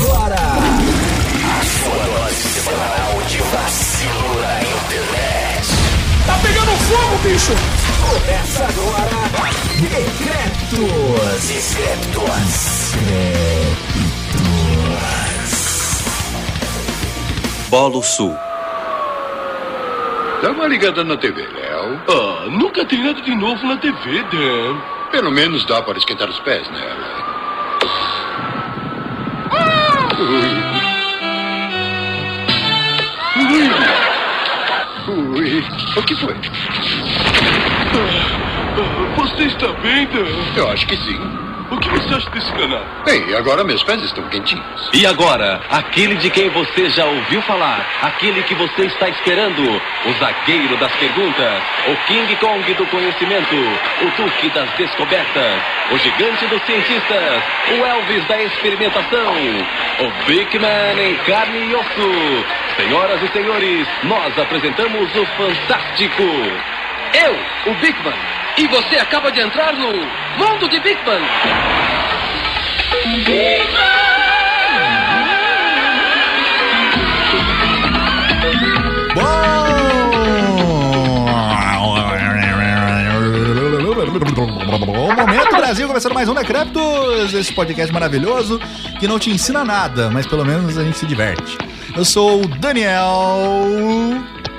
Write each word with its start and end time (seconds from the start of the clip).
agora 0.00 0.36
a 0.36 1.64
sua 1.64 2.04
dose 2.04 2.34
semanal 2.34 3.22
de 3.26 3.38
vacilo 3.38 4.40
na 4.40 4.62
internet. 4.62 5.68
Tá 6.26 6.38
pegando 6.42 6.72
fogo, 6.88 7.18
bicho! 7.22 7.52
Começa 8.08 8.64
agora 8.64 9.18
Decretos 9.80 11.48
Decretos 11.48 12.94
Bolo 17.68 18.02
Sul. 18.02 18.36
Dá 20.42 20.50
uma 20.50 20.66
ligada 20.66 21.04
na 21.04 21.16
TV, 21.18 21.42
Léo. 21.42 22.00
Ah, 22.08 22.46
nunca 22.50 22.84
tem 22.86 23.04
nada 23.04 23.20
de 23.20 23.34
novo 23.34 23.64
na 23.66 23.76
TV, 23.76 24.22
Dan. 24.32 24.80
Pelo 25.12 25.30
menos 25.30 25.66
dá 25.66 25.82
para 25.82 25.98
esquentar 25.98 26.28
os 26.28 26.40
pés 26.40 26.68
nela. 26.70 27.29
Ui. 30.20 30.26
Ui. 35.08 35.64
O 35.96 36.02
que 36.02 36.14
foi? 36.16 36.34
Ah, 38.76 39.14
você 39.16 39.44
está 39.44 39.68
bem, 39.80 40.06
Dan? 40.08 40.26
Eu 40.56 40.68
acho 40.68 40.86
que 40.86 40.96
sim. 40.98 41.39
O 41.70 41.76
que 41.76 41.88
você 41.88 42.14
acha 42.14 42.28
desse 42.30 42.52
canal? 42.52 42.84
Bem, 43.04 43.32
agora 43.32 43.62
meus 43.62 43.80
pés 43.84 44.02
estão 44.02 44.24
quentinhos. 44.28 44.90
E 44.92 45.06
agora, 45.06 45.60
aquele 45.70 46.16
de 46.16 46.28
quem 46.28 46.48
você 46.48 46.90
já 46.90 47.04
ouviu 47.04 47.40
falar, 47.42 47.86
aquele 48.02 48.42
que 48.42 48.56
você 48.56 48.86
está 48.86 49.08
esperando, 49.08 49.62
o 49.62 50.12
zagueiro 50.18 50.76
das 50.78 50.92
perguntas, 50.96 51.62
o 51.86 51.96
King 52.08 52.34
Kong 52.36 52.74
do 52.74 52.84
conhecimento, 52.86 53.54
o 53.54 54.10
Duque 54.16 54.48
das 54.50 54.68
descobertas, 54.70 55.62
o 55.92 55.98
gigante 55.98 56.44
dos 56.46 56.60
cientistas, 56.62 57.42
o 57.70 57.86
Elvis 57.86 58.26
da 58.26 58.42
experimentação, 58.42 59.32
o 60.00 60.26
Big 60.26 60.58
Man 60.58 61.00
em 61.00 61.14
carne 61.18 61.70
e 61.70 61.74
osso. 61.76 62.44
Senhoras 62.76 63.22
e 63.22 63.28
senhores, 63.28 63.86
nós 64.02 64.36
apresentamos 64.36 65.14
o 65.14 65.26
Fantástico. 65.36 66.24
Eu, 67.12 67.32
o 67.72 67.74
Big 67.80 67.98
Man, 68.04 68.14
e 68.56 68.68
você 68.68 68.96
acaba 68.96 69.32
de 69.32 69.40
entrar 69.40 69.72
no 69.72 69.92
Mundo 70.38 70.68
de 70.68 70.78
Big 70.78 70.96
Man. 71.04 71.20
Bom 84.86 85.16
momento, 85.16 85.56
Brasil, 85.56 85.88
começando 85.88 86.14
mais 86.14 86.28
um 86.28 86.34
Decreptos, 86.34 87.34
esse 87.34 87.52
podcast 87.52 87.92
maravilhoso 87.92 88.60
que 89.00 89.08
não 89.08 89.18
te 89.18 89.30
ensina 89.30 89.64
nada, 89.64 90.10
mas 90.10 90.28
pelo 90.28 90.44
menos 90.44 90.78
a 90.78 90.84
gente 90.84 90.98
se 90.98 91.06
diverte. 91.06 91.58
Eu 91.96 92.04
sou 92.04 92.42
o 92.42 92.46
Daniel. 92.46 93.10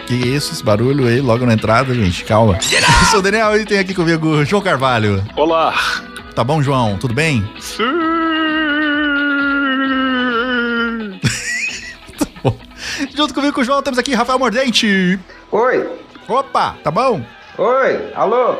Que 0.07 0.16
isso, 0.16 0.52
esse 0.52 0.63
barulho 0.63 1.07
aí, 1.07 1.21
logo 1.21 1.45
na 1.45 1.53
entrada, 1.53 1.94
gente, 1.94 2.25
calma. 2.25 2.57
Eu 2.71 3.05
sou 3.09 3.19
o 3.19 3.21
Daniel 3.21 3.55
e 3.59 3.66
tem 3.66 3.80
aqui 3.80 3.94
comigo 3.94 4.27
o 4.27 4.45
João 4.45 4.61
Carvalho. 4.61 5.23
Olá. 5.35 5.73
Tá 6.35 6.44
bom, 6.44 6.61
João? 6.61 6.97
Tudo 6.97 7.13
bem? 7.13 7.49
Sim. 7.59 7.83
Junto 13.16 13.33
comigo 13.33 13.53
com 13.53 13.61
o 13.61 13.63
João 13.63 13.81
temos 13.81 13.99
aqui 13.99 14.13
Rafael 14.13 14.39
Mordente. 14.39 15.19
Oi, 15.52 15.89
Opa, 16.27 16.75
tá 16.83 16.91
bom? 16.91 17.22
oi, 17.57 18.11
alô. 18.16 18.55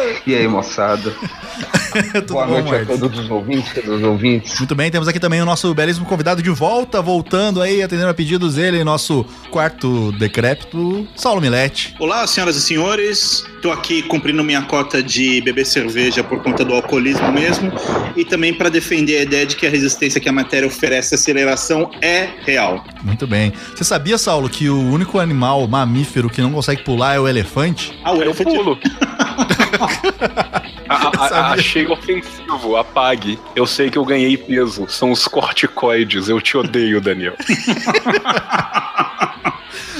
Ei. 0.00 0.18
E 0.26 0.34
aí, 0.34 0.46
moçada? 0.48 1.12
Tudo 2.12 2.32
Boa 2.34 2.46
bom, 2.46 2.52
noite 2.52 2.68
a 2.68 2.70
Mordes? 2.72 2.98
todos 3.00 3.18
os 3.18 3.30
ouvintes, 3.30 3.72
todos 3.74 3.90
os 3.98 4.02
ouvintes. 4.02 4.58
Muito 4.58 4.74
bem, 4.74 4.90
temos 4.90 5.06
aqui 5.08 5.20
também 5.20 5.40
o 5.42 5.44
nosso 5.44 5.72
belíssimo 5.74 6.06
convidado 6.06 6.42
de 6.42 6.50
volta, 6.50 7.02
voltando 7.02 7.60
aí, 7.60 7.82
atendendo 7.82 8.08
a 8.08 8.14
pedidos 8.14 8.54
dele, 8.54 8.82
nosso 8.84 9.24
quarto 9.50 10.10
decrépito, 10.12 11.06
Saulo 11.14 11.40
Milete. 11.40 11.94
Olá, 11.98 12.26
senhoras 12.26 12.56
e 12.56 12.60
senhores. 12.62 13.44
Tô 13.60 13.70
aqui 13.70 14.02
cumprindo 14.02 14.42
minha 14.42 14.62
cota 14.62 15.02
de 15.02 15.40
beber 15.42 15.64
cerveja 15.64 16.24
por 16.24 16.42
conta 16.42 16.64
do 16.64 16.72
alcoolismo 16.74 17.30
mesmo 17.30 17.70
e 18.16 18.24
também 18.24 18.52
para 18.52 18.68
defender 18.68 19.18
a 19.18 19.22
ideia 19.22 19.46
de 19.46 19.54
que 19.54 19.66
a 19.66 19.70
resistência 19.70 20.20
que 20.20 20.28
a 20.28 20.32
matéria 20.32 20.66
oferece 20.66 21.14
à 21.14 21.16
aceleração 21.18 21.88
é 22.00 22.28
real. 22.44 22.84
Muito 23.02 23.24
bem. 23.26 23.52
Você 23.76 23.84
sabia, 23.84 24.18
Saulo, 24.18 24.48
que 24.48 24.68
o 24.68 24.80
único 24.90 25.18
animal 25.20 25.66
mamífero 25.68 26.28
que 26.28 26.40
não 26.40 26.50
consegue 26.50 26.82
pular 26.82 27.14
é 27.14 27.20
o 27.20 27.28
elefante? 27.28 27.96
Ah, 28.02 28.12
o 28.12 28.16
Eu 28.16 28.22
elefante- 28.22 28.56
pulo. 28.56 28.78
A- 30.88 31.12
a- 31.18 31.52
achei 31.52 31.86
ofensivo, 31.86 32.76
apague. 32.76 33.38
Eu 33.56 33.66
sei 33.66 33.90
que 33.90 33.96
eu 33.98 34.04
ganhei 34.04 34.36
peso. 34.36 34.86
São 34.88 35.10
os 35.12 35.26
corticoides. 35.26 36.28
Eu 36.28 36.40
te 36.40 36.56
odeio, 36.56 37.00
Daniel. 37.00 37.34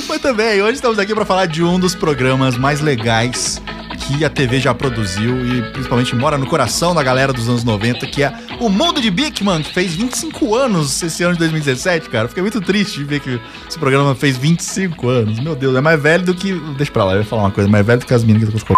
Muito 0.09 0.34
bem, 0.34 0.60
hoje 0.62 0.75
estamos 0.75 0.98
aqui 0.98 1.15
para 1.15 1.25
falar 1.25 1.47
de 1.47 1.62
um 1.65 1.78
dos 1.81 1.94
programas 1.94 2.56
mais 2.56 2.81
legais 2.81 3.62
que 4.07 4.25
a 4.25 4.31
TV 4.31 4.59
já 4.59 4.75
produziu 4.75 5.47
e 5.47 5.63
principalmente 5.71 6.15
mora 6.15 6.37
no 6.37 6.47
coração 6.47 6.95
da 6.95 7.03
galera 7.03 7.33
dos 7.33 7.49
anos 7.49 7.63
90, 7.63 8.07
que 8.07 8.23
é 8.23 8.33
o 8.61 8.69
Mundo 8.69 9.01
de 9.01 9.11
Bigman, 9.11 9.63
que 9.63 9.73
fez 9.73 9.95
25 9.95 10.55
anos 10.55 11.03
esse 11.03 11.23
ano 11.23 11.35
de 11.35 11.39
2017, 11.39 12.09
cara. 12.09 12.29
Fiquei 12.29 12.43
muito 12.43 12.61
triste 12.61 12.99
de 12.99 13.05
ver 13.05 13.21
que 13.21 13.41
esse 13.69 13.79
programa 13.79 14.15
fez 14.15 14.37
25 14.37 15.09
anos. 15.09 15.41
Meu 15.41 15.55
Deus, 15.55 15.77
é 15.77 15.81
mais 15.81 16.01
velho 16.01 16.25
do 16.25 16.35
que. 16.35 16.53
Deixa 16.77 16.91
pra 16.91 17.05
lá, 17.05 17.15
eu 17.15 17.19
ia 17.19 17.25
falar 17.25 17.43
uma 17.43 17.51
coisa, 17.51 17.71
mais 17.71 17.87
velho 17.87 18.01
do 18.01 18.07
que 18.07 18.15
as 18.15 18.25
meninas 18.25 18.49
que 18.49 18.57
eu 18.57 18.61
tô 18.61 18.75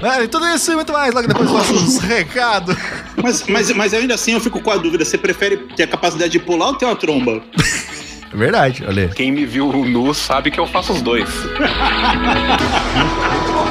Mas, 0.00 0.28
tudo 0.28 0.46
isso 0.48 0.72
e 0.72 0.74
muito 0.74 0.92
mais, 0.92 1.14
logo 1.14 1.28
depois 1.28 1.50
dos 1.50 1.58
nossos 1.58 1.98
recados. 2.00 2.76
Mas, 3.22 3.46
mas, 3.46 3.70
mas 3.72 3.94
ainda 3.94 4.14
assim 4.14 4.32
eu 4.32 4.40
fico 4.40 4.60
com 4.60 4.70
a 4.70 4.76
dúvida: 4.76 5.04
você 5.04 5.18
prefere 5.18 5.58
ter 5.76 5.84
a 5.84 5.88
capacidade 5.88 6.32
de 6.32 6.38
pular 6.38 6.68
ou 6.68 6.74
ter 6.74 6.86
uma 6.86 6.96
tromba? 6.96 7.42
É 8.32 8.36
verdade, 8.36 8.82
olha. 8.88 9.08
Quem 9.08 9.30
me 9.30 9.44
viu 9.44 9.70
nu 9.84 10.14
sabe 10.14 10.50
que 10.50 10.58
eu 10.58 10.66
faço 10.66 10.94
os 10.94 11.02
dois. 11.02 11.28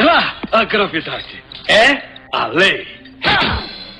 Ah, 0.00 0.34
a 0.52 0.64
gravidade 0.64 1.42
é 1.68 2.02
a 2.32 2.46
lei. 2.46 2.86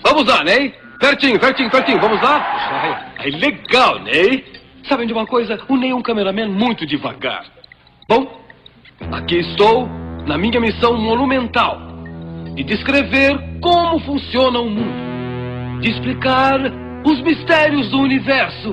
Vamos 0.04 0.26
lá, 0.26 0.44
Ney. 0.44 0.72
Pertinho, 1.00 1.40
pertinho, 1.40 1.68
pertinho. 1.70 2.00
Vamos 2.00 2.22
lá? 2.22 3.12
Ai, 3.18 3.30
legal, 3.30 3.98
Ney. 4.00 4.44
Sabem 4.88 5.08
de 5.08 5.12
uma 5.12 5.26
coisa? 5.26 5.58
O 5.68 5.76
Ney 5.76 5.90
é 5.90 5.94
um 5.94 6.02
cameraman 6.02 6.48
muito 6.50 6.86
devagar. 6.86 7.44
Bom, 8.08 8.40
aqui 9.10 9.38
estou 9.38 9.88
na 10.24 10.38
minha 10.38 10.60
missão 10.60 10.96
monumental 10.96 11.80
de 12.54 12.62
descrever 12.62 13.36
como 13.60 13.98
funciona 14.00 14.60
o 14.60 14.70
mundo, 14.70 15.80
de 15.80 15.90
explicar 15.90 16.60
os 17.04 17.20
mistérios 17.22 17.90
do 17.90 17.98
universo, 17.98 18.72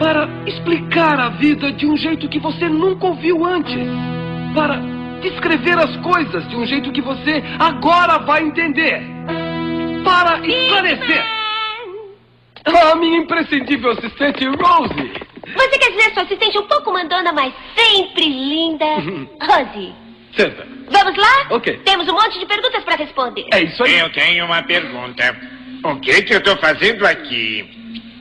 para 0.00 0.26
explicar 0.46 1.20
a 1.20 1.28
vida 1.28 1.70
de 1.72 1.86
um 1.86 1.94
jeito 1.94 2.26
que 2.26 2.38
você 2.38 2.70
nunca 2.70 3.06
ouviu 3.06 3.44
antes, 3.44 3.76
para 4.54 4.80
descrever 5.20 5.78
as 5.78 5.94
coisas 5.98 6.48
de 6.48 6.56
um 6.56 6.64
jeito 6.64 6.90
que 6.90 7.02
você 7.02 7.44
agora 7.58 8.18
vai 8.20 8.42
entender, 8.42 9.02
para 10.02 10.40
esclarecer. 10.40 11.22
A 12.64 12.94
minha 12.96 13.18
imprescindível 13.18 13.90
assistente 13.90 14.44
Rosie. 14.46 15.12
Você 15.54 15.78
quer 15.78 15.90
dizer 15.90 16.14
sua 16.14 16.22
assistente 16.22 16.58
um 16.58 16.66
pouco 16.66 16.92
mandona, 16.92 17.32
mas 17.32 17.52
sempre 17.74 18.26
linda? 18.26 18.86
Rose, 19.42 19.94
Senta. 20.34 20.66
vamos 20.90 21.16
lá? 21.16 21.46
Ok. 21.50 21.78
Temos 21.84 22.08
um 22.08 22.12
monte 22.12 22.38
de 22.38 22.46
perguntas 22.46 22.82
para 22.84 22.96
responder. 22.96 23.46
É 23.52 23.62
isso 23.62 23.82
aí. 23.82 23.98
Eu 23.98 24.10
tenho 24.12 24.46
uma 24.46 24.62
pergunta. 24.62 25.36
O 25.84 25.96
que 25.96 26.22
que 26.22 26.34
eu 26.34 26.42
tô 26.42 26.56
fazendo 26.58 27.06
aqui? 27.06 27.79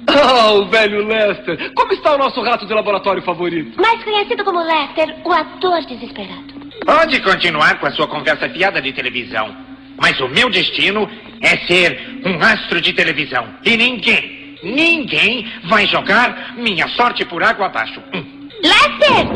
Ah, 0.10 0.52
o 0.54 0.66
velho 0.66 1.06
Lester. 1.06 1.72
Como 1.74 1.94
está 1.94 2.16
o 2.16 2.18
nosso 2.18 2.42
rato 2.42 2.66
de 2.66 2.74
laboratório 2.74 3.22
favorito? 3.22 3.80
Mais 3.82 4.04
conhecido 4.04 4.44
como 4.44 4.62
Lester, 4.64 5.16
o 5.24 5.32
ator 5.32 5.82
desesperado. 5.86 6.54
Pode 6.86 7.20
continuar 7.22 7.80
com 7.80 7.88
a 7.88 7.92
sua 7.92 8.08
conversa 8.08 8.50
fiada 8.50 8.82
de 8.82 8.92
televisão. 8.94 9.56
Mas 10.02 10.20
o 10.20 10.28
meu 10.30 10.50
destino 10.50 11.10
é 11.42 11.58
ser 11.68 12.22
um 12.26 12.40
astro 12.42 12.82
de 12.82 12.94
televisão. 12.94 13.48
E 13.66 13.76
ninguém, 13.76 14.58
ninguém 14.64 15.46
vai 15.66 15.86
jogar 15.88 16.56
minha 16.58 16.88
sorte 16.90 17.26
por 17.26 17.44
água 17.44 17.66
abaixo. 17.68 18.02
Hum. 18.14 18.48
Lester! 18.64 19.28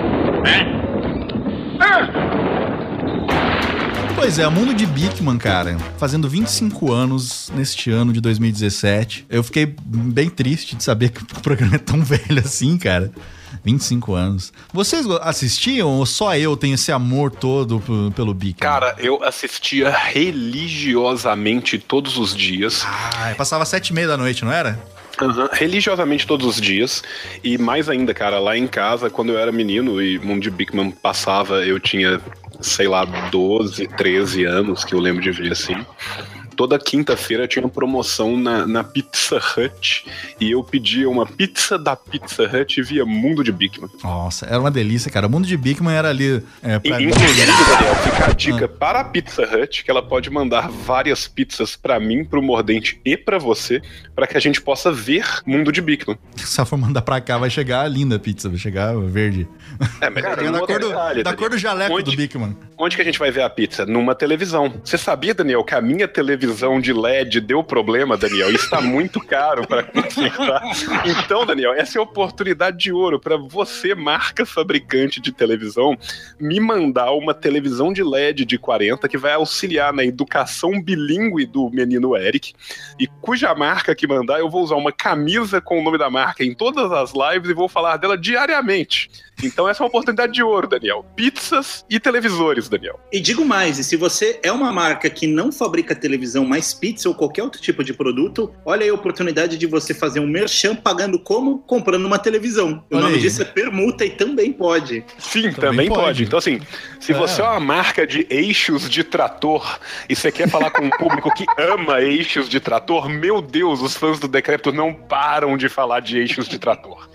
Hã? 0.45 0.83
Ah, 1.79 2.32
Pois 4.23 4.39
é, 4.39 4.47
o 4.47 4.51
mundo 4.51 4.73
de 4.73 4.85
Bigman, 4.85 5.37
cara, 5.37 5.75
fazendo 5.97 6.29
25 6.29 6.93
anos 6.93 7.51
neste 7.53 7.91
ano 7.91 8.13
de 8.13 8.21
2017. 8.21 9.25
Eu 9.29 9.43
fiquei 9.43 9.75
bem 9.85 10.29
triste 10.29 10.77
de 10.77 10.83
saber 10.85 11.09
que 11.09 11.21
o 11.23 11.41
programa 11.41 11.75
é 11.75 11.77
tão 11.77 11.99
velho 12.01 12.39
assim, 12.39 12.77
cara. 12.77 13.11
25 13.65 14.13
anos. 14.13 14.53
Vocês 14.71 15.05
assistiam 15.21 15.89
ou 15.89 16.05
só 16.05 16.37
eu 16.37 16.55
tenho 16.55 16.75
esse 16.75 16.89
amor 16.89 17.31
todo 17.31 17.83
pelo 18.15 18.33
Bigman? 18.33 18.59
Cara, 18.61 18.95
eu 18.97 19.21
assistia 19.21 19.89
religiosamente 19.89 21.77
todos 21.77 22.17
os 22.17 22.33
dias. 22.33 22.85
Ah, 22.87 23.33
passava 23.37 23.65
sete 23.65 23.89
e 23.89 23.93
meia 23.93 24.07
da 24.07 24.15
noite, 24.15 24.45
não 24.45 24.53
era? 24.53 24.79
Aham, 25.21 25.49
Religiosamente 25.51 26.25
todos 26.25 26.47
os 26.47 26.61
dias. 26.61 27.03
E 27.43 27.57
mais 27.57 27.89
ainda, 27.89 28.13
cara, 28.13 28.39
lá 28.39 28.57
em 28.57 28.67
casa, 28.67 29.09
quando 29.09 29.33
eu 29.33 29.37
era 29.37 29.51
menino 29.51 30.01
e 30.01 30.17
Mundo 30.17 30.41
de 30.41 30.49
Bigman 30.49 30.91
passava, 30.91 31.65
eu 31.65 31.79
tinha 31.79 32.21
sei 32.63 32.87
lá, 32.87 33.05
12, 33.05 33.87
13 33.87 34.45
anos, 34.45 34.83
que 34.83 34.95
eu 34.95 34.99
lembro 34.99 35.21
de 35.21 35.31
ver 35.31 35.51
assim. 35.51 35.75
Toda 36.55 36.77
quinta-feira 36.77 37.47
tinha 37.47 37.67
promoção 37.67 38.37
na, 38.37 38.65
na 38.67 38.83
Pizza 38.83 39.37
Hut 39.37 40.05
e 40.39 40.51
eu 40.51 40.63
pedia 40.63 41.09
uma 41.09 41.25
pizza 41.25 41.77
da 41.77 41.95
Pizza 41.95 42.43
Hut 42.43 42.81
via 42.83 43.05
Mundo 43.05 43.43
de 43.43 43.51
Bigman. 43.51 43.89
Nossa, 44.03 44.45
era 44.45 44.59
uma 44.59 44.69
delícia, 44.71 45.09
cara. 45.11 45.27
O 45.27 45.29
mundo 45.29 45.47
de 45.47 45.57
Bigman 45.57 45.93
era 45.95 46.09
ali. 46.09 46.43
É, 46.61 46.79
pra 46.79 47.01
E, 47.01 47.05
Inclusive, 47.05 47.45
Daniel, 47.45 47.95
fica 47.95 48.25
a 48.29 48.33
dica 48.33 48.67
para 48.67 48.99
a 48.99 49.03
Pizza 49.03 49.43
Hut 49.43 49.83
que 49.83 49.89
ela 49.89 50.01
pode 50.01 50.29
mandar 50.29 50.69
várias 50.69 51.27
pizzas 51.27 51.75
pra 51.75 51.99
mim, 51.99 52.23
pro 52.23 52.41
Mordente 52.41 52.99
e 53.03 53.17
pra 53.17 53.37
você, 53.39 53.81
pra 54.15 54.27
que 54.27 54.37
a 54.37 54.39
gente 54.39 54.61
possa 54.61 54.91
ver 54.91 55.25
Mundo 55.45 55.71
de 55.71 55.81
Bigman. 55.81 56.17
Se 56.37 56.59
ela 56.59 56.65
for 56.65 56.77
mandar 56.77 57.01
pra 57.01 57.19
cá, 57.19 57.37
vai 57.37 57.49
chegar 57.49 57.87
linda 57.89 58.17
a 58.17 58.19
pizza, 58.19 58.47
vai 58.49 58.57
chegar 58.57 58.95
verde. 58.99 59.47
É, 60.01 60.09
mas 60.09 60.23
Cara, 60.23 60.37
tem 60.37 60.51
da 60.51 60.59
cor 60.59 60.79
do, 60.79 60.87
detalhe, 60.89 61.23
da 61.23 61.33
cor 61.33 61.49
do 61.49 61.57
jaleco 61.57 61.95
Onde- 61.95 62.11
do 62.11 62.17
Bigman. 62.17 62.55
Onde 62.77 62.95
que 62.95 63.01
a 63.01 63.05
gente 63.05 63.17
vai 63.19 63.31
ver 63.31 63.41
a 63.41 63.49
pizza? 63.49 63.85
Numa 63.85 64.13
televisão. 64.13 64.73
Você 64.83 64.97
sabia, 64.97 65.33
Daniel, 65.33 65.63
que 65.63 65.73
a 65.73 65.81
minha 65.81 66.07
televisão 66.07 66.42
de 66.81 66.93
LED 66.93 67.39
deu 67.41 67.63
problema, 67.63 68.17
Daniel? 68.17 68.49
Está 68.51 68.81
muito 68.81 69.19
caro 69.19 69.67
para 69.67 69.83
consertar. 69.83 70.63
Então, 71.05 71.45
Daniel, 71.45 71.73
essa 71.73 71.97
é 71.97 71.99
a 71.99 72.03
oportunidade 72.03 72.77
de 72.77 72.91
ouro 72.91 73.19
para 73.19 73.37
você, 73.37 73.95
marca 73.95 74.45
fabricante 74.45 75.21
de 75.21 75.31
televisão, 75.31 75.97
me 76.39 76.59
mandar 76.59 77.11
uma 77.11 77.33
televisão 77.33 77.93
de 77.93 78.03
LED 78.03 78.45
de 78.45 78.57
40 78.57 79.07
que 79.07 79.17
vai 79.17 79.33
auxiliar 79.33 79.93
na 79.93 80.03
educação 80.03 80.81
bilíngue 80.81 81.45
do 81.45 81.69
menino 81.69 82.15
Eric 82.15 82.53
e 82.99 83.07
cuja 83.07 83.53
marca 83.55 83.95
que 83.95 84.07
mandar 84.07 84.39
eu 84.39 84.49
vou 84.49 84.63
usar 84.63 84.75
uma 84.75 84.91
camisa 84.91 85.61
com 85.61 85.79
o 85.79 85.83
nome 85.83 85.97
da 85.97 86.09
marca 86.09 86.43
em 86.43 86.53
todas 86.53 86.91
as 86.91 87.13
lives 87.13 87.49
e 87.49 87.53
vou 87.53 87.67
falar 87.67 87.97
dela 87.97 88.17
diariamente. 88.17 89.09
Então 89.43 89.67
essa 89.67 89.81
é 89.81 89.83
uma 89.83 89.89
oportunidade 89.89 90.33
de 90.33 90.43
ouro, 90.43 90.67
Daniel. 90.67 91.05
Pizzas 91.15 91.85
e 91.89 91.99
televisores, 91.99 92.69
Daniel. 92.69 92.99
E 93.11 93.19
digo 93.19 93.45
mais, 93.45 93.79
e 93.79 93.83
se 93.83 93.95
você 93.95 94.39
é 94.43 94.51
uma 94.51 94.71
marca 94.71 95.09
que 95.09 95.27
não 95.27 95.51
fabrica 95.51 95.95
televisão, 95.95 96.32
mas 96.41 96.73
pizza 96.73 97.07
ou 97.09 97.13
qualquer 97.15 97.43
outro 97.43 97.61
tipo 97.61 97.83
de 97.83 97.93
produto, 97.93 98.51
olha 98.65 98.83
aí 98.83 98.89
a 98.89 98.93
oportunidade 98.93 99.57
de 99.57 99.67
você 99.67 99.93
fazer 99.93 100.19
um 100.19 100.27
merchan 100.27 100.75
pagando 100.75 101.19
como? 101.19 101.59
Comprando 101.59 102.05
uma 102.05 102.17
televisão. 102.17 102.83
O 102.89 102.95
Olha 102.95 103.03
nome 103.03 103.15
aí. 103.15 103.21
disso 103.21 103.41
é 103.41 103.45
permuta 103.45 104.05
e 104.05 104.09
também 104.11 104.51
pode. 104.53 105.03
Sim, 105.19 105.51
também, 105.51 105.87
pode. 105.89 106.01
pode. 106.01 106.23
Então, 106.23 106.39
assim, 106.39 106.59
se 106.99 107.11
É. 107.11 107.15
você 107.15 107.41
é 107.41 107.43
uma 107.43 107.59
marca 107.59 108.07
de 108.07 108.25
eixos 108.29 108.89
de 108.89 109.03
trator 109.03 109.79
e 110.09 110.15
você 110.15 110.31
quer 110.31 110.49
falar 110.49 110.71
com 110.71 110.83
um 110.85 110.89
público 110.89 111.33
que 111.33 111.45
ama 111.57 112.01
eixos 112.01 112.47
de 112.47 112.59
trator, 112.59 113.09
meu 113.09 113.41
Deus, 113.41 113.81
os 113.81 113.95
fãs 113.97 114.19
do 114.19 114.27
Decrépito 114.27 114.71
não 114.71 114.93
param 114.93 115.57
de 115.57 115.67
falar 115.67 115.99
de 115.99 116.17
eixos 116.17 116.47
de 116.47 116.57
trator. 116.57 117.09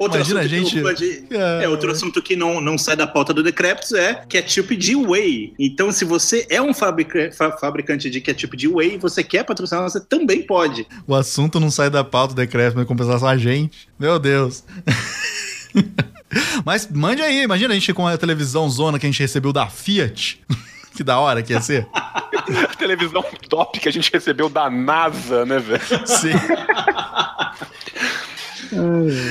Outro 0.00 0.18
Imagina 0.18 0.40
assunto 0.40 0.54
a 0.54 0.58
gente- 0.58 0.70
que 0.70 0.76
não 0.76 0.82
pode- 0.82 1.24
É. 1.30 1.64
É, 1.64 1.68
outro 1.68 1.90
assunto 1.90 2.22
que 2.22 2.36
não, 2.36 2.60
não 2.60 2.76
sai 2.78 2.96
da 2.96 3.06
pauta 3.06 3.32
do 3.34 3.42
Decreptus 3.42 3.92
é 3.92 4.14
ketchup 4.28 4.76
de 4.76 4.94
whey. 4.96 5.52
Então, 5.58 5.90
se 5.92 6.04
você 6.04 6.46
é 6.50 6.60
um 6.60 6.72
fabrica- 6.74 7.30
fa- 7.32 7.52
fabricante 7.52 8.08
de 8.10 8.20
ketchup 8.20 8.56
de 8.56 8.68
whey 8.68 8.94
e 8.94 8.98
você 8.98 9.22
quer 9.22 9.44
patrocinar, 9.44 9.82
você 9.84 10.00
também 10.00 10.42
pode. 10.42 10.86
O 11.06 11.14
assunto 11.14 11.58
não 11.60 11.70
sai 11.70 11.90
da 11.90 12.04
pauta 12.04 12.34
do 12.34 12.44
vai 12.74 12.84
compensar 12.84 13.18
só 13.18 13.26
a 13.28 13.36
gente. 13.36 13.88
Meu 13.98 14.18
Deus. 14.18 14.64
Mas 16.64 16.88
mande 16.90 17.22
aí, 17.22 17.42
imagina 17.42 17.72
a 17.72 17.74
gente 17.74 17.92
com 17.92 18.06
a 18.06 18.16
televisão 18.16 18.68
zona 18.68 18.98
que 18.98 19.06
a 19.06 19.08
gente 19.08 19.20
recebeu 19.20 19.52
da 19.52 19.66
Fiat. 19.68 20.40
que 20.96 21.02
da 21.02 21.18
hora 21.18 21.42
que 21.42 21.52
ia 21.52 21.60
ser. 21.60 21.88
A 21.92 22.20
televisão 22.78 23.24
top 23.48 23.80
que 23.80 23.88
a 23.88 23.92
gente 23.92 24.10
recebeu 24.12 24.48
da 24.48 24.70
NASA, 24.70 25.44
né, 25.44 25.58
velho? 25.58 25.82
Sim. 26.06 26.30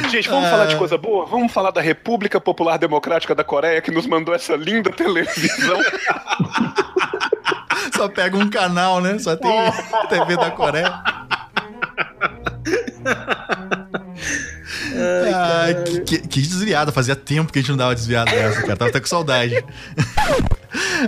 Gente, 0.10 0.30
vamos 0.30 0.46
Ah. 0.48 0.52
falar 0.52 0.66
de 0.66 0.76
coisa 0.76 0.98
boa? 0.98 1.26
Vamos 1.26 1.52
falar 1.52 1.72
da 1.72 1.82
República 1.82 2.40
Popular 2.40 2.78
Democrática 2.78 3.36
da 3.36 3.44
Coreia 3.44 3.82
que 3.82 3.92
nos 3.92 4.08
mandou 4.08 4.34
essa 4.34 4.56
linda 4.56 4.92
televisão. 4.92 5.80
Só 7.96 8.08
pega 8.10 8.38
um 8.38 8.50
canal, 8.50 9.02
né? 9.02 9.18
Só 9.20 9.36
tem 9.36 9.52
TV 10.10 10.36
da 10.38 10.52
Coreia. 10.52 10.94
Ai, 15.26 15.33
que, 15.74 16.00
que- 16.02 16.28
que 16.28 16.42
desviada. 16.42 16.92
Fazia 16.92 17.16
tempo 17.16 17.52
que 17.54 17.60
a 17.60 17.62
gente 17.62 17.70
não 17.70 17.78
dava 17.78 17.94
desviada 17.96 18.32
dessa, 18.32 18.62
cara. 18.62 18.76
Tava 18.78 18.90
até 18.90 19.00
com 19.00 19.08
saudade. 19.08 19.56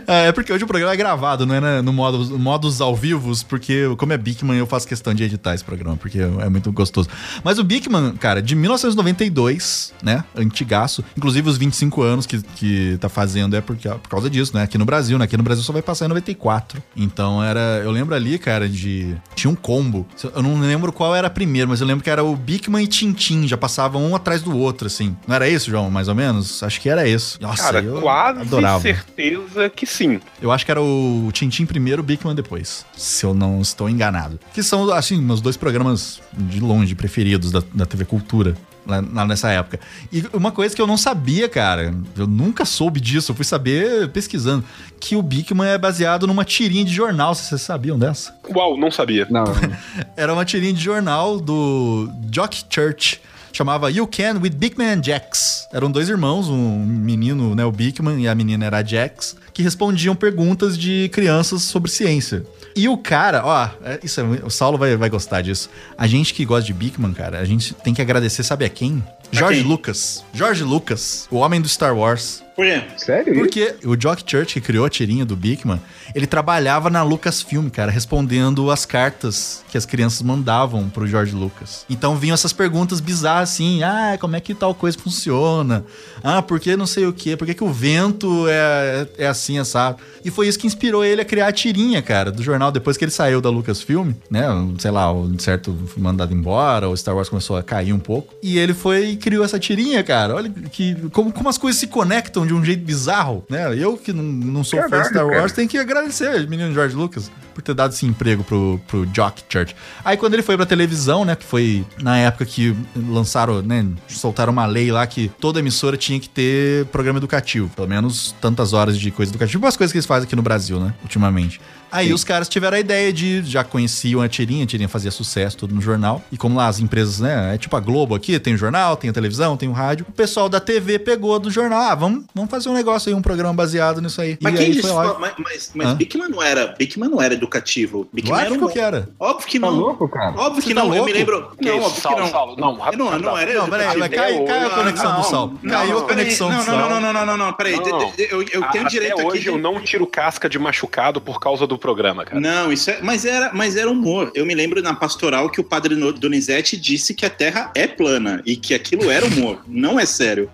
É 0.08 0.32
porque 0.32 0.54
hoje 0.54 0.64
o 0.64 0.68
programa 0.68 0.94
é 0.94 0.96
gravado, 0.96 1.44
não 1.46 1.56
é 1.56 1.60
na- 1.60 1.82
no 1.82 1.92
modo, 1.92 2.38
modos 2.38 2.82
ao 2.82 2.96
vivos, 2.96 3.42
porque 3.42 3.86
como 3.98 4.14
é 4.14 4.18
Bigman, 4.18 4.58
eu 4.58 4.68
faço 4.68 4.88
questão 4.88 5.12
de 5.14 5.24
editar 5.24 5.56
esse 5.56 5.64
programa, 5.64 5.98
porque 5.98 6.20
é 6.20 6.50
muito 6.50 6.72
gostoso. 6.72 7.10
Mas 7.44 7.58
o 7.58 7.64
Bigman, 7.64 8.14
cara, 8.16 8.44
de 8.44 8.56
1992, 8.56 9.94
né? 10.04 10.24
Antigaço. 10.36 11.04
Inclusive 11.18 11.50
os 11.50 11.58
25 11.58 12.02
anos 12.04 12.26
que, 12.28 12.42
que 12.56 12.98
tá 13.00 13.10
fazendo 13.10 13.56
é 13.56 13.62
porque, 13.62 13.90
por 13.90 14.10
causa 14.10 14.30
disso, 14.30 14.56
né? 14.56 14.64
Aqui 14.64 14.78
no 14.78 14.86
Brasil, 14.86 15.18
né? 15.18 15.26
Aqui 15.26 15.38
no 15.38 15.44
Brasil 15.44 15.64
só 15.64 15.74
vai 15.74 15.82
passar 15.82 16.06
em 16.06 16.10
94. 16.10 16.84
Então 16.96 17.44
era. 17.44 17.82
Eu 17.84 17.90
lembro 17.90 18.14
ali, 18.14 18.38
cara, 18.38 18.70
de. 18.70 19.16
Tinha 19.34 19.50
um 19.50 19.56
combo. 19.56 20.06
Eu 20.36 20.44
não 20.44 20.60
lembro 20.60 20.92
qual 20.92 21.16
era 21.16 21.30
primeiro, 21.30 21.70
mas 21.70 21.82
eu 21.82 21.88
lembro 21.88 22.04
que 22.04 22.10
era 22.10 22.24
o 22.24 22.36
Bigman 22.36 22.84
e 22.84 22.88
Tintin. 22.88 23.48
Já 23.48 23.58
passavam 23.58 24.06
um 24.06 24.16
atrás 24.16 24.42
do 24.42 24.45
outro, 24.54 24.88
assim. 24.88 25.16
Não 25.28 25.36
era 25.36 25.48
isso, 25.48 25.70
João? 25.70 25.90
Mais 25.90 26.08
ou 26.08 26.16
menos? 26.16 26.62
Acho 26.62 26.82
que 26.82 26.90
era 26.90 27.08
isso. 27.08 27.38
Nossa, 27.42 27.64
Cara, 27.64 27.82
eu 27.82 28.02
quase 28.02 28.42
adorava. 28.42 28.82
certeza 28.82 29.70
que 29.70 29.86
sim. 29.86 30.20
Eu 30.42 30.52
acho 30.52 30.66
que 30.66 30.72
era 30.72 30.82
o 30.82 31.30
Tintin 31.32 31.66
primeiro, 31.66 32.02
o 32.02 32.06
Bigman 32.06 32.36
depois. 32.36 32.86
Se 32.96 33.26
eu 33.26 33.34
não 33.34 33.62
estou 33.62 33.90
enganado. 33.90 34.40
Que 34.54 34.62
são, 34.62 34.92
assim, 34.92 35.22
meus 35.22 35.42
dois 35.42 35.58
programas 35.58 36.22
de 36.34 36.60
longe 36.60 36.94
preferidos 36.96 37.52
da, 37.52 37.64
da 37.74 37.86
TV 37.86 38.06
Cultura. 38.06 38.56
Lá 38.88 39.26
nessa 39.26 39.50
época. 39.50 39.80
E 40.14 40.24
uma 40.32 40.52
coisa 40.52 40.76
que 40.76 40.80
eu 40.80 40.86
não 40.86 40.96
sabia, 40.96 41.50
cara, 41.50 41.92
eu 42.16 42.28
nunca 42.28 42.66
soube 42.66 43.00
disso, 43.00 43.32
eu 43.32 43.36
fui 43.36 43.44
saber 43.44 44.10
pesquisando, 44.10 44.64
que 45.00 45.16
o 45.16 45.24
Bigman 45.24 45.68
é 45.68 45.76
baseado 45.76 46.28
numa 46.28 46.46
tirinha 46.46 46.86
de 46.86 46.94
jornal, 46.94 47.34
vocês 47.34 47.60
sabiam 47.64 47.98
dessa? 47.98 48.38
Uau, 48.56 48.78
não 48.78 48.92
sabia. 48.92 49.26
Não, 49.28 49.44
Era 50.16 50.32
uma 50.32 50.46
tirinha 50.46 50.72
de 50.72 50.84
jornal 50.84 51.40
do 51.40 52.08
Jock 52.32 52.64
Church. 52.70 53.20
Chamava 53.56 53.90
You 53.90 54.06
Can 54.06 54.40
with 54.42 54.50
Bigman 54.50 54.98
and 54.98 55.02
Jax. 55.02 55.66
Eram 55.72 55.90
dois 55.90 56.10
irmãos, 56.10 56.50
um 56.50 56.86
menino, 56.86 57.56
né, 57.56 57.64
o 57.64 57.72
Bigman, 57.72 58.22
e 58.22 58.28
a 58.28 58.36
menina 58.36 58.66
era 58.66 58.80
a 58.80 58.84
Jax, 58.84 59.38
que 59.54 59.64
respondiam 59.64 60.14
perguntas 60.14 60.78
de 60.78 61.10
crianças 61.14 61.62
sobre 61.64 61.90
ciência. 61.90 62.46
E 62.76 62.90
o 62.90 62.98
cara, 62.98 63.46
ó, 63.46 63.70
é- 63.86 64.00
isso 64.04 64.20
é, 64.20 64.24
o 64.44 64.50
Saulo 64.50 64.78
vai, 64.78 64.98
vai 64.98 65.10
gostar 65.10 65.42
disso. 65.42 65.70
A 65.98 66.06
gente 66.06 66.34
que 66.34 66.44
gosta 66.44 66.66
de 66.66 66.74
Bigman, 66.74 67.14
cara, 67.14 67.40
a 67.40 67.46
gente 67.46 67.74
tem 67.76 67.94
que 67.94 68.02
agradecer, 68.02 68.44
sabe 68.44 68.66
a 68.66 68.70
quem? 68.70 69.02
George 69.32 69.62
quem? 69.62 69.70
Lucas. 69.70 70.26
George 70.34 70.62
Lucas, 70.66 71.26
o 71.32 71.38
homem 71.38 71.62
do 71.62 71.70
Star 71.70 71.96
Wars. 71.96 72.44
Por 72.56 72.66
quê? 72.66 72.82
sério? 72.98 73.34
isso? 73.34 73.42
Porque 73.42 73.76
o 73.84 74.00
Jock 74.00 74.24
Church, 74.26 74.54
que 74.54 74.62
criou 74.62 74.86
a 74.86 74.90
tirinha 74.90 75.26
do 75.26 75.36
Bigman, 75.36 75.82
ele 76.14 76.26
trabalhava 76.26 76.90
na 76.90 77.04
Lucasfilm, 77.04 77.68
cara, 77.70 77.92
respondendo 77.92 78.72
as 78.72 78.86
cartas 78.86 79.64
que 79.70 79.78
as 79.78 79.86
crianças 79.86 80.22
mandavam 80.22 80.90
pro 80.90 81.06
George 81.06 81.36
Lucas. 81.36 81.86
Então 81.90 82.16
vinham 82.16 82.34
essas 82.34 82.54
perguntas 82.54 83.02
bizarras 83.02 83.50
assim: 83.50 83.84
ah, 83.84 84.18
como 84.20 84.36
é 84.36 84.40
que 84.40 84.56
tal 84.56 84.74
coisa 84.74 84.98
funciona? 84.98 85.84
Ah, 86.24 86.42
por 86.42 86.60
que 86.60 86.78
não 86.78 86.86
sei 86.86 87.06
o 87.06 87.12
quê? 87.12 87.36
Por 87.36 87.46
que, 87.46 87.54
que 87.54 87.64
o 87.64 87.72
vento 87.72 88.46
é, 88.48 89.08
é 89.18 89.28
assim, 89.28 89.62
sabe? 89.66 90.00
E 90.24 90.32
foi 90.32 90.48
isso 90.48 90.58
que 90.58 90.66
inspirou 90.66 91.04
ele 91.04 91.22
a 91.22 91.26
criar 91.26 91.48
a 91.48 91.52
tirinha, 91.52 92.02
cara, 92.02 92.32
do 92.32 92.42
jornal. 92.42 92.72
Depois 92.72 92.96
que 92.96 93.04
ele 93.04 93.12
saiu 93.12 93.42
da 93.42 93.50
Lucasfilm, 93.50 94.14
né? 94.30 94.46
Sei 94.80 94.92
lá, 94.92 95.12
o 95.12 95.40
certo 95.40 95.76
foi 95.88 96.02
mandado 96.02 96.34
embora, 96.34 96.88
o 96.88 96.96
Star 96.96 97.16
Wars 97.16 97.28
começou 97.28 97.58
a 97.58 97.64
cair 97.64 97.92
um 97.92 98.00
pouco. 98.00 98.34
E 98.42 98.58
ele 98.58 98.74
foi 98.74 99.10
e 99.10 99.18
criou 99.18 99.44
essa 99.44 99.60
tirinha, 99.60 100.02
cara. 100.04 100.36
Olha 100.36 100.50
que, 100.50 100.96
como, 101.10 101.34
como 101.34 101.50
as 101.50 101.58
coisas 101.58 101.80
se 101.80 101.88
conectam 101.88 102.45
de 102.46 102.54
um 102.54 102.64
jeito 102.64 102.84
bizarro, 102.84 103.44
né? 103.50 103.74
Eu 103.78 103.98
que 103.98 104.14
não, 104.14 104.24
não 104.24 104.64
sou 104.64 104.82
fã 104.90 105.02
de 105.02 105.08
Star 105.08 105.26
Wars, 105.26 105.38
cara. 105.38 105.50
tenho 105.50 105.70
que 105.70 105.78
agradecer 105.78 106.48
menino 106.48 106.74
George 106.74 106.96
Lucas 106.96 107.32
por 107.56 107.62
ter 107.62 107.74
dado 107.74 107.94
esse 107.94 108.06
emprego 108.06 108.44
pro, 108.44 108.80
pro 108.86 109.08
Jock 109.08 109.42
Church. 109.50 109.74
Aí 110.04 110.18
quando 110.18 110.34
ele 110.34 110.44
foi 110.44 110.58
pra 110.58 110.66
televisão, 110.66 111.24
né, 111.24 111.36
que 111.36 111.46
foi 111.46 111.86
na 112.02 112.18
época 112.18 112.46
que 112.46 112.76
lançaram, 112.96 113.62
né, 113.62 113.88
soltaram 114.10 114.52
uma 114.52 114.66
lei 114.66 114.92
lá 114.92 115.08
que 115.08 115.32
toda 115.40 115.60
emissora 115.60 115.96
tinha 115.96 116.20
que 116.20 116.28
ter 116.28 116.86
programa 116.88 117.18
educativo, 117.18 117.70
pelo 117.70 117.88
menos 117.88 118.36
tantas 118.42 118.74
horas 118.74 119.00
de 119.00 119.10
coisa 119.10 119.32
educativa, 119.32 119.58
tipo 119.58 119.66
as 119.66 119.78
coisas 119.78 119.92
que 119.94 119.98
eles 119.98 120.06
fazem 120.06 120.28
aqui 120.28 120.36
no 120.36 120.42
Brasil, 120.42 120.80
né, 120.80 120.94
ultimamente. 121.02 121.62
Aí 121.96 122.12
os 122.12 122.26
caras 122.26 122.50
tiveram 122.50 122.76
a 122.76 122.80
ideia 122.80 123.14
de, 123.14 123.42
já 123.44 123.64
conheciam 123.64 124.22
a 124.22 124.28
tirinha, 124.28 124.66
a 124.66 124.68
tirinha 124.68 124.90
fazia 124.90 125.12
sucesso 125.12 125.56
tudo 125.56 125.74
no 125.74 125.82
jornal. 125.82 126.22
E 126.30 126.38
como 126.38 126.58
lá 126.58 126.68
as 126.68 126.80
empresas, 126.80 127.22
né, 127.22 127.56
é 127.56 127.58
tipo 127.58 127.74
a 127.76 127.80
Globo 127.80 128.14
aqui, 128.14 128.38
tem 128.38 128.54
o 128.54 128.58
jornal, 128.58 128.98
tem 128.98 129.10
a 129.10 129.14
televisão, 129.14 129.56
tem 129.56 129.70
o 129.70 129.72
rádio. 129.72 130.06
O 130.10 130.12
pessoal 130.12 130.50
da 130.50 130.60
TV 130.60 131.00
pegou 131.00 131.40
do 131.40 131.50
jornal, 131.50 131.82
ah, 131.82 131.96
vamos, 131.96 132.26
vamos 132.36 132.52
fazer 132.52 132.68
um 132.68 132.74
negócio 132.74 133.10
aí, 133.10 133.16
um 133.16 133.22
programa 133.22 133.54
baseado 133.54 134.02
nisso 134.02 134.20
aí. 134.20 134.38
Mas 134.42 134.54
e 134.54 134.58
quem 134.58 134.66
aí 134.66 134.72
disse? 134.74 134.92
Mas, 134.94 135.34
mas, 135.40 135.72
mas? 135.74 135.94
Bigman 135.94 136.28
não 136.28 136.44
era. 136.44 136.76
Bigman 136.78 137.10
não 137.10 137.22
era 137.22 137.38
educativo. 137.46 138.08
Bigman 138.12 138.40
era 138.40 138.50
Lógico 138.50 138.66
um. 138.66 138.70
que 138.70 138.80
era. 138.80 139.10
Óbvio 139.20 139.48
que 139.48 139.60
Tá 139.60 139.68
não. 139.68 139.76
louco, 139.76 140.10
cara? 140.10 140.34
Óbvio 140.38 140.62
Você 140.62 140.68
que 140.70 140.74
tá 140.76 140.82
não. 140.82 140.90
Eu 140.90 140.96
louco? 140.96 141.06
me 141.06 141.14
lembro. 141.14 141.52
Que 141.58 141.66
Não, 141.70 141.78
óbvio 141.78 141.92
que 141.94 142.02
Saulo, 142.02 142.20
não. 142.20 142.28
Saulo, 142.30 142.56
não, 142.58 142.70
Eu 142.88 142.98
não, 142.98 143.20
não 143.20 143.38
era 143.38 143.54
Não, 143.54 143.70
peraí, 143.70 143.88
educativo. 143.88 144.00
mas 144.00 144.10
cai, 144.10 144.46
cai 144.46 144.58
a 144.60 144.62
Não, 144.64 144.70
conexão 144.76 145.12
do 145.12 145.18
não, 145.18 145.24
Saulo. 145.24 145.60
não, 145.64 145.72
Caiu 145.72 145.98
a 145.98 146.02
não, 146.02 146.08
conexão 146.08 146.50
não, 146.50 146.58
do 146.60 146.66
não, 146.66 146.72
não, 146.74 146.80
Saulo. 146.90 147.02
não, 147.02 147.14
não, 147.14 147.26
não, 147.26 147.38
não, 147.38 147.54
peraí. 147.54 147.76
Não. 147.76 148.14
Eu, 148.18 148.42
eu 148.42 148.46
tenho 148.48 148.64
Até 148.66 148.84
direito 148.86 149.14
aqui 149.20 149.26
hoje 149.28 149.42
de- 149.42 149.48
eu 149.48 149.58
não 149.58 149.80
tiro 149.82 150.06
casca 150.08 150.50
de 150.50 150.58
machucado 150.60 151.22
por 151.22 151.40
causa 151.40 151.66
do 151.68 151.78
programa, 151.78 152.26
cara. 152.26 152.40
Não, 152.40 152.72
isso 152.72 152.90
é, 152.90 153.00
mas 153.02 153.26
era, 153.26 153.52
mas 153.54 153.76
era 153.76 153.90
humor. 153.90 154.32
Eu 154.36 154.46
me 154.46 154.54
lembro 154.56 154.82
na 154.82 154.94
pastoral 154.94 155.50
que 155.50 155.60
o 155.62 155.64
padre 155.64 155.96
Donizete 155.96 156.78
disse 156.78 157.14
que 157.14 157.26
a 157.26 157.30
Terra 157.30 157.72
é 157.76 157.88
plana 157.88 158.42
e 158.46 158.56
que 158.56 158.74
aquilo 158.74 159.10
era 159.10 159.26
humor, 159.26 159.60
não 159.68 160.00
é 160.00 160.06
sério. 160.06 160.50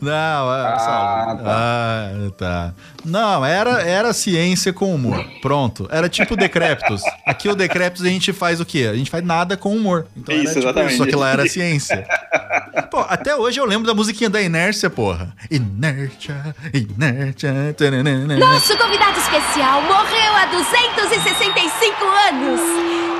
Não, 0.00 0.48
ah, 0.50 0.76
Saulo. 0.78 1.42
Ah, 1.46 2.30
tá. 2.36 2.74
Não, 3.04 3.44
era, 3.44 3.82
era 3.82 4.12
ciência 4.12 4.72
com 4.72 4.94
humor. 4.94 5.24
Pronto. 5.40 5.88
Era 5.90 6.08
tipo 6.08 6.31
tipo 6.32 6.36
Decreptos. 6.36 7.02
Aqui 7.26 7.48
o 7.48 7.54
Decreptos 7.54 8.04
a 8.04 8.08
gente 8.08 8.32
faz 8.32 8.60
o 8.60 8.64
quê? 8.64 8.88
A 8.90 8.96
gente 8.96 9.10
faz 9.10 9.24
nada 9.24 9.56
com 9.56 9.74
humor. 9.74 10.06
Então 10.16 10.34
isso, 10.34 10.44
era, 10.44 10.54
tipo, 10.54 10.68
exatamente. 10.68 10.96
Só 10.96 11.06
que 11.06 11.16
lá 11.16 11.30
era 11.30 11.48
ciência. 11.48 12.06
Pô, 12.90 13.00
até 13.00 13.36
hoje 13.36 13.60
eu 13.60 13.64
lembro 13.64 13.86
da 13.86 13.94
musiquinha 13.94 14.28
da 14.28 14.40
Inércia, 14.40 14.90
porra. 14.90 15.34
Inércia, 15.50 16.54
Inércia. 16.72 17.74
Taranana. 17.76 18.36
Nosso 18.36 18.76
convidado 18.76 19.18
especial 19.18 19.82
morreu 19.82 20.36
há 20.36 20.46
265 20.46 22.04
anos. 22.28 22.60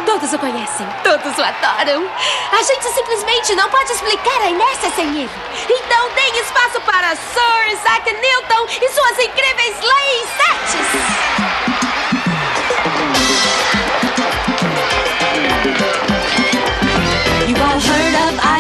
Todos 0.07 0.33
o 0.33 0.38
conhecem, 0.38 0.87
todos 1.04 1.38
o 1.38 1.42
adoram. 1.42 2.04
A 2.52 2.62
gente 2.62 2.85
simplesmente 2.92 3.54
não 3.54 3.71
pode 3.71 3.92
explicar 3.92 4.42
a 4.42 4.50
inércia 4.50 4.90
sem 4.97 5.09
ele. 5.09 5.31
Então 5.64 6.11
tem 6.11 6.40
espaço 6.40 6.81
para 6.81 7.14
Sir 7.14 7.73
Isaac 7.73 8.12
Newton 8.12 8.66
e 8.83 8.88
suas 8.90 9.19
incríveis 9.19 9.76
leis 9.81 10.28
7. 11.76 11.82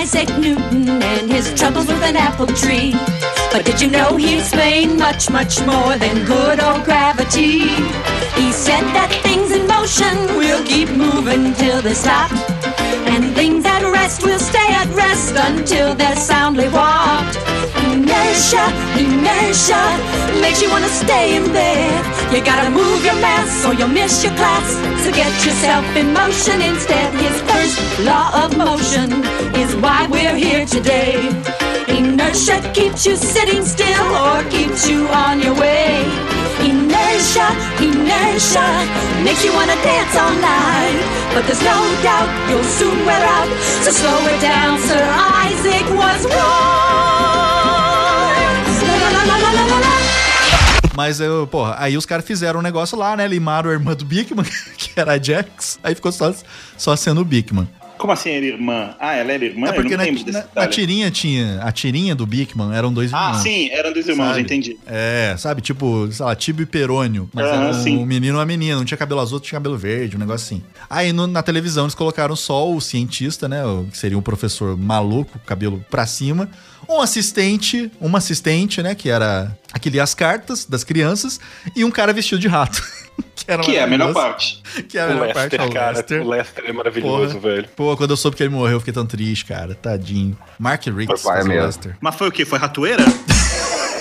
Isaac 0.02 0.36
Newton 0.36 0.88
and 0.88 1.30
his 1.30 1.54
troubles 1.54 1.86
with 1.86 2.02
an 2.02 2.16
apple 2.16 2.48
tree. 2.48 2.90
But 3.52 3.64
did 3.64 3.80
you 3.80 3.88
know 3.88 4.16
he 4.16 4.36
explained 4.36 4.98
much, 4.98 5.30
much 5.30 5.64
more 5.64 5.96
than 5.96 6.26
good 6.26 6.58
old 6.60 6.82
gravity? 6.82 7.70
He 8.34 8.50
said 8.50 8.82
that 8.98 9.16
things 9.22 9.52
in 9.52 9.64
motion 9.68 10.16
will 10.36 10.64
keep 10.66 10.90
moving 10.90 11.54
till 11.54 11.80
they 11.82 11.94
stop. 11.94 12.32
And 13.14 13.32
things 13.36 13.64
at 13.64 13.82
rest 13.92 14.24
will 14.24 14.40
stay 14.40 14.70
at 14.74 14.88
rest 14.88 15.36
until 15.36 15.94
they're 15.94 16.16
soundly 16.16 16.68
warped. 16.68 17.51
Inertia, 18.32 18.64
inertia 18.96 19.82
makes 20.40 20.62
you 20.62 20.70
wanna 20.70 20.88
stay 20.88 21.36
in 21.36 21.52
bed. 21.52 22.00
You 22.32 22.42
gotta 22.42 22.70
move 22.70 23.04
your 23.04 23.20
mass 23.20 23.62
or 23.66 23.74
you'll 23.74 23.92
miss 23.92 24.24
your 24.24 24.32
class. 24.40 24.72
So 25.04 25.12
get 25.12 25.28
yourself 25.44 25.84
in 25.94 26.14
motion 26.14 26.62
instead. 26.62 27.12
His 27.12 27.36
first 27.44 27.76
law 28.08 28.32
of 28.42 28.56
motion 28.56 29.12
is 29.60 29.76
why 29.76 30.08
we're 30.08 30.34
here 30.34 30.64
today. 30.64 31.28
Inertia 31.88 32.56
keeps 32.72 33.04
you 33.04 33.16
sitting 33.16 33.66
still 33.66 34.08
or 34.24 34.42
keeps 34.48 34.88
you 34.88 35.06
on 35.08 35.42
your 35.42 35.54
way. 35.60 36.00
Inertia, 36.64 37.48
inertia 37.84 38.64
makes 39.28 39.44
you 39.44 39.52
wanna 39.52 39.76
dance 39.84 40.16
all 40.16 40.32
night. 40.40 41.04
But 41.34 41.44
there's 41.44 41.60
no 41.60 41.78
doubt 42.00 42.30
you'll 42.48 42.70
soon 42.80 43.04
wear 43.04 43.24
out. 43.36 43.50
So 43.84 43.90
slow 43.90 44.20
it 44.32 44.40
down, 44.40 44.80
Sir 44.88 45.04
Isaac 45.44 45.86
was 46.00 46.24
wrong. 46.32 46.81
Mas 50.94 51.20
eu, 51.20 51.46
porra, 51.46 51.76
aí 51.78 51.96
os 51.96 52.04
caras 52.04 52.24
fizeram 52.24 52.60
um 52.60 52.62
negócio 52.62 52.98
lá, 52.98 53.16
né? 53.16 53.26
Limaram 53.26 53.70
a 53.70 53.72
irmã 53.72 53.94
do 53.94 54.04
Bigman, 54.04 54.44
que 54.76 54.98
era 54.98 55.14
a 55.14 55.22
Jax. 55.22 55.78
Aí 55.82 55.94
ficou 55.94 56.12
só, 56.12 56.34
só 56.76 56.94
sendo 56.96 57.22
o 57.22 57.24
Bigman. 57.24 57.68
Como 58.02 58.12
assim 58.12 58.30
era 58.30 58.44
irmã? 58.44 58.96
Ah, 58.98 59.14
ela 59.14 59.30
era 59.30 59.44
irmã? 59.44 59.68
É 59.68 59.72
porque 59.72 59.96
na, 59.96 60.04
não 60.04 60.12
na- 60.32 60.44
na 60.56 60.66
tirinha 60.66 61.08
tinha. 61.08 61.62
A 61.62 61.70
tirinha 61.70 62.16
do 62.16 62.26
Bigman 62.26 62.74
eram 62.74 62.92
dois 62.92 63.14
Ah, 63.14 63.28
irmãos. 63.28 63.42
sim, 63.44 63.70
eram 63.70 63.92
dois 63.92 64.08
irmãos, 64.08 64.30
sabe? 64.30 64.40
entendi. 64.40 64.76
É, 64.88 65.36
sabe? 65.38 65.60
Tipo, 65.62 66.08
sei 66.10 66.26
lá, 66.26 66.34
Tibio 66.34 66.64
e 66.64 66.66
Perônio. 66.66 67.30
Mas 67.32 67.46
Aham, 67.46 67.54
era 67.62 67.70
um, 67.70 67.74
sim. 67.84 68.04
menino 68.04 68.34
e 68.34 68.38
uma 68.38 68.44
menina. 68.44 68.80
Um 68.80 68.84
tinha 68.84 68.98
cabelo 68.98 69.20
azul, 69.20 69.34
outro 69.36 69.48
tinha 69.48 69.60
cabelo 69.60 69.78
verde, 69.78 70.16
um 70.16 70.18
negócio 70.18 70.44
assim. 70.56 70.64
Aí 70.90 71.12
no- 71.12 71.28
na 71.28 71.44
televisão 71.44 71.84
eles 71.84 71.94
colocaram 71.94 72.34
só 72.34 72.68
o 72.68 72.80
cientista, 72.80 73.48
né? 73.48 73.62
Que 73.92 73.96
seria 73.96 74.18
um 74.18 74.22
professor 74.22 74.76
maluco, 74.76 75.38
cabelo 75.46 75.84
pra 75.88 76.04
cima. 76.04 76.48
Um 76.88 77.00
assistente, 77.00 77.88
uma 78.00 78.18
assistente, 78.18 78.82
né? 78.82 78.96
Que 78.96 79.08
era 79.10 79.56
aquele 79.72 80.00
as 80.00 80.12
cartas 80.12 80.64
das 80.64 80.82
crianças. 80.82 81.38
E 81.76 81.84
um 81.84 81.90
cara 81.92 82.12
vestido 82.12 82.40
de 82.40 82.48
rato. 82.48 82.82
que 83.44 83.50
era 83.52 83.62
Que 83.62 83.76
é 83.76 83.82
a 83.82 83.86
melhor 83.86 84.12
parte. 84.12 84.62
Que 84.88 84.98
é 84.98 85.02
a 85.02 85.06
o 85.06 85.08
melhor 85.08 85.26
Lester, 85.26 85.42
parte, 85.50 85.56
é 85.56 85.64
o 85.64 85.72
cara. 85.72 85.96
Lester. 85.96 86.22
O 86.22 86.28
Lester 86.28 86.64
é 86.66 86.72
maravilhoso, 86.72 87.38
Porra. 87.38 87.54
velho. 87.54 87.68
Pô, 87.76 87.96
quando 87.96 88.10
eu 88.10 88.16
soube 88.16 88.36
que 88.36 88.42
ele 88.42 88.50
morreu, 88.50 88.74
eu 88.74 88.80
fiquei 88.80 88.94
tão 88.94 89.06
triste, 89.06 89.44
cara. 89.44 89.74
Tadinho. 89.74 90.36
Mark 90.58 90.84
Riggs 90.86 91.24
o. 91.26 91.48
Lester. 91.48 91.96
Mas 92.00 92.14
foi 92.14 92.28
o 92.28 92.32
quê? 92.32 92.44
Foi 92.44 92.58
ratoeira? 92.58 93.04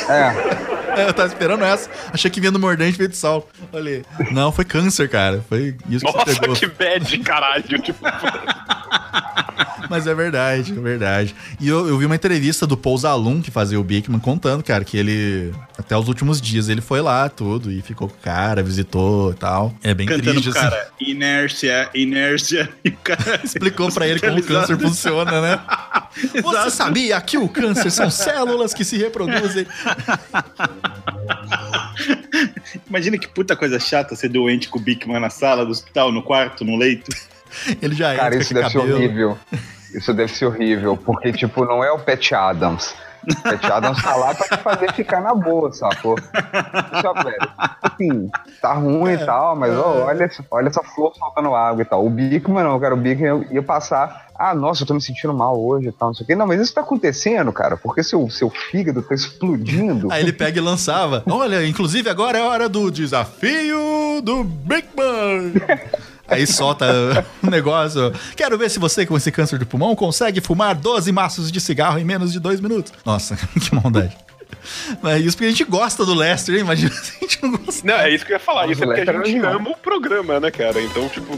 É, 0.09 0.70
eu 1.07 1.13
tava 1.13 1.27
esperando 1.27 1.63
essa. 1.63 1.89
Achei 2.13 2.29
que 2.29 2.39
vinha 2.39 2.51
do 2.51 2.59
mordente 2.59 2.97
veio 2.97 3.09
de 3.09 3.17
sal. 3.17 3.47
Olha 3.71 3.91
aí. 3.91 4.31
Não, 4.31 4.51
foi 4.51 4.65
câncer, 4.65 5.09
cara. 5.09 5.43
Foi 5.47 5.75
isso 5.89 6.05
que 6.05 6.11
você 6.11 6.17
Nossa, 6.17 6.39
pegou. 6.39 6.55
que 6.55 6.67
bad, 6.67 7.17
caralho. 7.19 7.63
Tipo, 7.63 8.05
Mas 9.89 10.07
é 10.07 10.15
verdade, 10.15 10.71
é 10.71 10.81
verdade. 10.81 11.35
E 11.59 11.67
eu, 11.67 11.85
eu 11.85 11.97
vi 11.97 12.05
uma 12.05 12.15
entrevista 12.15 12.65
do 12.65 12.77
Paul 12.77 12.97
Zalum, 12.97 13.41
que 13.41 13.51
fazia 13.51 13.77
o 13.77 13.83
Bigman, 13.83 14.21
contando, 14.21 14.63
cara, 14.63 14.85
que 14.85 14.95
ele, 14.95 15.53
até 15.77 15.97
os 15.97 16.07
últimos 16.07 16.39
dias, 16.39 16.69
ele 16.69 16.79
foi 16.79 17.01
lá, 17.01 17.27
tudo, 17.27 17.69
e 17.69 17.81
ficou 17.81 18.07
com 18.07 18.15
o 18.15 18.19
cara, 18.19 18.63
visitou 18.63 19.31
e 19.31 19.35
tal. 19.35 19.73
É 19.83 19.93
bem 19.93 20.07
Cantando 20.07 20.41
triste, 20.41 20.49
assim. 20.49 20.59
cara, 20.59 20.87
inércia, 20.97 21.89
inércia. 21.93 22.69
E 22.85 22.91
cara 22.91 23.41
Explicou 23.43 23.91
pra 23.91 24.07
ele 24.07 24.21
como 24.21 24.39
o 24.39 24.43
câncer 24.43 24.79
funciona, 24.79 25.41
né? 25.41 25.59
Você 26.41 26.71
sabia 26.71 27.19
que 27.19 27.37
o 27.37 27.49
câncer 27.49 27.91
são 27.91 28.09
células 28.09 28.73
que 28.73 28.85
se 28.85 28.97
reproduzem? 28.97 29.67
Imagina 32.87 33.17
que 33.17 33.27
puta 33.27 33.55
coisa 33.55 33.79
chata 33.79 34.15
ser 34.15 34.29
doente 34.29 34.69
com 34.69 34.79
o 34.79 34.81
Bigman 34.81 35.19
na 35.19 35.29
sala 35.29 35.65
do 35.65 35.71
hospital, 35.71 36.11
no 36.11 36.23
quarto, 36.23 36.65
no 36.65 36.77
leito. 36.77 37.11
Ele 37.81 37.95
já 37.95 38.15
cara, 38.15 38.35
isso 38.35 38.53
deve 38.53 38.69
ser 38.69 38.79
cabelo. 38.79 38.95
horrível. 38.95 39.37
Isso 39.93 40.13
deve 40.13 40.31
ser 40.31 40.45
horrível, 40.45 40.95
porque, 40.95 41.33
tipo, 41.33 41.65
não 41.65 41.83
é 41.83 41.91
o 41.91 41.99
Pat 41.99 42.31
Adams. 42.31 42.95
O 43.29 43.35
Pat 43.43 43.63
Adams 43.65 44.01
tá 44.01 44.15
lá 44.15 44.33
pra 44.33 44.47
te 44.57 44.63
fazer 44.63 44.93
ficar 44.93 45.21
na 45.21 45.35
boa, 45.35 45.71
sacou? 45.71 46.15
Só, 47.01 47.13
velho, 47.13 47.51
assim, 47.81 48.29
tá 48.61 48.73
ruim 48.73 49.11
É. 49.11 49.13
e 49.15 49.25
tal, 49.25 49.55
mas 49.55 49.77
ó, 49.77 50.05
olha, 50.05 50.23
essa- 50.23 50.43
olha 50.49 50.67
essa 50.69 50.81
flor 50.83 51.13
soltando 51.15 51.53
água 51.55 51.81
e 51.81 51.85
tal. 51.85 52.05
O 52.05 52.09
Bigman 52.09 52.63
não, 52.63 52.79
cara, 52.79 52.93
o 52.93 52.97
Bigman 52.97 53.45
ia 53.51 53.61
passar. 53.61 54.27
Ah, 54.35 54.55
nossa, 54.55 54.81
eu 54.81 54.87
tô 54.87 54.95
me 54.95 55.01
sentindo 55.01 55.33
mal 55.35 55.59
hoje 55.63 55.89
e 55.89 55.91
tal, 55.91 56.07
não 56.09 56.15
sei 56.15 56.23
o 56.23 56.27
quê. 56.27 56.35
Não, 56.35 56.47
mas 56.47 56.59
isso 56.59 56.73
tá 56.73 56.81
acontecendo, 56.81 57.53
cara, 57.53 57.77
porque 57.77 58.01
seu, 58.01 58.27
seu 58.31 58.49
fígado 58.49 59.03
tá 59.03 59.13
explodindo. 59.13 60.11
Aí 60.11 60.23
ele 60.23 60.33
pega 60.33 60.57
e 60.57 60.61
lançava. 60.61 61.23
Olha, 61.29 61.63
inclusive 61.67 62.09
agora 62.09 62.39
é 62.39 62.41
hora 62.41 62.67
do 62.67 62.89
desafio 62.89 64.19
do 64.23 64.43
Big 64.43 64.87
Man. 64.97 65.53
Aí 66.31 66.47
solta 66.47 67.25
o 67.43 67.49
negócio. 67.49 68.11
Quero 68.35 68.57
ver 68.57 68.69
se 68.71 68.79
você, 68.79 69.05
com 69.05 69.15
esse 69.17 69.31
câncer 69.31 69.59
de 69.59 69.65
pulmão, 69.65 69.95
consegue 69.95 70.41
fumar 70.41 70.73
12 70.73 71.11
maços 71.11 71.51
de 71.51 71.59
cigarro 71.59 71.99
em 71.99 72.03
menos 72.05 72.31
de 72.31 72.39
dois 72.39 72.59
minutos. 72.59 72.93
Nossa, 73.05 73.35
que 73.59 73.75
maldade. 73.75 74.17
Mas 75.01 75.23
isso 75.25 75.35
porque 75.37 75.47
a 75.47 75.49
gente 75.51 75.63
gosta 75.63 76.05
do 76.05 76.13
Lester, 76.13 76.55
hein? 76.55 76.61
Imagina 76.61 76.91
se 76.91 77.13
a 77.17 77.19
gente 77.21 77.43
não 77.43 77.51
gosta. 77.51 77.81
não, 77.85 77.95
é 77.95 78.09
isso 78.13 78.25
que 78.25 78.31
eu 78.31 78.35
ia 78.35 78.39
falar. 78.39 78.61
Nossa, 78.67 78.73
Isso 78.73 78.83
é 78.83 78.85
porque 78.87 78.99
Lester 79.01 79.15
a 79.21 79.25
gente 79.25 79.37
era 79.37 79.47
legal. 79.49 79.61
ama 79.61 79.69
o 79.71 79.77
programa, 79.77 80.39
né, 80.39 80.51
cara? 80.51 80.81
Então, 80.81 81.07
tipo, 81.09 81.37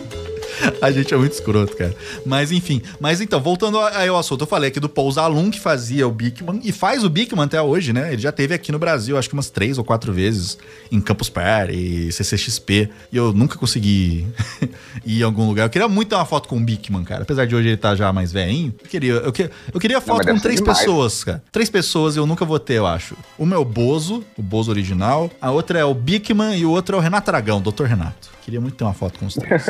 A 0.81 0.91
gente 0.91 1.13
é 1.13 1.17
muito 1.17 1.31
escroto, 1.33 1.75
cara. 1.75 1.95
Mas 2.25 2.51
enfim. 2.51 2.81
Mas 2.99 3.21
então, 3.21 3.41
voltando 3.41 3.79
aí 3.79 4.07
ao 4.07 4.17
assunto, 4.17 4.41
eu 4.41 4.47
falei 4.47 4.69
aqui 4.69 4.79
do 4.79 4.89
Paul 4.89 5.11
Zalum, 5.11 5.49
que 5.49 5.59
fazia 5.59 6.07
o 6.07 6.11
Bigman, 6.11 6.59
e 6.63 6.71
faz 6.71 7.03
o 7.03 7.09
Bigman 7.09 7.45
até 7.45 7.61
hoje, 7.61 7.93
né? 7.93 8.11
Ele 8.13 8.21
já 8.21 8.31
teve 8.31 8.53
aqui 8.53 8.71
no 8.71 8.79
Brasil, 8.79 9.17
acho 9.17 9.27
que 9.29 9.33
umas 9.33 9.49
três 9.49 9.77
ou 9.77 9.83
quatro 9.83 10.11
vezes, 10.13 10.57
em 10.91 10.99
Campus 10.99 11.29
Party, 11.29 12.11
CCXP, 12.11 12.89
e 13.11 13.17
eu 13.17 13.33
nunca 13.33 13.57
consegui 13.57 14.27
ir 15.05 15.21
em 15.21 15.23
algum 15.23 15.47
lugar. 15.47 15.65
Eu 15.65 15.69
queria 15.69 15.87
muito 15.87 16.09
ter 16.09 16.15
uma 16.15 16.25
foto 16.25 16.47
com 16.47 16.57
o 16.57 16.59
Bigman, 16.59 17.03
cara. 17.03 17.23
Apesar 17.23 17.45
de 17.45 17.55
hoje 17.55 17.67
ele 17.69 17.75
estar 17.75 17.95
já 17.95 18.11
mais 18.13 18.31
velhinho. 18.31 18.73
Eu 18.83 18.89
queria, 18.89 19.13
eu 19.13 19.31
que- 19.31 19.49
eu 19.73 19.79
queria 19.79 20.01
foto 20.01 20.23
mas 20.25 20.35
com 20.35 20.39
três 20.41 20.59
demais. 20.59 20.79
pessoas, 20.79 21.23
cara. 21.23 21.43
Três 21.51 21.69
pessoas 21.69 22.15
eu 22.15 22.25
nunca 22.25 22.45
vou 22.45 22.59
ter, 22.59 22.73
eu 22.75 22.87
acho. 22.87 23.15
Uma 23.37 23.55
é 23.55 23.57
o 23.59 23.65
Bozo, 23.65 24.23
o 24.37 24.41
Bozo 24.41 24.69
original. 24.71 25.29
A 25.41 25.51
outra 25.51 25.79
é 25.79 25.85
o 25.85 25.93
Bigman 25.93 26.55
e 26.57 26.65
o 26.65 26.71
outro 26.71 26.95
é 26.95 26.99
o 26.99 27.01
Renato 27.01 27.29
Aragão, 27.29 27.61
Dr. 27.61 27.83
Renato. 27.85 28.31
Queria 28.43 28.59
muito 28.59 28.75
ter 28.75 28.83
uma 28.83 28.93
foto 28.93 29.19
com 29.19 29.25
os 29.25 29.35
três. 29.35 29.67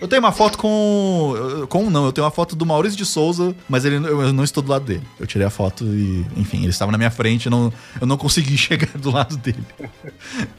Eu 0.00 0.06
tenho 0.14 0.22
uma 0.24 0.32
foto 0.32 0.56
com. 0.58 1.66
Com 1.68 1.90
não, 1.90 2.06
eu 2.06 2.12
tenho 2.12 2.24
uma 2.24 2.30
foto 2.30 2.54
do 2.54 2.64
Maurício 2.64 2.96
de 2.96 3.04
Souza, 3.04 3.54
mas 3.68 3.84
ele, 3.84 3.96
eu, 3.96 4.22
eu 4.22 4.32
não 4.32 4.44
estou 4.44 4.62
do 4.62 4.70
lado 4.70 4.84
dele. 4.84 5.02
Eu 5.18 5.26
tirei 5.26 5.46
a 5.46 5.50
foto 5.50 5.84
e, 5.84 6.24
enfim, 6.36 6.58
ele 6.58 6.68
estava 6.70 6.92
na 6.92 6.98
minha 6.98 7.10
frente, 7.10 7.46
eu 7.46 7.50
não, 7.50 7.72
eu 8.00 8.06
não 8.06 8.16
consegui 8.16 8.56
chegar 8.58 8.88
do 8.98 9.10
lado 9.10 9.36
dele. 9.36 9.58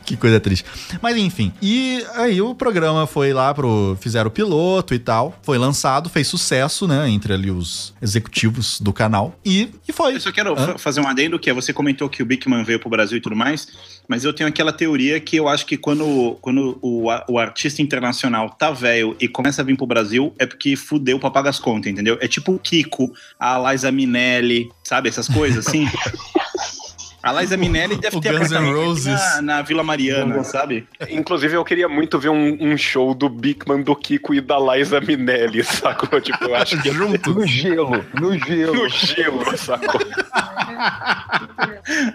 que 0.06 0.18
coisa 0.18 0.40
triste. 0.40 0.66
Mas 1.02 1.16
enfim, 1.18 1.54
e 1.62 2.04
aí 2.16 2.42
o 2.42 2.54
programa 2.54 3.08
foi 3.08 3.34
lá 3.34 3.54
pro. 3.54 3.98
Fizeram 4.02 4.28
o 4.28 4.32
piloto 4.32 4.94
e 4.94 5.00
tal. 5.00 5.34
Foi 5.42 5.58
lançado, 5.58 6.10
fez 6.10 6.28
sucesso, 6.28 6.88
né? 6.88 7.10
Entre 7.10 7.34
ali 7.34 7.50
os 7.52 7.94
executivos 8.02 8.80
do 8.82 8.92
canal. 8.94 9.36
E, 9.46 9.70
e 9.88 9.94
foi. 9.94 10.16
Eu 10.16 10.20
só 10.20 10.32
quero 10.32 10.54
Hã? 10.54 10.68
fa- 10.74 10.78
fazer 10.78 11.02
um 11.02 11.08
adendo, 11.08 11.40
que 11.40 11.50
é 11.50 11.54
você 11.54 11.72
comentou 11.74 12.10
que 12.10 12.22
o 12.22 12.26
Bigman 12.26 12.64
veio 12.64 12.80
pro 12.80 12.90
Brasil 12.90 13.18
e 13.18 13.22
tudo 13.22 13.36
mais, 13.36 13.68
mas 14.08 14.24
eu 14.24 14.34
tenho 14.34 14.50
aquela 14.50 14.72
teoria 14.74 15.20
que 15.20 15.36
eu 15.38 15.48
acho 15.48 15.66
que 15.66 15.78
quando, 15.78 16.38
quando 16.42 16.78
o, 16.82 17.08
o 17.30 17.40
artista 17.40 17.82
internacional 17.82 18.50
tá 18.50 18.72
velho 18.72 19.16
e 19.20 19.28
começa 19.46 19.62
a 19.62 19.66
vir 19.66 19.78
pro 19.78 19.86
Brasil, 19.86 20.34
é 20.40 20.46
porque 20.48 20.75
fudeu 20.75 21.20
pra 21.20 21.30
pagar 21.30 21.52
as 21.52 21.60
contas, 21.60 21.92
entendeu? 21.92 22.18
É 22.20 22.28
tipo 22.28 22.52
o 22.52 22.58
Kiko, 22.58 23.14
a 23.40 23.72
Liza 23.72 23.92
Minelli, 23.92 24.72
sabe? 24.84 25.08
Essas 25.08 25.28
coisas 25.28 25.68
assim. 25.68 25.86
A 27.25 27.41
Liza 27.41 27.58
Minelli 27.58 27.98
deve 27.98 28.17
O 28.17 28.22
ter 28.22 28.38
Guns 28.38 28.51
N' 28.51 28.72
Roses. 28.72 29.20
Na, 29.36 29.41
na 29.41 29.62
Vila 29.63 29.84
Mariana, 29.84 30.44
sabe? 30.44 30.88
Inclusive, 31.10 31.55
eu 31.55 31.65
queria 31.65 31.89
muito 31.89 32.20
ver 32.20 32.29
um, 32.29 32.58
um 32.62 32.77
show 32.77 33.13
do 33.15 33.27
Bigman, 33.27 33.82
do 33.82 33.96
Kiko 33.96 34.34
e 34.34 34.39
da 34.41 34.58
Liza 34.60 35.01
Minelli, 35.01 35.63
sacou? 35.65 36.22
Tipo, 36.22 36.46
eu 36.46 36.55
acho 36.55 36.82
que 36.82 36.91
Junto. 36.94 37.34
No 37.34 37.46
gelo, 37.48 38.05
no 38.13 38.38
gelo. 38.38 38.74
no 38.75 38.89
gelo, 38.89 39.58
sacou? 39.58 40.00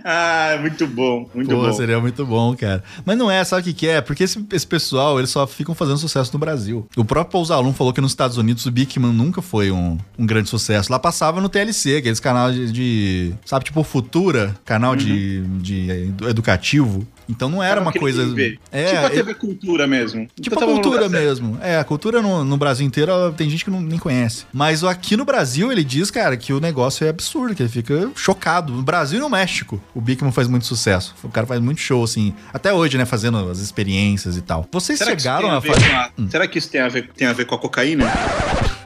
Ah, 0.05 0.57
muito 0.61 0.87
bom, 0.87 1.29
muito 1.35 1.49
Pô, 1.51 1.63
bom. 1.63 1.73
seria 1.73 2.01
muito 2.01 2.27
bom, 2.27 2.57
cara. 2.57 2.83
Mas 3.05 3.17
não 3.17 3.31
é, 3.31 3.43
sabe 3.45 3.63
o 3.63 3.65
que, 3.65 3.73
que 3.73 3.87
é? 3.89 4.01
Porque 4.01 4.25
esse, 4.25 4.45
esse 4.53 4.67
pessoal, 4.67 5.19
eles 5.19 5.31
só 5.31 5.47
ficam 5.47 5.75
fazendo 5.75 5.97
sucesso 5.99 6.33
no 6.33 6.39
Brasil. 6.39 6.87
O 6.97 7.05
próprio 7.05 7.31
Pousalum 7.33 7.73
falou 7.73 7.93
que 7.93 8.01
nos 8.01 8.11
Estados 8.13 8.37
Unidos 8.37 8.67
o 8.67 8.71
Bigman 8.73 9.13
nunca 9.13 9.41
foi 9.41 9.71
um, 9.71 9.97
um 10.19 10.27
grande 10.27 10.49
sucesso. 10.49 10.91
Lá 10.91 10.99
passava 10.99 11.41
no 11.41 11.49
TLC, 11.49 11.99
aqueles 11.99 12.19
canais 12.21 12.55
de, 12.55 12.73
de- 12.73 13.35
Sabe, 13.45 13.65
tipo 13.65 13.83
Futura, 13.85 14.57
canal 14.65 14.97
de, 14.97 15.00
de 15.05 15.91
edu- 15.91 16.29
educativo. 16.29 17.07
Então 17.29 17.49
não 17.49 17.63
era 17.63 17.81
uma 17.81 17.93
coisa. 17.93 18.25
TV. 18.27 18.59
É, 18.73 18.87
tipo 18.87 19.07
a 19.07 19.11
TV 19.11 19.35
Cultura 19.35 19.87
mesmo. 19.87 20.27
Tipo 20.41 20.57
Então 20.57 20.69
a 20.69 20.73
cultura 20.73 21.09
certo. 21.09 21.13
mesmo. 21.13 21.59
É, 21.63 21.79
a 21.79 21.85
cultura 21.85 22.21
no, 22.21 22.45
no 22.45 22.57
Brasil 22.57 22.85
inteiro 22.85 23.13
ela- 23.13 23.31
tem 23.33 23.49
gente 23.49 23.65
que 23.65 23.71
não, 23.71 23.81
nem 23.81 23.99
conhece. 24.01 24.45
Mas 24.53 24.83
aqui 24.83 25.17
no 25.17 25.25
Brasil 25.25 25.71
ele 25.71 25.85
diz, 25.85 26.11
cara, 26.11 26.37
que 26.37 26.53
o 26.53 26.59
negócio 26.59 27.05
é 27.07 27.09
absurdo, 27.09 27.55
que 27.55 27.63
ele 27.63 27.69
fica 27.69 28.11
chocado. 28.17 28.73
No 28.73 28.83
Brasil 28.83 29.19
e 29.19 29.21
no 29.21 29.31
México, 29.31 29.81
o 29.95 30.01
Bigman 30.01 30.33
faz 30.33 30.49
muito 30.49 30.67
sucesso. 30.67 31.15
O 31.23 31.29
cara 31.29 31.47
faz 31.47 31.61
muito 31.61 31.81
show, 31.81 32.03
assim, 32.03 32.35
até 32.53 32.73
hoje, 32.75 32.99
né, 32.99 33.05
fazendo 33.05 33.49
as 33.49 33.59
experiências 33.61 34.37
e 34.37 34.43
tal. 34.43 34.67
Vocês 34.73 34.99
Será 34.99 35.11
chegaram 35.13 35.51
a 35.51 35.59
a 35.59 35.61
fazer. 35.61 35.91
a- 35.95 36.11
Será 36.29 36.49
que 36.49 36.59
isso 36.59 36.69
tem 36.69 36.81
a 36.81 36.89
ver, 36.89 37.11
tem 37.17 37.29
a 37.29 37.33
ver 37.33 37.45
com 37.45 37.55
a 37.55 37.59
cocaína? 37.59 38.07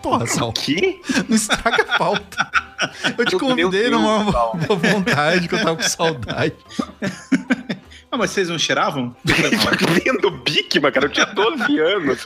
Porra, 0.03 0.27
Sal, 0.27 0.53
Que? 0.53 1.01
não 1.29 1.35
estraga 1.37 1.83
a 1.89 1.99
pauta. 1.99 2.51
Eu 3.17 3.25
te 3.25 3.37
convidei 3.39 3.91
numa 3.91 4.25
vontade 4.77 5.49
que 5.49 5.55
eu 5.55 5.59
tava 5.59 5.77
com 5.77 5.83
saudade. 5.83 6.55
Ah, 8.15 8.17
mas 8.17 8.31
vocês 8.31 8.49
não 8.49 8.57
cheiravam? 8.57 9.13
Vendo 9.25 10.31
Bigman, 10.45 10.93
cara, 10.93 11.07
eu 11.07 11.11
tinha 11.11 11.27
12 11.27 11.81
anos. 11.81 12.25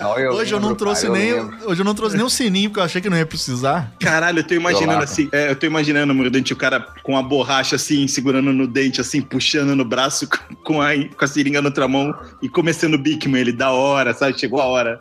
Não, 0.00 0.12
Hoje 0.32 0.54
eu 0.54 0.58
não 0.58 0.68
lembro, 0.70 0.76
trouxe 0.76 1.06
cara, 1.06 1.18
eu 1.18 1.22
nem, 1.22 1.32
lembro. 1.34 1.70
hoje 1.70 1.80
eu 1.82 1.84
não 1.84 1.94
trouxe 1.94 2.16
nem 2.16 2.24
o 2.24 2.30
sininho 2.30 2.70
porque 2.70 2.80
eu 2.80 2.84
achei 2.84 3.02
que 3.02 3.10
não 3.10 3.18
ia 3.18 3.26
precisar. 3.26 3.92
Caralho, 4.00 4.38
eu 4.38 4.44
tô 4.46 4.54
imaginando 4.54 5.04
assim. 5.04 5.28
é, 5.30 5.50
eu 5.50 5.56
tô 5.56 5.66
imaginando, 5.66 6.14
Mordente, 6.14 6.54
o 6.54 6.56
cara 6.56 6.80
com 7.02 7.18
a 7.18 7.22
borracha 7.22 7.76
assim, 7.76 8.08
segurando 8.08 8.50
no 8.50 8.66
dente, 8.66 8.98
assim, 8.98 9.20
puxando 9.20 9.76
no 9.76 9.84
braço, 9.84 10.26
com 10.64 10.80
a, 10.80 10.92
com 10.96 11.24
a 11.24 11.28
seringa 11.28 11.60
na 11.60 11.68
outra 11.68 11.86
mão 11.86 12.14
e 12.40 12.48
começando 12.48 12.94
o 12.94 12.98
Bigman, 12.98 13.42
ele 13.42 13.52
da 13.52 13.72
hora, 13.72 14.14
sabe? 14.14 14.40
Chegou 14.40 14.58
a 14.58 14.64
hora. 14.64 15.00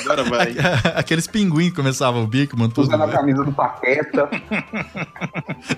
Agora 0.00 0.24
vai. 0.24 0.54
Aqueles 0.96 1.26
pinguins 1.26 1.70
que 1.70 1.76
começavam 1.76 2.24
o 2.24 2.26
Bigman, 2.26 2.70
tudo. 2.70 2.84
Usando 2.88 3.02
a 3.02 3.06
né? 3.06 3.12
camisa 3.12 3.44
do 3.44 3.52
Paqueta. 3.52 4.30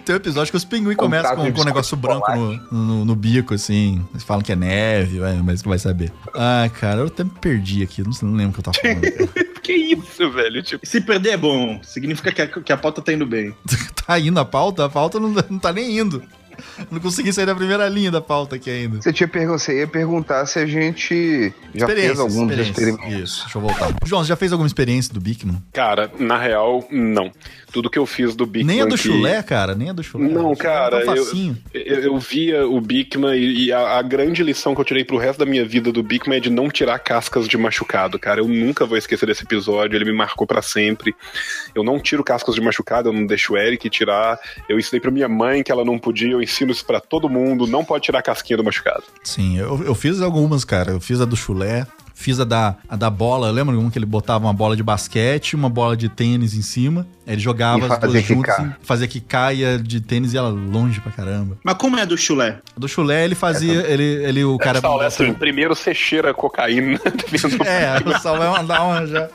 Tem 0.05 0.15
um 0.15 0.19
episódio 0.19 0.53
que 0.53 0.57
os 0.57 0.65
pinguins 0.65 0.95
Com 0.95 1.05
começam 1.07 1.35
com, 1.35 1.53
com 1.53 1.61
um 1.61 1.65
negócio 1.65 1.97
branco 2.07 2.33
no, 2.71 2.85
no, 2.85 3.05
no 3.05 3.17
bico, 3.17 3.55
assim. 3.55 4.05
Eles 4.13 4.23
falam 4.23 4.43
que 4.43 4.53
é 4.53 4.57
neve, 4.57 5.19
mas 5.45 5.63
que 5.63 5.69
vai 5.69 5.79
saber. 5.79 6.13
Ah, 6.35 6.69
cara, 6.81 7.01
eu 7.01 7.07
até 7.07 7.25
me 7.25 7.31
perdi 7.31 7.83
aqui. 7.83 8.03
Não, 8.03 8.13
sei- 8.13 8.29
não 8.29 8.37
lembro 8.37 8.51
o 8.51 8.55
que 8.55 8.61
eu 8.61 8.73
tava 8.73 8.79
falando. 8.81 9.45
Que 9.65 9.73
isso, 9.73 10.31
velho? 10.31 10.63
Tipo, 10.63 10.87
Se 10.87 11.01
perder 11.01 11.31
é 11.31 11.37
bom, 11.39 11.81
significa 11.83 12.31
que 12.31 12.43
a, 12.43 12.47
que 12.47 12.71
a 12.71 12.77
pauta 12.77 13.01
tá 13.01 13.15
indo 13.15 13.25
bem. 13.25 13.55
tá 14.07 14.19
indo 14.19 14.39
a 14.39 14.45
pauta? 14.45 14.85
A 14.85 14.91
pauta 14.91 15.19
não, 15.19 15.31
não 15.31 15.59
tá 15.59 15.73
nem 15.73 15.99
indo. 16.01 16.23
Não 16.91 17.01
consegui 17.01 17.33
sair 17.33 17.47
da 17.47 17.55
primeira 17.55 17.89
linha 17.89 18.11
da 18.11 18.21
pauta 18.21 18.57
aqui 18.57 18.71
ainda. 18.71 19.01
Você, 19.01 19.13
tinha 19.13 19.29
pergun 19.29 19.59
você 19.59 19.81
ia 19.81 19.87
perguntar 19.87 20.47
se 20.47 20.59
a 20.59 20.67
gente 20.67 21.53
já 21.75 21.87
fez 21.87 22.19
algum 22.19 22.47
dos 22.47 22.59
experimentos. 22.59 23.13
Isso, 23.13 23.43
deixa 23.43 23.59
eu 23.59 23.63
voltar. 23.63 23.95
João, 24.05 24.23
você 24.23 24.29
já 24.29 24.37
fez 24.37 24.53
alguma 24.53 24.67
experiência 24.67 25.13
do 25.13 25.21
Bigman? 25.21 25.63
cara, 25.73 26.11
na 26.19 26.39
real, 26.39 26.87
não. 26.91 27.31
Tudo 27.73 27.91
que 27.91 27.99
eu 27.99 28.07
fiz 28.07 28.37
do 28.37 28.47
Bigman. 28.47 28.77
Nem 28.77 28.83
a 28.83 28.87
do 28.87 28.95
que- 28.97 29.03
chulé, 29.03 29.43
cara, 29.43 29.75
nem 29.75 29.91
a 29.91 29.93
do 29.93 30.03
chulé. 30.03 30.29
Não, 30.29 30.53
é 30.53 30.57
cara, 30.57 31.05
tão 31.05 31.17
eu, 31.17 31.25
facinho. 31.25 31.59
eu, 31.73 32.01
eu 32.01 32.19
via 32.19 32.67
o 32.67 32.81
Bigman 32.81 33.35
e, 33.37 33.65
e 33.67 33.73
a, 33.73 33.99
a 33.99 34.03
grande 34.03 34.43
lição 34.45 34.75
que 34.75 34.81
eu 34.81 34.85
tirei 34.85 35.05
pro 35.05 35.17
resto 35.17 35.41
da 35.41 35.47
minha 35.47 35.65
vida 35.65 35.91
do 35.91 36.03
Bigman 36.03 36.37
é 36.39 36.41
de 36.41 36.51
não 36.51 36.69
tirar 36.71 36.99
cascas 37.01 37.49
de 37.49 37.57
machucado, 37.59 38.19
cara. 38.19 38.41
Eu 38.41 38.47
nunca 38.49 38.87
vou 38.87 38.97
esquecer 38.97 39.27
desse 39.27 39.43
episódio, 39.43 39.97
ele 39.97 40.05
me 40.05 40.13
marcou 40.13 40.47
pra 40.47 40.63
sempre. 40.63 41.15
Eu 41.75 41.83
não 41.83 41.99
tiro 41.99 42.23
cascas 42.23 42.55
de 42.55 42.61
machucado, 42.61 43.09
eu 43.09 43.13
não 43.13 43.27
deixo 43.27 43.55
o 43.55 43.59
Eric 43.59 43.91
tirar. 43.91 44.39
Eu 44.69 44.79
ensinei 44.79 45.01
pra 45.01 45.11
minha 45.11 45.29
mãe 45.29 45.63
que 45.63 45.73
ela 45.73 45.85
não 45.85 45.99
podia, 45.99 46.31
eu 46.31 46.43
ensino 46.45 46.73
isso 46.73 46.85
pra 46.85 47.01
todo 47.01 47.29
mundo, 47.29 47.67
não 47.67 47.85
pode 47.85 48.05
tirar 48.05 48.23
casquinha 48.23 48.57
do 48.57 48.65
machucado. 48.65 49.05
Sim, 49.23 49.59
eu, 49.59 49.83
eu 49.85 49.95
fiz 49.95 50.21
algumas, 50.21 50.65
cara. 50.65 50.93
Eu 50.93 51.01
fiz 51.01 51.21
a 51.21 51.25
do 51.25 51.37
chulé, 51.37 51.87
fiz 52.15 52.39
a 52.41 52.45
da, 52.45 52.77
a 52.89 52.97
da 52.97 53.11
bola. 53.11 53.51
Lembra 53.51 53.77
um 53.77 53.91
que 53.91 53.99
ele 53.99 54.07
botava 54.07 54.47
uma 54.47 54.55
bola 54.55 54.77
de 54.77 54.83
basquete, 54.83 55.55
uma 55.55 55.69
bola 55.69 55.97
de 55.97 56.09
tênis 56.09 56.55
em 56.55 56.63
cima. 56.63 57.07
Ele 57.27 57.41
jogava 57.41 57.81
E 57.81 57.83
as 57.83 57.89
fazia 57.89 58.09
duas 58.09 58.25
juntas, 58.25 58.67
fazia 58.83 59.09
que 59.09 59.21
caia 59.21 59.79
de 59.79 60.01
tênis 60.01 60.33
e 60.33 60.39
ela 60.39 60.49
longe 60.49 61.01
pra 61.01 61.11
caramba. 61.11 61.59
Mas 61.63 61.75
como 61.75 61.99
é 61.99 62.03
a 62.03 62.05
do 62.05 62.17
chulé? 62.17 62.61
A 62.77 62.81
do 62.81 62.89
chulé 62.89 63.25
ele 63.25 63.35
fazia, 63.35 63.87
ele, 63.89 64.05
ele 64.25 64.45
o 64.45 64.57
cara. 64.57 64.79
Essa, 64.79 65.23
essa, 65.25 65.35
primeiro 65.35 65.75
você 65.75 65.93
cheira 65.93 66.33
cocaína. 66.33 66.99
do 67.05 67.65
É, 67.65 67.99
o 68.05 68.19
Sal 68.21 68.39
vai 68.39 68.51
mandar 68.51 68.83
uma 68.83 69.07
já. 69.07 69.29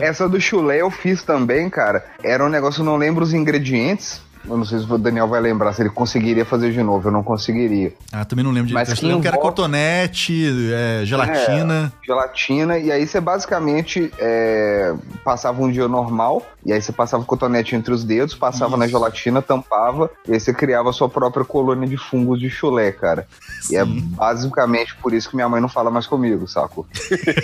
Essa 0.00 0.28
do 0.28 0.40
chulé 0.40 0.80
eu 0.80 0.90
fiz 0.90 1.22
também, 1.22 1.68
cara. 1.68 2.04
Era 2.22 2.44
um 2.44 2.48
negócio, 2.48 2.80
eu 2.80 2.84
não 2.84 2.96
lembro 2.96 3.22
os 3.24 3.32
ingredientes. 3.32 4.20
Eu 4.48 4.56
não 4.56 4.64
sei 4.64 4.78
se 4.78 4.90
o 4.90 4.98
Daniel 4.98 5.28
vai 5.28 5.40
lembrar, 5.40 5.72
se 5.72 5.82
ele 5.82 5.90
conseguiria 5.90 6.44
fazer 6.44 6.72
de 6.72 6.82
novo. 6.82 7.08
Eu 7.08 7.12
não 7.12 7.22
conseguiria. 7.22 7.92
Ah, 8.12 8.24
também 8.24 8.44
não 8.44 8.52
lembro 8.52 8.68
de 8.68 8.74
Mas 8.74 8.88
Eu 8.88 9.08
lembro 9.08 9.22
que 9.22 9.28
era 9.28 9.38
cotonete, 9.38 10.46
é, 10.72 11.04
gelatina. 11.04 11.92
É, 12.02 12.06
gelatina, 12.06 12.78
e 12.78 12.92
aí 12.92 13.06
você 13.06 13.20
basicamente 13.20 14.12
é, 14.18 14.94
passava 15.24 15.62
um 15.62 15.70
dia 15.70 15.88
normal, 15.88 16.42
e 16.64 16.72
aí 16.72 16.80
você 16.80 16.92
passava 16.92 17.22
o 17.22 17.26
cotonete 17.26 17.74
entre 17.74 17.92
os 17.92 18.04
dedos, 18.04 18.34
passava 18.34 18.76
na 18.76 18.86
gelatina, 18.86 19.42
tampava, 19.42 20.10
e 20.26 20.32
aí 20.32 20.40
você 20.40 20.52
criava 20.52 20.90
a 20.90 20.92
sua 20.92 21.08
própria 21.08 21.44
colônia 21.44 21.88
de 21.88 21.96
fungos 21.96 22.40
de 22.40 22.48
chulé, 22.50 22.92
cara. 22.92 23.26
E 23.70 23.76
é 23.76 23.84
basicamente 23.84 24.94
por 24.96 25.12
isso 25.12 25.30
que 25.30 25.36
minha 25.36 25.48
mãe 25.48 25.60
não 25.60 25.68
fala 25.68 25.90
mais 25.90 26.06
comigo, 26.06 26.46
saco? 26.48 26.86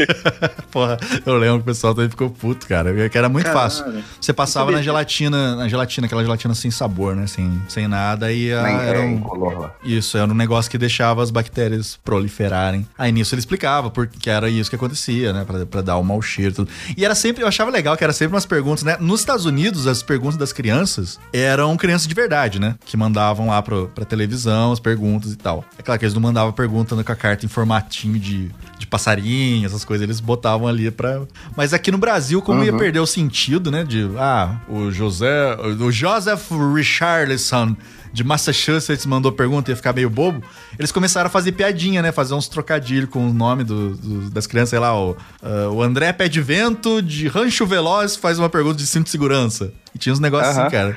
Porra, 0.70 0.98
eu 1.24 1.36
lembro 1.36 1.58
que 1.58 1.62
o 1.62 1.66
pessoal 1.66 1.94
também 1.94 2.10
ficou 2.10 2.30
puto, 2.30 2.66
cara. 2.66 3.08
Que 3.08 3.18
era 3.18 3.28
muito 3.28 3.46
Caralho. 3.46 3.62
fácil. 3.62 4.04
Você 4.20 4.32
passava 4.32 4.70
na 4.70 4.82
gelatina, 4.82 5.56
na 5.56 5.68
gelatina, 5.68 6.06
aquela 6.06 6.22
gelatina 6.22 6.54
sem 6.54 6.70
sabor, 6.70 6.91
né? 7.14 7.26
Sem, 7.26 7.60
sem 7.68 7.88
nada, 7.88 8.32
e 8.32 8.52
a, 8.52 8.62
Nem 8.62 8.76
era 8.76 9.00
um, 9.00 9.14
incolor. 9.14 9.70
Isso, 9.82 10.16
era 10.16 10.30
um 10.30 10.34
negócio 10.34 10.70
que 10.70 10.78
deixava 10.78 11.22
as 11.22 11.30
bactérias 11.30 11.98
proliferarem. 12.04 12.86
Aí 12.96 13.10
nisso 13.12 13.34
ele 13.34 13.40
explicava 13.40 13.90
porque 13.90 14.30
era 14.30 14.48
isso 14.48 14.70
que 14.70 14.76
acontecia, 14.76 15.32
né? 15.32 15.44
Pra, 15.44 15.66
pra 15.66 15.80
dar 15.80 15.96
o 15.96 16.04
mau 16.04 16.20
cheiro 16.20 16.52
e 16.52 16.54
tudo. 16.54 16.70
E 16.96 17.04
era 17.04 17.14
sempre, 17.14 17.42
eu 17.42 17.48
achava 17.48 17.70
legal 17.70 17.96
que 17.96 18.04
era 18.04 18.12
sempre 18.12 18.34
umas 18.34 18.46
perguntas, 18.46 18.84
né? 18.84 18.96
Nos 19.00 19.20
Estados 19.20 19.44
Unidos, 19.44 19.86
as 19.86 20.02
perguntas 20.02 20.36
das 20.36 20.52
crianças 20.52 21.18
eram 21.32 21.76
crianças 21.76 22.06
de 22.06 22.14
verdade, 22.14 22.58
né? 22.58 22.76
Que 22.84 22.96
mandavam 22.96 23.48
lá 23.48 23.62
pro, 23.62 23.88
pra 23.94 24.04
televisão 24.04 24.72
as 24.72 24.80
perguntas 24.80 25.32
e 25.32 25.36
tal. 25.36 25.64
É 25.78 25.82
claro 25.82 25.98
que 25.98 26.04
eles 26.04 26.14
não 26.14 26.22
mandavam 26.22 26.52
perguntando 26.52 27.02
com 27.02 27.12
a 27.12 27.16
carta 27.16 27.46
em 27.46 27.48
formatinho 27.48 28.18
de, 28.18 28.50
de 28.82 28.86
passarinho, 28.86 29.64
essas 29.64 29.84
coisas, 29.84 30.02
eles 30.04 30.20
botavam 30.20 30.66
ali 30.68 30.90
pra. 30.90 31.22
Mas 31.56 31.72
aqui 31.72 31.90
no 31.90 31.98
Brasil, 31.98 32.42
como 32.42 32.62
ia 32.64 32.72
perder 32.72 33.00
o 33.00 33.06
sentido, 33.06 33.70
né? 33.70 33.84
De, 33.84 34.08
ah, 34.18 34.60
o 34.68 34.90
José, 34.90 35.56
o 35.80 35.90
Joseph 35.90 36.50
Richardson 36.74 37.76
de 38.12 38.22
Massachusetts 38.22 39.06
mandou 39.06 39.32
pergunta 39.32 39.70
e 39.70 39.72
ia 39.72 39.76
ficar 39.76 39.92
meio 39.94 40.10
bobo, 40.10 40.42
eles 40.78 40.92
começaram 40.92 41.28
a 41.28 41.30
fazer 41.30 41.52
piadinha, 41.52 42.02
né? 42.02 42.12
Fazer 42.12 42.34
uns 42.34 42.46
trocadilhos 42.46 43.08
com 43.08 43.26
o 43.26 43.32
nome 43.32 43.64
do- 43.64 43.96
do- 43.96 44.30
das 44.30 44.46
crianças, 44.46 44.70
sei 44.70 44.78
lá, 44.78 44.94
o, 44.94 45.16
ah, 45.42 45.70
o 45.70 45.82
André 45.82 46.12
Pé 46.12 46.28
de 46.28 46.40
Vento 46.40 47.00
de 47.00 47.26
Rancho 47.28 47.64
Veloz 47.64 48.16
faz 48.16 48.38
uma 48.38 48.50
pergunta 48.50 48.76
de 48.76 48.86
cinto 48.86 49.04
de 49.04 49.10
segurança. 49.10 49.72
E 49.94 49.98
tinha 49.98 50.12
uns 50.12 50.20
negócios 50.20 50.54
Aham. 50.56 50.66
assim, 50.66 50.70
cara. 50.76 50.96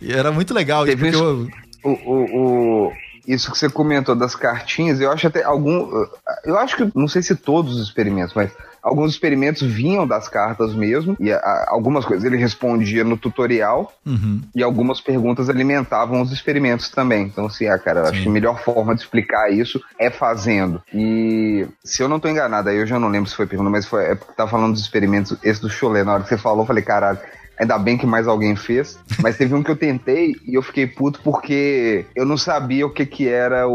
E 0.00 0.12
era 0.12 0.32
muito 0.32 0.52
legal, 0.52 0.84
Teve 0.84 0.96
porque 0.96 1.14
isso- 1.14 1.24
eu, 1.24 1.66
O, 1.84 1.90
o, 1.90 2.86
o- 2.88 2.92
isso 3.26 3.50
que 3.50 3.58
você 3.58 3.68
comentou 3.68 4.14
das 4.14 4.34
cartinhas, 4.34 5.00
eu 5.00 5.10
acho 5.10 5.26
até 5.26 5.42
algum. 5.42 6.04
Eu 6.44 6.58
acho 6.58 6.76
que, 6.76 6.90
não 6.94 7.08
sei 7.08 7.22
se 7.22 7.34
todos 7.34 7.76
os 7.76 7.86
experimentos, 7.88 8.34
mas 8.34 8.50
alguns 8.82 9.10
experimentos 9.12 9.62
vinham 9.62 10.06
das 10.06 10.28
cartas 10.28 10.72
mesmo, 10.74 11.16
e 11.18 11.32
a- 11.32 11.64
algumas 11.68 12.04
coisas 12.04 12.24
ele 12.24 12.36
respondia 12.36 13.02
no 13.02 13.16
tutorial, 13.16 13.92
Uhum. 14.06 14.40
e 14.54 14.62
algumas 14.62 15.00
perguntas 15.00 15.50
alimentavam 15.50 16.22
os 16.22 16.30
experimentos 16.30 16.88
também. 16.88 17.24
Então, 17.24 17.46
assim, 17.46 17.66
ah, 17.66 17.78
cara, 17.78 18.00
eu 18.00 18.06
acho 18.06 18.22
que 18.22 18.28
a 18.28 18.32
melhor 18.32 18.60
forma 18.62 18.94
de 18.94 19.00
explicar 19.00 19.50
isso 19.52 19.82
é 19.98 20.08
fazendo. 20.08 20.80
E 20.94 21.66
se 21.84 22.00
eu 22.02 22.08
não 22.08 22.20
tô 22.20 22.28
enganado, 22.28 22.68
aí 22.68 22.76
eu 22.76 22.86
já 22.86 22.98
não 22.98 23.08
lembro 23.08 23.28
se 23.28 23.34
foi 23.36 23.46
pergunta, 23.46 23.70
mas 23.70 23.86
foi, 23.86 24.04
é 24.04 24.14
porque 24.14 24.34
tá 24.34 24.46
falando 24.46 24.72
dos 24.74 24.82
experimentos, 24.82 25.36
esse 25.42 25.60
do 25.60 25.68
Cholé, 25.68 26.04
na 26.04 26.14
hora 26.14 26.22
que 26.22 26.28
você 26.28 26.38
falou, 26.38 26.60
eu 26.62 26.66
falei, 26.66 26.84
caralho. 26.84 27.18
Ainda 27.58 27.78
bem 27.78 27.96
que 27.96 28.06
mais 28.06 28.26
alguém 28.28 28.54
fez. 28.56 28.98
Mas 29.22 29.36
teve 29.36 29.54
um 29.54 29.62
que 29.62 29.70
eu 29.70 29.76
tentei 29.76 30.34
e 30.46 30.54
eu 30.54 30.62
fiquei 30.62 30.86
puto 30.86 31.20
porque 31.22 32.04
eu 32.14 32.24
não 32.26 32.36
sabia 32.36 32.86
o 32.86 32.90
que 32.90 33.06
que 33.06 33.28
era 33.28 33.66
o, 33.68 33.72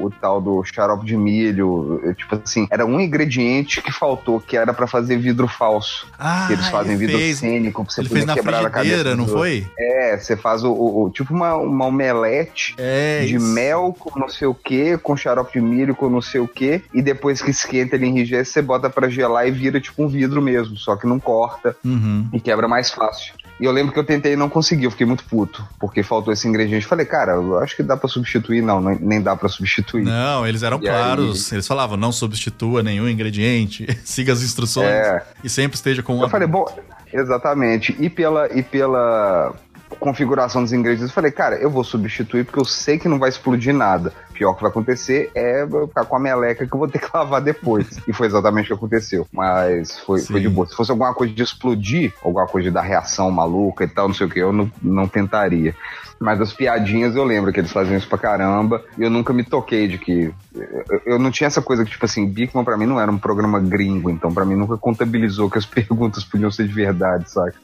o, 0.00 0.04
o 0.06 0.10
tal 0.20 0.40
do 0.40 0.62
xarope 0.64 1.04
de 1.06 1.16
milho. 1.16 2.00
Eu, 2.04 2.14
Tipo 2.14 2.40
assim, 2.44 2.66
era 2.70 2.84
um 2.84 3.00
ingrediente 3.00 3.80
que 3.82 3.90
faltou, 3.92 4.40
que 4.40 4.56
era 4.56 4.72
pra 4.74 4.86
fazer 4.86 5.16
vidro 5.16 5.48
falso. 5.48 6.06
Ah, 6.18 6.44
que 6.46 6.52
eles 6.54 6.68
fazem 6.68 6.96
vidro 6.96 7.16
fez- 7.18 7.38
cênico 7.38 7.84
pra 7.84 7.92
você 7.92 8.00
ele 8.02 8.08
poder 8.08 8.20
fez 8.20 8.26
na 8.26 8.34
quebrar 8.34 8.66
a 8.66 8.70
cabeça. 8.70 9.16
não 9.16 9.26
foi? 9.26 9.66
é, 9.78 10.16
você 10.18 10.36
faz 10.36 10.62
o, 10.64 10.72
o- 10.72 11.10
tipo 11.10 11.32
uma, 11.32 11.54
uma 11.56 11.86
omelete 11.86 12.74
É, 12.78 13.24
de 13.24 13.36
isso. 13.36 13.46
mel 13.46 13.94
com 13.98 14.18
não 14.18 14.28
sei 14.28 14.46
o 14.48 14.54
que, 14.54 14.98
com 14.98 15.16
xarope 15.16 15.52
de 15.52 15.60
milho 15.60 15.94
com 15.94 16.08
não 16.10 16.20
sei 16.20 16.40
o 16.40 16.48
que, 16.48 16.82
e 16.92 17.00
depois 17.02 17.40
que 17.40 17.50
esquenta 17.50 17.96
ele 17.96 18.06
enrijece, 18.06 18.52
você 18.52 18.62
bota 18.62 18.90
pra 18.90 19.08
gelar 19.08 19.46
e 19.46 19.50
vira 19.50 19.80
tipo 19.80 20.02
um 20.02 20.08
vidro 20.08 20.42
mesmo, 20.42 20.76
só 20.76 20.96
que 20.96 21.06
não 21.06 21.18
corta 21.18 21.76
Uhum. 21.84 22.28
e 22.32 22.40
quebra 22.50 22.66
mais 22.66 22.90
fácil. 22.90 23.34
E 23.60 23.64
eu 23.64 23.70
lembro 23.72 23.92
que 23.92 23.98
eu 23.98 24.04
tentei 24.04 24.32
e 24.32 24.36
não 24.36 24.48
consegui, 24.48 24.84
eu 24.84 24.90
fiquei 24.90 25.06
muito 25.06 25.22
puto, 25.24 25.62
porque 25.78 26.02
faltou 26.02 26.32
esse 26.32 26.48
ingrediente. 26.48 26.86
Falei, 26.86 27.04
cara, 27.06 27.32
eu 27.32 27.58
acho 27.58 27.76
que 27.76 27.82
dá 27.82 27.94
pra 27.96 28.08
substituir. 28.08 28.62
Não, 28.62 28.80
nem- 28.80 29.20
dá 29.22 29.36
pra 29.36 29.48
substituir. 29.50 30.02
Não, 30.04 30.46
eles 30.46 30.62
eram 30.62 30.78
E 30.78 30.80
claros. 30.80 31.52
Eles 31.52 31.66
falavam, 31.68 31.96
não 31.96 32.10
substitua 32.10 32.82
nenhum 32.82 33.06
ingrediente, 33.06 33.86
siga 34.02 34.32
as 34.32 34.42
instruções 34.42 34.86
É. 34.88 35.22
e 35.44 35.48
sempre 35.50 35.76
esteja 35.76 36.02
com 36.02 36.20
Eu 36.22 36.28
falei, 36.30 36.48
bom, 36.48 36.64
exatamente. 37.12 37.94
E 38.00 38.08
pela, 38.08 38.48
e 38.52 38.62
pela 38.62 39.54
configuração 39.98 40.62
dos 40.62 40.72
ingredientes, 40.72 41.10
eu 41.10 41.14
falei, 41.14 41.30
cara, 41.30 41.56
eu 41.56 41.70
vou 41.70 41.84
substituir 41.84 42.44
porque 42.44 42.60
eu 42.60 42.64
sei 42.64 42.98
que 42.98 43.08
não 43.08 43.18
vai 43.18 43.28
explodir 43.28 43.74
nada. 43.74 44.12
O 44.30 44.32
pior 44.32 44.54
que 44.54 44.62
vai 44.62 44.70
acontecer 44.70 45.30
é 45.34 45.62
eu 45.62 45.88
ficar 45.88 46.04
com 46.04 46.16
a 46.16 46.20
meleca 46.20 46.66
que 46.66 46.72
eu 46.72 46.78
vou 46.78 46.88
ter 46.88 46.98
que 46.98 47.08
lavar 47.12 47.40
depois. 47.40 47.86
e 48.06 48.12
foi 48.12 48.26
exatamente 48.26 48.66
o 48.66 48.68
que 48.68 48.84
aconteceu. 48.84 49.26
Mas 49.32 49.98
foi, 49.98 50.20
foi 50.20 50.40
de 50.40 50.48
boa. 50.48 50.66
Se 50.66 50.74
fosse 50.74 50.90
alguma 50.90 51.12
coisa 51.14 51.32
de 51.32 51.42
explodir, 51.42 52.12
alguma 52.22 52.46
coisa 52.46 52.68
de 52.68 52.74
dar 52.74 52.82
reação 52.82 53.30
maluca 53.30 53.84
e 53.84 53.88
tal, 53.88 54.08
não 54.08 54.14
sei 54.14 54.26
o 54.26 54.30
que, 54.30 54.38
eu 54.38 54.52
não, 54.52 54.70
não 54.82 55.08
tentaria. 55.08 55.74
Mas 56.20 56.38
as 56.38 56.52
piadinhas 56.52 57.16
eu 57.16 57.24
lembro 57.24 57.50
que 57.50 57.58
eles 57.58 57.72
faziam 57.72 57.96
isso 57.96 58.06
pra 58.06 58.18
caramba. 58.18 58.84
E 58.98 59.02
eu 59.02 59.08
nunca 59.08 59.32
me 59.32 59.42
toquei 59.42 59.88
de 59.88 59.96
que. 59.96 60.32
Eu, 60.54 61.02
eu 61.06 61.18
não 61.18 61.30
tinha 61.30 61.46
essa 61.46 61.62
coisa 61.62 61.82
que, 61.82 61.90
tipo 61.90 62.04
assim, 62.04 62.28
Bigman 62.28 62.62
pra 62.62 62.76
mim 62.76 62.84
não 62.84 63.00
era 63.00 63.10
um 63.10 63.16
programa 63.16 63.58
gringo, 63.58 64.10
então 64.10 64.32
pra 64.32 64.44
mim 64.44 64.54
nunca 64.54 64.76
contabilizou 64.76 65.48
que 65.48 65.56
as 65.56 65.64
perguntas 65.66 66.22
podiam 66.22 66.50
ser 66.50 66.68
de 66.68 66.74
verdade, 66.74 67.30
saca? 67.30 67.54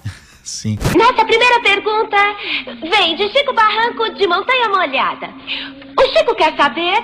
Sim. 0.47 0.79
Nossa 0.97 1.25
primeira 1.25 1.61
pergunta 1.61 2.17
vem 2.89 3.17
de 3.17 3.29
Chico 3.31 3.53
Barranco 3.53 4.09
de 4.15 4.29
Montanha 4.29 4.69
Molhada. 4.69 5.29
O 5.99 6.03
Chico 6.17 6.37
quer 6.37 6.57
saber 6.57 7.03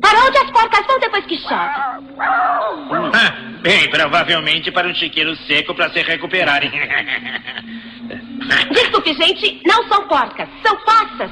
para 0.00 0.24
onde 0.24 0.38
as 0.38 0.50
porcas 0.52 0.86
vão 0.86 1.00
depois 1.00 1.26
que 1.26 1.36
chove. 1.36 1.74
Ah, 3.12 3.34
bem, 3.60 3.90
provavelmente 3.90 4.70
para 4.70 4.86
um 4.86 4.94
chiqueiro 4.94 5.34
seco 5.46 5.74
para 5.74 5.90
se 5.90 6.00
recuperarem. 6.02 6.70
Desculpe, 8.70 9.12
gente, 9.14 9.60
não 9.66 9.88
são 9.88 10.06
porcas, 10.06 10.48
são 10.64 10.76
poças. 10.76 11.30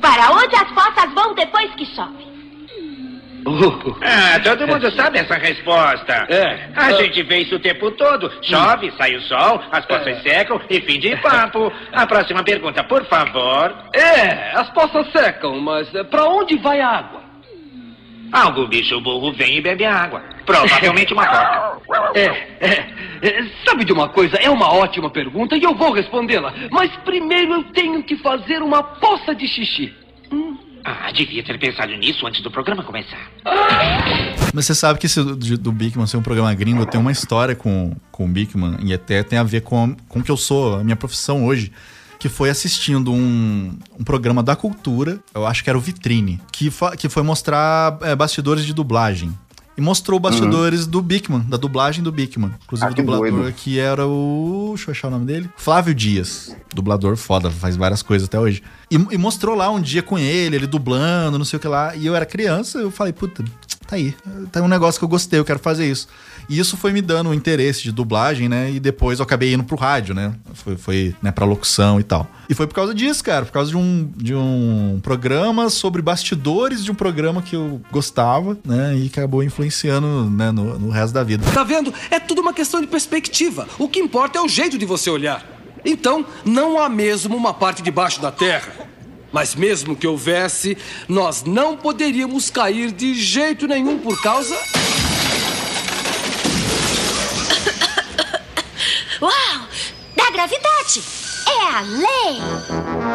Para 0.00 0.30
onde 0.32 0.54
as 0.54 0.70
poças 0.70 1.12
vão 1.14 1.34
depois 1.34 1.74
que 1.74 1.84
chove? 1.86 2.25
Ah, 4.02 4.40
todo 4.40 4.66
mundo 4.66 4.90
sabe 4.92 5.18
essa 5.18 5.34
resposta. 5.36 6.26
É. 6.28 6.68
A 6.74 6.92
gente 6.92 7.22
vê 7.22 7.38
isso 7.38 7.56
o 7.56 7.58
tempo 7.58 7.90
todo. 7.92 8.30
Chove, 8.42 8.92
sai 8.96 9.14
o 9.14 9.20
sol, 9.22 9.62
as 9.70 9.84
poças 9.86 10.22
secam 10.22 10.60
e 10.68 10.80
fim 10.80 10.98
de 10.98 11.16
papo. 11.16 11.72
A 11.92 12.06
próxima 12.06 12.42
pergunta, 12.42 12.82
por 12.84 13.04
favor. 13.06 13.74
É, 13.94 14.52
as 14.56 14.70
poças 14.70 15.10
secam, 15.12 15.60
mas 15.60 15.92
eh, 15.94 16.04
pra 16.04 16.24
onde 16.24 16.56
vai 16.58 16.80
a 16.80 16.88
água? 16.88 17.26
Algum 18.32 18.66
bicho 18.66 19.00
burro 19.00 19.32
vem 19.32 19.58
e 19.58 19.60
bebe 19.60 19.84
a 19.84 19.94
água. 19.94 20.22
Provavelmente 20.44 21.12
uma 21.12 21.26
porca. 21.26 21.76
É, 22.14 22.24
é, 22.60 22.86
é, 23.22 23.44
Sabe 23.64 23.84
de 23.84 23.92
uma 23.92 24.08
coisa? 24.08 24.36
É 24.36 24.50
uma 24.50 24.72
ótima 24.72 25.10
pergunta 25.10 25.56
e 25.56 25.62
eu 25.62 25.74
vou 25.74 25.92
respondê-la. 25.92 26.52
Mas 26.70 26.90
primeiro 27.04 27.52
eu 27.54 27.64
tenho 27.64 28.02
que 28.02 28.16
fazer 28.16 28.62
uma 28.62 28.82
poça 28.82 29.34
de 29.34 29.46
xixi. 29.46 29.94
Ah, 30.88 31.10
devia 31.10 31.42
ter 31.42 31.58
pensado 31.58 31.92
nisso 31.96 32.24
antes 32.24 32.40
do 32.40 32.48
programa 32.48 32.84
começar. 32.84 33.18
Mas 34.54 34.66
você 34.66 34.72
sabe 34.72 35.00
que 35.00 35.06
esse 35.06 35.20
do, 35.20 35.34
do 35.34 35.72
Bigman 35.72 36.06
ser 36.06 36.16
um 36.16 36.22
programa 36.22 36.54
gringo 36.54 36.86
tem 36.86 37.00
uma 37.00 37.10
história 37.10 37.56
com, 37.56 37.96
com 38.12 38.24
o 38.24 38.28
Bigman 38.28 38.76
e 38.84 38.94
até 38.94 39.24
tem 39.24 39.36
a 39.36 39.42
ver 39.42 39.62
com, 39.62 39.96
com 40.08 40.20
o 40.20 40.22
que 40.22 40.30
eu 40.30 40.36
sou, 40.36 40.76
a 40.76 40.84
minha 40.84 40.94
profissão 40.94 41.44
hoje. 41.44 41.72
Que 42.20 42.28
foi 42.30 42.48
assistindo 42.48 43.12
um, 43.12 43.76
um 43.98 44.04
programa 44.04 44.42
da 44.42 44.56
cultura, 44.56 45.18
eu 45.34 45.46
acho 45.46 45.62
que 45.62 45.68
era 45.68 45.76
o 45.76 45.80
Vitrine, 45.80 46.40
que, 46.50 46.72
que 46.96 47.08
foi 47.10 47.22
mostrar 47.22 47.98
é, 48.00 48.16
bastidores 48.16 48.64
de 48.64 48.72
dublagem. 48.72 49.36
E 49.76 49.80
mostrou 49.80 50.18
bastidores 50.18 50.86
do 50.86 51.02
Bigman, 51.02 51.40
da 51.48 51.56
dublagem 51.58 52.02
do 52.02 52.10
Bigman. 52.10 52.50
Inclusive 52.64 52.88
Ah, 52.88 52.92
o 52.92 52.94
dublador 52.94 53.30
doido. 53.30 53.52
que 53.54 53.78
era 53.78 54.06
o. 54.06 54.72
Deixa 54.74 54.90
eu 54.90 54.92
achar 54.92 55.08
o 55.08 55.10
nome 55.10 55.26
dele. 55.26 55.50
Flávio 55.56 55.94
Dias. 55.94 56.56
Dublador 56.74 57.16
foda, 57.16 57.50
faz 57.50 57.76
várias 57.76 58.02
coisas 58.02 58.26
até 58.26 58.38
hoje. 58.40 58.62
E, 58.90 58.94
e 58.94 59.18
mostrou 59.18 59.54
lá 59.54 59.70
um 59.70 59.80
dia 59.80 60.02
com 60.02 60.18
ele, 60.18 60.56
ele 60.56 60.66
dublando, 60.66 61.36
não 61.36 61.44
sei 61.44 61.58
o 61.58 61.60
que 61.60 61.68
lá. 61.68 61.94
E 61.94 62.06
eu 62.06 62.14
era 62.16 62.24
criança, 62.24 62.78
eu 62.78 62.90
falei, 62.90 63.12
puta, 63.12 63.44
tá 63.86 63.96
aí. 63.96 64.14
Tá 64.50 64.62
um 64.62 64.68
negócio 64.68 64.98
que 64.98 65.04
eu 65.04 65.08
gostei, 65.08 65.38
eu 65.38 65.44
quero 65.44 65.58
fazer 65.58 65.88
isso. 65.90 66.08
E 66.48 66.58
isso 66.58 66.76
foi 66.76 66.92
me 66.92 67.02
dando 67.02 67.30
um 67.30 67.34
interesse 67.34 67.82
de 67.82 67.92
dublagem, 67.92 68.48
né? 68.48 68.70
E 68.70 68.78
depois 68.78 69.18
eu 69.18 69.24
acabei 69.24 69.52
indo 69.52 69.64
pro 69.64 69.76
rádio, 69.76 70.14
né? 70.14 70.34
Foi, 70.54 70.76
foi 70.76 71.14
né, 71.20 71.32
pra 71.32 71.44
locução 71.44 71.98
e 71.98 72.04
tal. 72.04 72.26
E 72.48 72.54
foi 72.54 72.66
por 72.66 72.74
causa 72.74 72.94
disso, 72.94 73.22
cara. 73.24 73.44
Por 73.44 73.52
causa 73.52 73.70
de 73.70 73.76
um, 73.76 74.10
de 74.16 74.34
um 74.34 75.00
programa 75.02 75.68
sobre 75.70 76.00
bastidores 76.00 76.84
de 76.84 76.90
um 76.90 76.94
programa 76.94 77.42
que 77.42 77.56
eu 77.56 77.80
gostava, 77.90 78.56
né? 78.64 78.96
E 78.96 79.06
acabou 79.06 79.42
influenciando 79.42 80.30
né, 80.30 80.50
no, 80.52 80.78
no 80.78 80.90
resto 80.90 81.12
da 81.12 81.24
vida. 81.24 81.44
Tá 81.52 81.64
vendo? 81.64 81.92
É 82.10 82.20
tudo 82.20 82.40
uma 82.40 82.52
questão 82.52 82.80
de 82.80 82.86
perspectiva. 82.86 83.66
O 83.78 83.88
que 83.88 83.98
importa 83.98 84.38
é 84.38 84.42
o 84.42 84.48
jeito 84.48 84.78
de 84.78 84.84
você 84.84 85.10
olhar. 85.10 85.44
Então, 85.84 86.26
não 86.44 86.80
há 86.80 86.88
mesmo 86.88 87.36
uma 87.36 87.54
parte 87.54 87.82
debaixo 87.82 88.20
da 88.20 88.32
terra. 88.32 88.85
Mas 89.36 89.54
mesmo 89.54 89.94
que 89.94 90.06
houvesse, 90.06 90.78
nós 91.06 91.44
não 91.44 91.76
poderíamos 91.76 92.48
cair 92.48 92.90
de 92.90 93.14
jeito 93.14 93.68
nenhum 93.68 93.98
por 93.98 94.18
causa. 94.22 94.56
Uau! 99.20 99.68
Da 100.16 100.30
gravidade! 100.30 101.02
É 101.46 101.62
a 101.70 101.82
lei! 101.82 102.40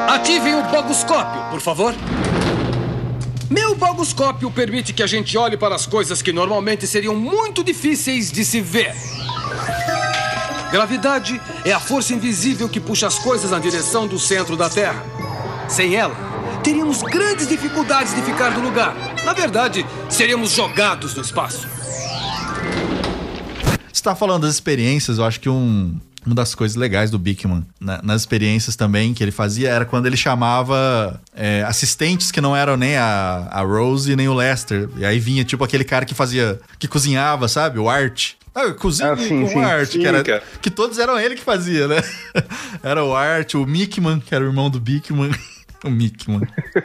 Ativem 0.09 0.53
o 0.53 0.61
bogoscópio, 0.61 1.41
por 1.49 1.59
favor. 1.59 1.95
Meu 3.49 3.73
bogoscópio 3.73 4.51
permite 4.51 4.93
que 4.93 5.01
a 5.01 5.07
gente 5.07 5.35
olhe 5.35 5.57
para 5.57 5.73
as 5.73 5.87
coisas 5.87 6.21
que 6.21 6.31
normalmente 6.31 6.85
seriam 6.85 7.15
muito 7.15 7.63
difíceis 7.63 8.31
de 8.31 8.45
se 8.45 8.61
ver. 8.61 8.93
Gravidade 10.71 11.41
é 11.65 11.73
a 11.73 11.79
força 11.79 12.13
invisível 12.13 12.69
que 12.69 12.79
puxa 12.79 13.07
as 13.07 13.17
coisas 13.17 13.49
na 13.49 13.57
direção 13.57 14.05
do 14.05 14.19
centro 14.19 14.55
da 14.55 14.69
Terra. 14.69 15.30
Sem 15.71 15.95
ela, 15.95 16.13
teríamos 16.63 17.01
grandes 17.01 17.47
dificuldades 17.47 18.13
de 18.13 18.21
ficar 18.21 18.51
no 18.51 18.61
lugar. 18.61 18.93
Na 19.23 19.33
verdade, 19.33 19.85
seríamos 20.09 20.51
jogados 20.51 21.15
no 21.15 21.21
espaço. 21.21 21.67
Você 23.91 24.03
tá 24.03 24.15
falando 24.15 24.41
das 24.43 24.53
experiências, 24.55 25.17
eu 25.17 25.25
acho 25.25 25.39
que 25.39 25.47
um, 25.47 25.97
uma 26.25 26.35
das 26.35 26.53
coisas 26.55 26.75
legais 26.75 27.09
do 27.11 27.17
Bickman, 27.19 27.65
né, 27.79 27.99
nas 28.03 28.21
experiências 28.21 28.75
também 28.75 29.13
que 29.13 29.23
ele 29.23 29.31
fazia, 29.31 29.69
era 29.69 29.85
quando 29.85 30.07
ele 30.07 30.17
chamava 30.17 31.21
é, 31.35 31.63
assistentes 31.67 32.31
que 32.31 32.41
não 32.41 32.55
eram 32.55 32.75
nem 32.75 32.97
a, 32.97 33.47
a 33.51 33.61
Rose 33.61 34.15
nem 34.15 34.27
o 34.27 34.33
Lester. 34.33 34.89
E 34.97 35.05
aí 35.05 35.19
vinha, 35.19 35.43
tipo, 35.45 35.63
aquele 35.63 35.83
cara 35.83 36.03
que 36.05 36.13
fazia, 36.15 36.59
que 36.79 36.87
cozinhava, 36.87 37.47
sabe? 37.47 37.79
O 37.79 37.89
Art. 37.89 38.31
Ah, 38.53 38.63
eu 38.63 38.75
cozinho 38.75 39.13
Ah, 39.13 39.15
sim, 39.17 39.29
com 39.43 39.47
sim. 39.49 39.55
o 39.55 39.65
Art, 39.65 39.89
Sim, 39.91 39.99
que, 39.99 40.07
era- 40.07 40.23
cara. 40.23 40.43
que 40.61 40.69
todos 40.69 40.97
eram 40.99 41.17
ele 41.17 41.35
que 41.35 41.41
fazia, 41.43 41.87
né? 41.87 42.03
era 42.83 43.01
o 43.05 43.15
Art, 43.15 43.53
o 43.53 43.65
Mickman, 43.65 44.19
que 44.19 44.35
era 44.35 44.43
o 44.43 44.47
irmão 44.47 44.69
do 44.69 44.77
Bickman. 44.79 45.31
O 45.85 45.89
Mickman. 45.89 46.41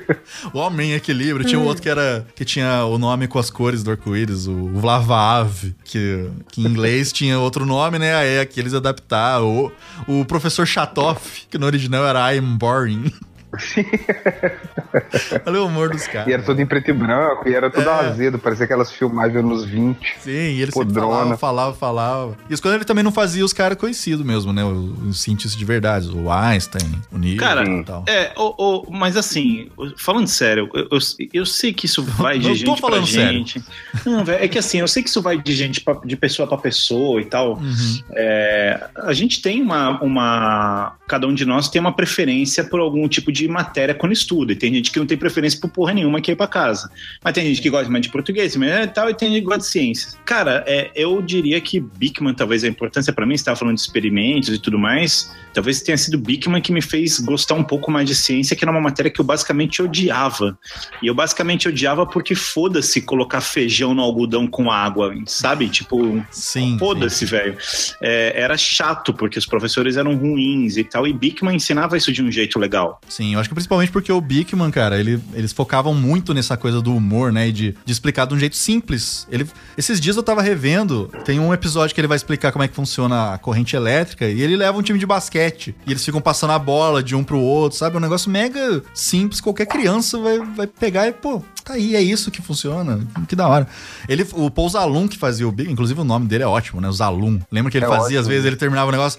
O 0.53 0.59
Homem 0.59 0.93
em 0.93 0.95
Equilíbrio. 0.95 1.47
Tinha 1.47 1.61
um 1.61 1.65
outro 1.65 1.83
que 1.83 1.89
era. 1.89 2.27
que 2.35 2.45
tinha 2.45 2.85
o 2.85 2.99
nome 2.99 3.29
com 3.29 3.39
as 3.39 3.51
cores 3.51 3.83
do 3.83 3.91
arco-íris, 3.91 4.47
o 4.47 4.69
Vlavaave, 4.71 5.75
que, 5.85 6.31
que 6.51 6.63
em 6.63 6.67
inglês 6.67 7.13
tinha 7.13 7.39
outro 7.39 7.65
nome, 7.67 7.99
né? 7.99 8.15
Aí 8.15 8.41
aqui 8.41 8.59
eles 8.59 8.75
adaptaram. 8.75 9.73
O, 10.09 10.21
o 10.21 10.25
professor 10.25 10.67
Chatoff, 10.67 11.47
que 11.49 11.59
no 11.59 11.67
original 11.67 12.05
era 12.05 12.35
I'm 12.35 12.57
Boring. 12.57 13.13
Olha 15.47 15.63
o 15.63 15.67
humor 15.67 15.91
dos 15.91 16.07
caras. 16.07 16.29
E 16.29 16.33
era 16.33 16.43
tudo 16.43 16.61
em 16.61 16.67
preto 16.67 16.91
e 16.91 16.93
branco, 16.93 17.49
e 17.49 17.55
era 17.55 17.71
tudo 17.71 17.89
azedo, 17.91 18.39
parecia 18.39 18.65
aquelas 18.65 18.91
filmagens 18.93 19.45
nos 19.45 19.65
20. 19.65 19.99
Sim, 20.21 20.31
e 20.31 20.63
ele 20.63 20.73
Podrona. 20.73 21.37
falava, 21.37 21.37
falava, 21.37 21.75
falava. 21.77 22.37
Isso 22.49 22.63
quando 22.63 22.75
ele 22.75 22.85
também 22.85 23.05
não 23.05 23.13
fazia 23.13 23.45
os 23.45 23.53
caras 23.53 23.79
conhecidos 23.79 24.25
mesmo, 24.25 24.53
né? 24.53 24.65
Os, 24.65 25.21
cientistas 25.21 25.57
de 25.57 25.65
verdade, 25.65 26.09
o 26.09 26.31
Einstein, 26.31 27.01
o 27.11 27.19
Newton 27.19 27.39
Cara, 27.41 27.65
e 27.69 27.85
tal. 27.85 28.05
é, 28.07 28.33
o, 28.37 28.87
o- 28.89 28.91
mas 28.93 29.17
assim, 29.17 29.69
falando 29.97 30.27
sério, 30.27 30.69
eu, 30.75 30.89
eu, 30.93 30.99
eu 31.33 31.47
sei 31.47 31.73
que 31.73 31.87
isso 31.87 32.03
vai 32.17 32.39
de 32.39 32.49
Não 32.49 32.55
gente 32.55 32.67
tô 32.67 32.77
falando 32.77 33.03
pra 33.05 33.11
sério. 33.13 33.39
gente. 33.39 33.63
Não, 34.05 34.25
velho, 34.25 34.45
é 34.45 34.49
que 34.49 34.59
assim, 34.59 34.79
eu 34.81 34.89
sei 34.89 35.03
que 35.03 35.09
isso 35.09 35.23
vai 35.23 35.41
de 35.41 35.55
gente 35.55 35.81
pra, 35.81 35.95
de 36.05 36.17
pessoa 36.17 36.47
pra 36.47 36.59
pessoa 36.59 37.21
e 37.21 37.25
tal. 37.25 37.55
Uhum. 37.59 38.01
É, 38.13 38.89
a 38.97 39.13
gente 39.13 39.41
tem 39.43 39.63
uma, 39.63 40.01
uma. 40.03 40.97
Cada 41.09 41.27
um 41.27 41.35
de 41.35 41.45
nós 41.45 41.69
tem 41.69 41.81
uma 41.81 41.93
preferência 41.95 42.65
por 42.65 42.81
algum 42.81 43.09
tipo 43.09 43.31
de 43.33 43.46
matéria 43.49 43.95
quando 43.95 44.13
estuda. 44.13 44.53
E 44.53 44.57
tem 44.57 44.73
gente 44.73 44.91
que 44.91 44.99
não 44.99 45.07
tem 45.07 45.17
preferência 45.17 45.59
por 45.61 45.71
porra 45.71 45.93
nenhuma 45.93 46.21
que 46.21 46.33
ir 46.33 46.37
pra 46.37 46.47
casa. 46.47 46.91
Mas 47.23 47.35
tem 47.35 47.45
gente 47.47 47.61
que 47.61 47.71
gosta 47.71 47.91
mais 47.91 48.03
de 48.03 48.11
português 48.11 48.57
mas 48.57 48.71
é 48.71 48.87
tal, 48.87 49.11
e 49.11 49.15
tem 49.15 49.29
gente 49.29 49.41
que 49.41 49.47
gosta 49.47 49.61
de 49.61 49.67
ciências. 49.67 50.19
Cara, 50.25 50.65
é, 50.67 50.91
eu 50.95 51.21
diria 51.23 51.61
que 51.61 51.81
Bickman, 51.81 52.35
talvez 52.35 52.63
a 52.65 52.69
importância 52.69 53.13
pra 53.13 53.27
mim, 53.27 53.37
você 53.37 53.43
estava 53.43 53.57
falando 53.57 53.77
de 53.77 53.81
experimentos 53.81 54.49
e 54.51 54.59
tudo 54.59 54.79
mais. 54.79 55.35
Talvez 55.53 55.81
tenha 55.81 55.97
sido 55.97 56.19
Bickman 56.19 56.61
que 56.61 56.71
me 56.71 56.83
fez 56.83 57.19
gostar 57.21 57.55
um 57.55 57.65
pouco 57.65 57.91
mais 57.91 58.07
de 58.07 58.15
ciência, 58.15 58.55
que 58.55 58.65
era 58.65 58.71
uma 58.71 58.81
matéria 58.81 59.11
que 59.11 59.21
eu 59.21 59.25
basicamente 59.25 59.81
odiava. 59.81 60.59
E 61.03 61.07
eu 61.07 61.15
basicamente 61.15 61.69
odiava 61.69 62.07
porque 62.07 62.35
foda-se 62.35 63.01
colocar 63.01 63.41
feijão 63.41 63.95
no 63.95 64.03
algodão 64.03 64.47
com 64.47 64.71
água, 64.71 65.15
sabe? 65.27 65.69
Tipo, 65.69 66.23
Sim. 66.31 66.77
Foda-se, 66.79 67.25
velho. 67.25 67.57
É, 68.03 68.33
era 68.37 68.57
chato, 68.57 69.15
porque 69.15 69.39
os 69.39 69.47
professores 69.47 69.97
eram 69.97 70.15
ruins 70.15 70.77
e 70.77 70.85
tal, 70.85 71.07
e 71.07 71.13
Bickman 71.13 71.57
ensinava 71.57 71.97
isso 71.97 72.13
de 72.13 72.23
um 72.23 72.31
jeito 72.31 72.59
legal. 72.59 73.01
Sim. 73.09 73.26
Eu 73.35 73.41
acho 73.41 73.49
que 73.49 73.55
principalmente 73.55 73.91
porque 73.93 74.11
o 74.13 74.21
Bickman, 74.21 74.71
cara, 74.71 74.99
ele, 74.99 75.21
eles 75.35 75.53
focavam 75.53 75.95
muito 75.95 76.33
nessa 76.35 76.57
coisa 76.57 76.81
do 76.81 76.95
humor, 76.95 77.33
né? 77.33 77.49
E 77.49 77.53
de, 77.53 77.75
de 77.85 77.93
explicar 77.93 78.27
de 78.27 78.35
um 78.35 78.39
jeito 78.39 78.57
simples. 78.57 79.27
Ele, 79.31 79.47
esses 79.77 80.01
dias 80.01 80.17
eu 80.17 80.23
tava 80.23 80.43
revendo, 80.43 81.11
tem 81.25 81.39
um 81.41 81.53
episódio 81.53 81.95
que 81.95 82.01
ele 82.01 82.09
vai 82.09 82.17
explicar 82.17 82.53
como 82.53 82.63
é 82.63 82.69
que 82.69 82.75
funciona 82.75 83.35
a 83.35 83.39
corrente 83.39 83.75
elétrica 83.77 84.27
e 84.27 84.41
ele 84.43 84.57
leva 84.57 84.79
um 84.79 84.83
time 84.83 84.99
de 84.99 85.07
basquete. 85.07 85.75
E 85.87 85.91
eles 85.93 86.05
ficam 86.05 86.21
passando 86.21 86.53
a 86.53 86.59
bola 86.59 87.03
de 87.03 87.15
um 87.15 87.23
pro 87.25 87.39
outro, 87.41 87.79
sabe? 87.79 87.97
Um 87.97 88.01
negócio 88.01 88.31
mega 88.31 88.83
simples, 88.95 89.41
qualquer 89.41 89.67
criança 89.67 90.19
vai, 90.19 90.39
vai 90.39 90.67
pegar 90.67 91.07
e, 91.09 91.13
pô, 91.13 91.43
tá 91.65 91.75
aí, 91.75 91.95
é 91.97 92.03
isso 92.03 92.31
que 92.31 92.41
funciona. 92.43 93.01
Que 93.29 93.35
da 93.37 93.49
hora. 93.49 93.67
Ele, 94.09 94.27
o 94.33 94.51
Paul 94.51 94.69
Zalum 94.69 95.09
que 95.09 95.17
fazia 95.19 95.47
o 95.47 95.53
Big, 95.53 95.71
inclusive 95.71 96.01
o 96.01 96.05
nome 96.05 96.27
dele 96.27 96.45
é 96.45 96.47
ótimo, 96.47 96.81
né? 96.81 96.89
O 96.89 96.93
Zalum. 96.93 97.41
Lembra 97.51 97.71
que 97.71 97.79
ele 97.79 97.85
É 97.85 97.89
fazia, 97.89 98.19
às 98.21 98.27
ótimo. 98.27 98.29
vezes 98.29 98.45
ele 98.47 98.57
terminava 98.57 98.89
o 98.89 98.93
negócio. 98.93 99.19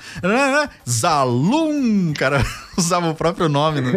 Zalum! 0.88 2.14
Cara, 2.14 2.46
usava 2.78 3.10
o 3.10 3.16
próprio 3.16 3.50
nome 3.50 3.82
né, 3.82 3.97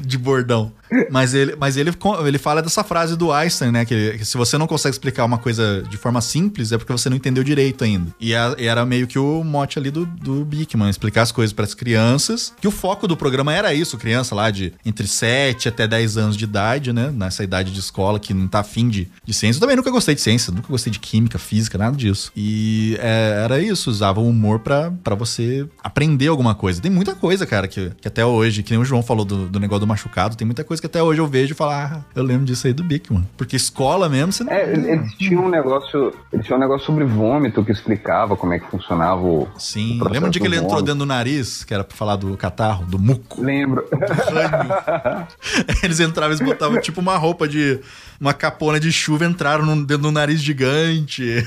de 0.00 0.18
bordão. 0.18 0.72
Mas 1.08 1.34
ele, 1.34 1.54
mas 1.56 1.76
ele, 1.76 1.92
ele 2.26 2.38
fala 2.38 2.60
dessa 2.60 2.82
frase 2.82 3.16
do 3.16 3.30
Einstein, 3.32 3.70
né? 3.70 3.84
Que, 3.84 4.18
que 4.18 4.24
se 4.24 4.36
você 4.36 4.58
não 4.58 4.66
consegue 4.66 4.92
explicar 4.92 5.24
uma 5.24 5.38
coisa 5.38 5.84
de 5.88 5.96
forma 5.96 6.20
simples, 6.20 6.72
é 6.72 6.78
porque 6.78 6.92
você 6.92 7.08
não 7.08 7.16
entendeu 7.16 7.44
direito 7.44 7.84
ainda. 7.84 8.12
E, 8.18 8.34
a- 8.34 8.56
e 8.58 8.66
era 8.66 8.84
meio 8.84 9.06
que 9.06 9.16
o 9.18 9.44
mote 9.44 9.78
ali 9.78 9.88
do, 9.90 10.04
do 10.04 10.44
Bickman, 10.44 10.90
explicar 10.90 11.22
as 11.22 11.30
coisas 11.30 11.52
para 11.52 11.64
as 11.64 11.74
crianças. 11.74 12.52
Que 12.60 12.66
o 12.66 12.72
foco 12.72 13.06
do 13.06 13.16
programa 13.16 13.52
era 13.54 13.72
isso, 13.72 13.96
criança 13.96 14.34
lá 14.34 14.50
de 14.50 14.72
entre 14.84 15.06
7 15.06 15.68
até 15.68 15.86
10 15.86 16.16
anos 16.16 16.36
de 16.36 16.42
idade, 16.42 16.92
né? 16.92 17.12
Nessa 17.14 17.44
idade 17.44 17.72
de 17.72 17.78
escola 17.78 18.18
que 18.18 18.34
não 18.34 18.48
tá 18.48 18.58
afim 18.60 18.88
de, 18.88 19.08
de 19.24 19.32
ciência. 19.32 19.58
Eu 19.58 19.60
também 19.60 19.76
nunca 19.76 19.90
gostei 19.92 20.16
de 20.16 20.20
ciência, 20.20 20.52
nunca 20.52 20.66
gostei 20.68 20.92
de 20.92 20.98
química, 20.98 21.38
física, 21.38 21.78
nada 21.78 21.96
disso. 21.96 22.32
E 22.36 22.96
é, 23.00 23.42
era 23.44 23.60
isso, 23.60 23.90
usava 23.90 24.18
o 24.20 24.28
humor 24.28 24.58
pra 24.58 24.90
você 25.16 25.66
aprender 25.84 26.26
alguma 26.26 26.54
coisa. 26.54 26.80
Tem 26.82 26.90
muita 26.90 27.14
coisa, 27.14 27.46
cara, 27.46 27.68
que, 27.68 27.90
que 28.00 28.08
até 28.08 28.26
hoje, 28.26 28.64
que 28.64 28.72
nem 28.72 28.80
o 28.80 28.84
João 28.84 29.02
falou 29.04 29.24
do, 29.24 29.48
do 29.48 29.60
negócio 29.60 29.80
do 29.80 29.86
machucado, 29.90 30.36
tem 30.36 30.46
muita 30.46 30.64
coisa 30.64 30.80
que 30.80 30.86
até 30.86 31.02
hoje 31.02 31.20
eu 31.20 31.26
vejo 31.26 31.52
e 31.52 31.56
falo, 31.56 31.72
ah, 31.72 32.04
eu 32.14 32.22
lembro 32.22 32.44
disso 32.44 32.66
aí 32.66 32.72
do 32.72 32.82
Bickman. 32.82 33.28
Porque 33.36 33.56
escola 33.56 34.08
mesmo, 34.08 34.32
você 34.32 34.44
não. 34.44 34.52
É, 34.52 34.72
eles 34.72 35.12
tinham 35.14 35.44
um 35.44 35.48
negócio. 35.48 36.12
Eles 36.32 36.46
tinham 36.46 36.58
um 36.58 36.60
negócio 36.60 36.86
sobre 36.86 37.04
vômito 37.04 37.64
que 37.64 37.72
explicava 37.72 38.36
como 38.36 38.52
é 38.52 38.58
que 38.58 38.70
funcionava 38.70 39.20
o. 39.20 39.48
Sim, 39.58 40.00
o 40.00 40.08
lembra 40.08 40.28
um 40.28 40.30
dia 40.30 40.40
que 40.40 40.48
ele 40.48 40.58
do 40.58 40.64
entrou 40.64 40.82
dentro 40.82 41.00
do 41.00 41.06
nariz, 41.06 41.64
que 41.64 41.74
era 41.74 41.84
pra 41.84 41.96
falar 41.96 42.16
do 42.16 42.36
catarro, 42.36 42.84
do 42.86 42.98
muco? 42.98 43.42
Lembro. 43.42 43.84
Eles 45.82 46.00
entravam, 46.00 46.30
eles 46.30 46.40
botavam 46.40 46.80
tipo 46.80 47.00
uma 47.00 47.16
roupa 47.16 47.48
de. 47.48 47.80
Uma 48.20 48.34
capona 48.34 48.78
de 48.78 48.92
chuva, 48.92 49.24
entraram 49.24 49.64
no, 49.64 49.76
dentro 49.76 50.04
do 50.04 50.12
nariz 50.12 50.40
gigante. 50.42 51.44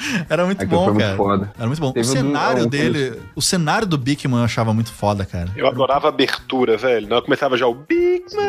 Era 0.28 0.44
muito 0.46 0.62
Aquilo 0.62 0.78
bom, 0.78 0.84
foi 0.84 0.94
muito 0.94 1.04
cara. 1.04 1.16
foda. 1.16 1.52
Era 1.58 1.66
muito 1.66 1.80
bom. 1.80 1.92
Teve 1.92 2.08
o 2.08 2.10
cenário 2.10 2.64
um- 2.64 2.68
dele. 2.68 3.20
O 3.34 3.42
cenário 3.42 3.86
do 3.86 3.98
Bickman 3.98 4.38
eu 4.38 4.44
achava 4.44 4.72
muito 4.72 4.92
foda, 4.92 5.24
cara. 5.24 5.48
Eu 5.56 5.66
adorava 5.66 6.06
a 6.06 6.10
abertura, 6.10 6.76
velho. 6.76 7.06
Que 7.08 7.22
começava 7.22 7.56
já 7.56 7.66
o 7.66 7.74
Big 7.74 8.24
Man, 8.34 8.42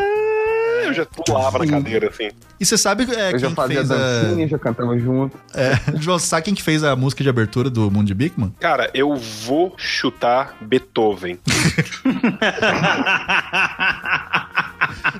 eu 0.91 0.95
já 0.95 1.05
pulava 1.05 1.59
na 1.59 1.67
cadeira, 1.67 2.09
assim. 2.09 2.29
E 2.59 2.65
você 2.65 2.77
sabe 2.77 3.03
é, 3.15 3.33
Eu 3.33 3.39
já 3.39 3.47
quem 3.47 3.55
fazia 3.55 3.77
fez 3.77 3.89
dancinha, 3.89 4.45
a. 4.45 4.49
já 4.49 4.59
cantava 4.59 4.97
junto. 4.99 5.37
É, 5.53 5.71
João, 5.99 6.19
sabe 6.19 6.43
quem 6.43 6.53
que 6.53 6.61
fez 6.61 6.83
a 6.83 6.95
música 6.95 7.23
de 7.23 7.29
abertura 7.29 7.69
do 7.69 7.89
Mundo 7.89 8.07
de 8.07 8.13
Bickman? 8.13 8.53
Cara, 8.59 8.89
eu 8.93 9.15
vou 9.15 9.73
chutar 9.77 10.55
Beethoven. 10.61 11.39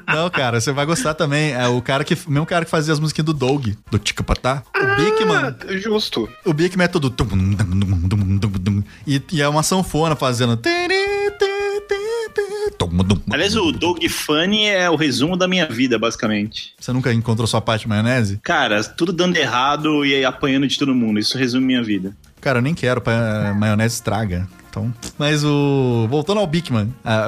Não, 0.08 0.30
cara, 0.30 0.60
você 0.60 0.72
vai 0.72 0.86
gostar 0.86 1.14
também. 1.14 1.54
É 1.54 1.68
o 1.68 1.82
cara 1.82 2.04
que. 2.04 2.14
O 2.14 2.32
mesmo 2.32 2.46
cara 2.46 2.66
que 2.66 2.72
fazia 2.72 2.94
as 2.94 3.00
músicas 3.00 3.24
do 3.26 3.34
Doug, 3.34 3.70
do 3.90 3.98
Ticapatá. 3.98 4.64
O 4.76 4.96
Bickman. 4.96 5.38
Ah, 5.38 5.56
justo. 5.78 6.30
O 6.46 6.54
Bickman 6.54 6.86
é 6.86 6.88
todo. 6.88 7.14
E, 9.08 9.22
e 9.32 9.42
é 9.42 9.48
uma 9.48 9.64
sanfona 9.64 10.16
fazendo. 10.16 10.60
Aliás, 13.30 13.56
o 13.56 13.72
Doug 13.72 14.04
Funny 14.08 14.66
é 14.66 14.90
o 14.90 14.96
resumo 14.96 15.38
da 15.38 15.48
minha 15.48 15.68
vida, 15.68 15.98
basicamente. 15.98 16.74
Você 16.80 16.92
nunca 16.92 17.14
encontrou 17.14 17.48
sua 17.48 17.62
parte 17.62 17.84
de 17.84 17.90
maionese? 17.90 18.40
Cara, 18.44 18.84
tudo 18.84 19.14
dando 19.14 19.38
errado 19.38 20.06
e 20.06 20.24
apanhando 20.26 20.68
de 20.68 20.78
todo 20.78 20.94
mundo. 20.94 21.20
Isso 21.20 21.38
resume 21.38 21.66
minha 21.66 21.84
vida. 21.84 22.16
Cara, 22.40 22.60
eu 22.60 22.64
nem 22.64 22.74
quero, 22.74 23.02
pra 23.02 23.54
maionese 23.54 23.96
estraga. 23.96 24.48
Então, 24.72 24.92
mas 25.18 25.44
o. 25.44 26.08
Voltando 26.10 26.40
ao 26.40 26.48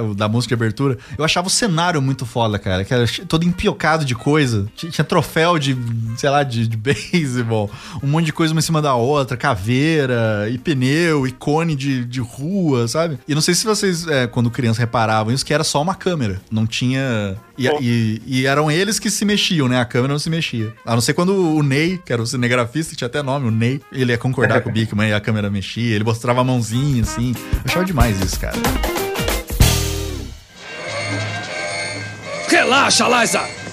o 0.01 0.15
da 0.15 0.29
música 0.29 0.55
de 0.55 0.63
abertura, 0.63 0.97
eu 1.17 1.25
achava 1.25 1.47
o 1.47 1.49
cenário 1.49 2.01
muito 2.01 2.25
foda, 2.25 2.57
cara. 2.57 2.85
Que 2.85 2.93
era 2.93 3.05
todo 3.27 3.43
empiocado 3.43 4.05
de 4.05 4.15
coisa. 4.15 4.65
Tinha, 4.75 4.89
tinha 4.89 5.03
troféu 5.03 5.59
de, 5.59 5.77
sei 6.15 6.29
lá, 6.29 6.41
de, 6.41 6.65
de 6.65 6.77
beisebol, 6.77 7.69
um 8.01 8.07
monte 8.07 8.27
de 8.27 8.33
coisa 8.33 8.53
uma 8.53 8.59
em 8.59 8.63
cima 8.63 8.81
da 8.81 8.95
outra, 8.95 9.35
caveira, 9.35 10.49
e 10.49 10.57
pneu, 10.57 11.27
e 11.27 11.33
cone 11.33 11.75
de, 11.75 12.05
de 12.05 12.21
rua, 12.21 12.87
sabe? 12.87 13.19
E 13.27 13.35
não 13.35 13.41
sei 13.41 13.53
se 13.53 13.65
vocês, 13.65 14.07
é, 14.07 14.25
quando 14.25 14.49
criança, 14.49 14.79
reparavam 14.79 15.33
isso, 15.33 15.45
que 15.45 15.53
era 15.53 15.65
só 15.65 15.81
uma 15.81 15.95
câmera. 15.95 16.41
Não 16.49 16.65
tinha. 16.65 17.35
E, 17.57 17.67
e- 17.81 18.21
e 18.25 18.45
eram 18.47 18.71
eles 18.71 18.97
que 18.97 19.11
se 19.11 19.23
mexiam, 19.25 19.67
né? 19.67 19.79
A 19.79 19.85
câmera 19.85 20.13
não 20.13 20.19
se 20.19 20.29
mexia. 20.29 20.73
A 20.85 20.93
não 20.95 21.01
ser 21.01 21.13
quando 21.13 21.35
o 21.55 21.61
Ney, 21.61 21.99
que 22.03 22.11
era 22.11 22.21
o 22.21 22.25
cinegrafista, 22.25 22.91
que 22.91 22.97
tinha 22.97 23.07
até 23.07 23.21
nome, 23.21 23.47
o 23.47 23.51
Ney, 23.51 23.79
ele 23.91 24.11
ia 24.11 24.17
concordar 24.17 24.61
com 24.61 24.69
o 24.69 24.73
Bickman 24.73 25.09
e 25.09 25.13
a 25.13 25.19
câmera 25.21 25.49
mexia, 25.51 25.93
ele 25.95 26.03
mostrava 26.03 26.41
a 26.41 26.43
mãozinha, 26.43 27.03
assim. 27.03 27.35
Eu 27.53 27.61
achava 27.65 27.85
demais 27.85 28.19
isso, 28.21 28.39
cara. 28.39 28.57
Relaxa, 32.49 33.07
Liza! 33.07 33.39
Hora 33.39 33.63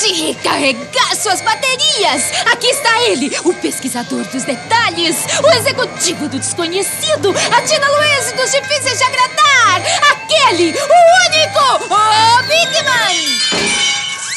de 0.00 0.12
recarregar 0.12 1.16
suas 1.16 1.42
baterias! 1.42 2.32
Aqui 2.50 2.68
está 2.68 3.02
ele, 3.02 3.30
o 3.44 3.52
pesquisador 3.52 4.24
dos 4.28 4.44
detalhes, 4.44 5.16
o 5.44 5.48
executivo 5.50 6.26
do 6.28 6.38
desconhecido, 6.38 7.30
a 7.30 7.62
Tina 7.62 7.88
Luiz 7.88 8.32
dos 8.32 8.50
difíceis 8.50 8.98
de 8.98 9.04
agradar! 9.04 9.82
Aquele, 10.10 10.70
o 10.70 11.00
único, 11.28 11.94
o 11.94 12.42
Big 12.44 12.82
Man! 12.82 13.10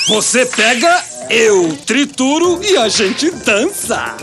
Você 0.09 0.45
pega, 0.45 1.01
eu 1.29 1.77
trituro 1.85 2.61
e 2.61 2.75
a 2.77 2.89
gente 2.89 3.31
dança! 3.31 4.17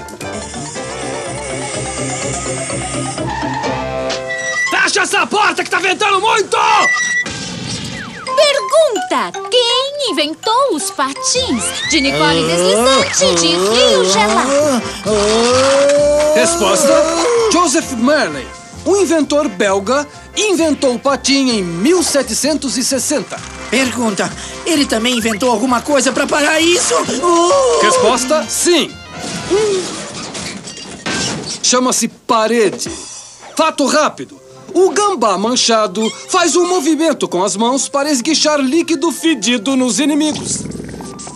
Fecha 4.70 5.00
essa 5.00 5.26
porta 5.26 5.64
que 5.64 5.70
tá 5.70 5.78
ventando 5.78 6.20
muito! 6.20 6.58
Pergunta: 8.40 9.48
quem 9.50 10.10
inventou 10.10 10.74
os 10.74 10.90
patins 10.90 11.62
de 11.90 12.00
Nicole 12.00 12.46
Deslizante 12.46 13.34
de 13.40 13.48
Rio 13.48 14.04
Gelado? 14.10 14.82
Resposta: 16.34 17.04
Joseph 17.52 17.92
Merlin, 17.92 18.46
um 18.86 18.96
inventor 18.96 19.46
belga, 19.48 20.08
inventou 20.36 20.94
o 20.94 20.98
patim 20.98 21.50
em 21.50 21.62
1760. 21.62 23.36
Pergunta: 23.70 24.32
ele 24.64 24.86
também 24.86 25.18
inventou 25.18 25.50
alguma 25.50 25.82
coisa 25.82 26.10
pra 26.10 26.26
parar 26.26 26.60
isso? 26.60 26.94
Uh! 26.94 27.82
Resposta: 27.82 28.46
sim. 28.48 28.90
Chama-se 31.62 32.08
parede. 32.08 32.90
Fato 33.54 33.84
rápido. 33.86 34.39
O 34.74 34.90
gambá 34.90 35.36
manchado 35.38 36.08
faz 36.10 36.56
um 36.56 36.68
movimento 36.68 37.28
com 37.28 37.42
as 37.42 37.56
mãos 37.56 37.88
para 37.88 38.10
esguichar 38.10 38.58
líquido 38.60 39.10
fedido 39.12 39.76
nos 39.76 39.98
inimigos. 39.98 40.64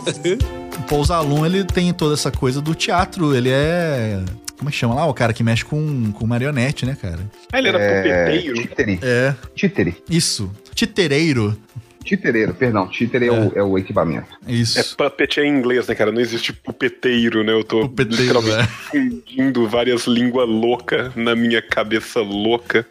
O 0.76 0.86
Paul 0.86 1.04
Zalum, 1.04 1.46
ele 1.46 1.64
tem 1.64 1.94
toda 1.94 2.12
essa 2.12 2.30
coisa 2.30 2.60
do 2.60 2.74
teatro, 2.74 3.34
ele 3.34 3.48
é... 3.50 4.22
Como 4.58 4.68
é 4.68 4.70
que 4.70 4.76
chama 4.76 4.94
lá? 4.94 5.06
O 5.06 5.14
cara 5.14 5.32
que 5.32 5.42
mexe 5.42 5.64
com, 5.64 6.12
com 6.12 6.26
marionete, 6.26 6.84
né, 6.84 6.94
cara? 7.00 7.20
Ah, 7.50 7.58
ele 7.58 7.68
era 7.68 7.78
É, 7.78 8.02
pupeteiro? 8.02 8.54
Títere. 8.60 9.00
É. 9.02 9.34
Títere. 9.54 9.96
Isso. 10.10 10.50
Titereiro. 10.74 11.56
Títereiro, 12.04 12.54
perdão. 12.54 12.86
Títere 12.86 13.28
é, 13.28 13.32
o, 13.32 13.52
é 13.56 13.62
o 13.62 13.78
equipamento. 13.78 14.28
Isso. 14.46 14.78
É 14.78 14.82
puppet 14.82 15.40
em 15.40 15.48
inglês, 15.48 15.88
né, 15.88 15.94
cara? 15.94 16.12
Não 16.12 16.20
existe 16.20 16.52
pupeteiro, 16.52 17.42
né? 17.42 17.52
Eu 17.52 17.64
tô 17.64 17.82
literalmente 17.82 18.58
é. 18.58 18.66
fundindo 18.66 19.66
várias 19.66 20.06
línguas 20.06 20.48
loucas 20.48 21.14
na 21.16 21.34
minha 21.34 21.62
cabeça 21.62 22.20
louca. 22.20 22.86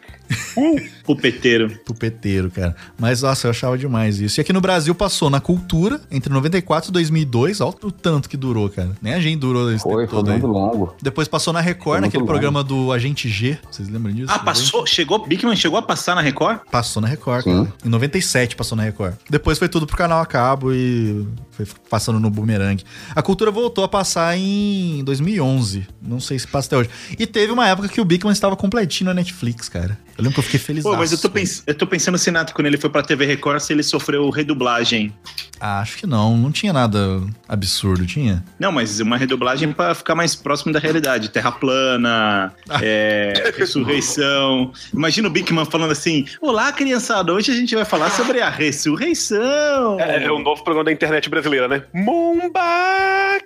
É. 0.56 0.93
Pupeteiro. 1.04 1.70
Pupeteiro, 1.84 2.50
cara. 2.50 2.74
Mas, 2.98 3.22
nossa, 3.22 3.46
eu 3.46 3.50
achava 3.50 3.76
demais 3.76 4.20
isso. 4.20 4.40
E 4.40 4.42
aqui 4.42 4.52
no 4.52 4.60
Brasil 4.60 4.94
passou 4.94 5.28
na 5.30 5.40
Cultura, 5.40 6.00
entre 6.10 6.32
94 6.32 6.90
e 6.90 6.92
2002. 6.92 7.60
Olha 7.60 7.74
o 7.82 7.90
tanto 7.92 8.28
que 8.28 8.36
durou, 8.36 8.68
cara. 8.68 8.92
Nem 9.02 9.14
a 9.14 9.20
gente 9.20 9.38
durou 9.38 9.70
esse 9.72 9.82
Foi, 9.82 10.04
tempo 10.04 10.10
foi 10.10 10.18
todo 10.20 10.30
aí. 10.30 10.40
muito 10.40 10.46
longo. 10.46 10.94
Depois 11.02 11.28
passou 11.28 11.52
na 11.52 11.60
Record, 11.60 12.00
naquele 12.00 12.22
longo. 12.22 12.32
programa 12.32 12.64
do 12.64 12.90
Agente 12.92 13.28
G. 13.28 13.58
Vocês 13.70 13.88
lembram 13.88 14.12
disso? 14.14 14.32
Ah, 14.32 14.38
passou? 14.38 14.86
Chegou? 14.86 15.26
Bigman 15.26 15.56
chegou 15.56 15.78
a 15.78 15.82
passar 15.82 16.14
na 16.14 16.20
Record? 16.22 16.60
Passou 16.70 17.00
na 17.02 17.08
Record, 17.08 17.44
cara. 17.44 17.72
Em 17.84 17.88
97 17.88 18.56
passou 18.56 18.76
na 18.76 18.82
Record. 18.82 19.14
Depois 19.28 19.58
foi 19.58 19.68
tudo 19.68 19.86
pro 19.86 19.96
canal 19.96 20.20
a 20.20 20.26
cabo 20.26 20.72
e 20.72 21.26
Foi 21.50 21.66
passando 21.88 22.18
no 22.18 22.30
Boomerang. 22.30 22.82
A 23.14 23.22
cultura 23.22 23.50
voltou 23.50 23.84
a 23.84 23.88
passar 23.88 24.36
em 24.36 25.04
2011. 25.04 25.86
Não 26.02 26.18
sei 26.18 26.38
se 26.38 26.46
passa 26.48 26.68
até 26.68 26.76
hoje. 26.78 26.90
E 27.18 27.26
teve 27.26 27.52
uma 27.52 27.68
época 27.68 27.88
que 27.88 28.00
o 28.00 28.04
Bigman 28.04 28.32
estava 28.32 28.56
completinho 28.56 29.08
na 29.08 29.14
Netflix, 29.14 29.68
cara. 29.68 29.96
Eu 30.16 30.22
lembro 30.24 30.34
que 30.34 30.40
eu 30.40 30.44
fiquei 30.44 30.60
feliz. 30.60 30.84
Pô, 30.94 31.00
mas 31.00 31.12
eu 31.12 31.18
tô, 31.18 31.28
pens 31.28 31.62
eu 31.66 31.74
tô 31.74 31.86
pensando, 31.86 32.16
Senato, 32.16 32.54
quando 32.54 32.66
ele 32.66 32.76
foi 32.76 32.88
pra 32.88 33.02
TV 33.02 33.26
Record, 33.26 33.60
se 33.60 33.72
ele 33.72 33.82
sofreu 33.82 34.28
redublagem. 34.30 35.12
Ah, 35.60 35.80
acho 35.80 35.98
que 35.98 36.06
não. 36.06 36.36
Não 36.36 36.52
tinha 36.52 36.72
nada 36.72 37.22
absurdo, 37.48 38.06
tinha? 38.06 38.44
Não, 38.58 38.70
mas 38.70 39.00
uma 39.00 39.16
redublagem 39.16 39.72
pra 39.72 39.94
ficar 39.94 40.14
mais 40.14 40.34
próximo 40.34 40.72
da 40.72 40.78
realidade. 40.78 41.30
Terra 41.30 41.50
plana, 41.50 42.52
é, 42.82 43.52
ressurreição. 43.56 44.72
Imagina 44.92 45.28
o 45.28 45.30
Bigman 45.30 45.64
falando 45.64 45.90
assim: 45.90 46.26
Olá, 46.40 46.72
criançada, 46.72 47.32
hoje 47.32 47.50
a 47.50 47.54
gente 47.54 47.74
vai 47.74 47.84
falar 47.84 48.10
sobre 48.10 48.40
a 48.40 48.50
ressurreição. 48.50 49.98
É, 50.00 50.24
é 50.24 50.30
o 50.30 50.38
novo 50.38 50.62
programa 50.62 50.84
da 50.84 50.92
internet 50.92 51.28
brasileira, 51.28 51.66
né? 51.66 51.82
Mombak! 51.92 53.44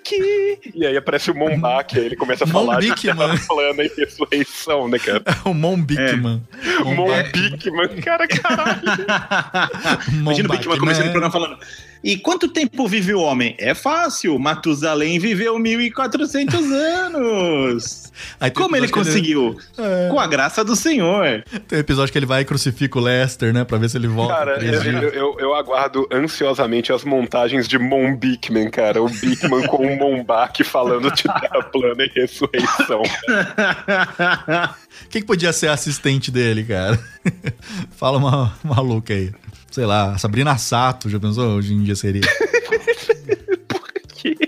E 0.75 0.87
aí 0.87 0.97
aparece 0.97 1.31
o 1.31 1.35
Mombak, 1.35 1.99
aí 1.99 2.07
ele 2.07 2.17
começa 2.17 2.45
a 2.45 2.47
falar 2.47 2.81
de 2.81 2.89
Mombikman. 2.89 3.17
terra 3.17 3.41
plana 3.47 3.83
e 3.85 3.93
ressurreição, 3.97 4.89
né, 4.89 4.99
cara? 4.99 5.23
o 5.45 5.55
Mon 5.55 7.09
Bigman. 7.51 7.89
Cara, 8.03 8.27
caralho. 8.27 8.81
Imagina 10.13 10.49
o 10.49 10.53
Bigman 10.57 10.79
começando 10.79 11.07
o 11.09 11.11
programa 11.11 11.33
falando. 11.33 11.59
E 12.03 12.17
quanto 12.17 12.49
tempo 12.49 12.87
vive 12.87 13.13
o 13.13 13.21
homem? 13.21 13.57
É 13.59 13.75
fácil. 13.75 14.39
Matusalém 14.39 15.19
viveu 15.19 15.57
1.400 15.57 16.55
anos. 16.73 18.13
Aí 18.41 18.51
Como 18.53 18.77
ele 18.77 18.87
que 18.89 18.97
ele- 18.99 19.05
conseguiu? 19.05 19.57
É. 19.77 20.09
Com 20.11 20.19
a 20.21 20.27
graça 20.27 20.65
do 20.65 20.75
Senhor. 20.77 21.45
Tem 21.67 21.79
um 21.79 21.81
episódio 21.81 22.13
que 22.13 22.19
ele 22.19 22.27
vai 22.27 22.43
e 22.43 22.45
crucifica 22.45 22.99
o 22.99 23.03
Lester, 23.03 23.53
né? 23.53 23.65
Pra 23.65 23.79
ver 23.79 23.89
se 23.91 23.97
ele 23.97 24.07
volta. 24.09 24.33
Cara, 24.35 24.65
eu, 24.65 24.83
eu, 24.83 25.09
eu- 25.11 25.37
eu 25.41 25.55
aguardo 25.55 26.07
ansiosamente 26.13 26.93
as 26.93 27.03
montagens 27.05 27.67
de 27.67 27.79
Mon 27.79 28.15
Bikman, 28.17 28.71
cara. 28.71 29.03
O 29.03 29.09
Bikman 29.09 29.67
com 29.67 29.85
o 29.87 29.97
Mombak 29.97 30.63
falando 30.65 31.11
de 31.13 31.23
terra 31.25 31.63
plana 31.73 32.05
e 32.05 32.11
ressurreição. 32.21 33.03
Quem 35.11 35.23
que 35.23 35.27
podia 35.27 35.53
ser 35.53 35.69
assistente 35.69 36.31
dele, 36.31 36.65
cara? 36.65 36.99
Fala 37.97 38.19
uma 38.19 38.59
maluca 38.65 39.15
aí. 39.15 39.33
Sei 39.71 39.85
lá, 39.85 40.17
Sabrina 40.19 40.57
Sato, 40.59 41.11
já 41.11 41.21
pensou? 41.21 41.57
Hoje 41.57 41.75
em 41.75 41.83
dia 41.83 41.95
seria. 41.95 42.23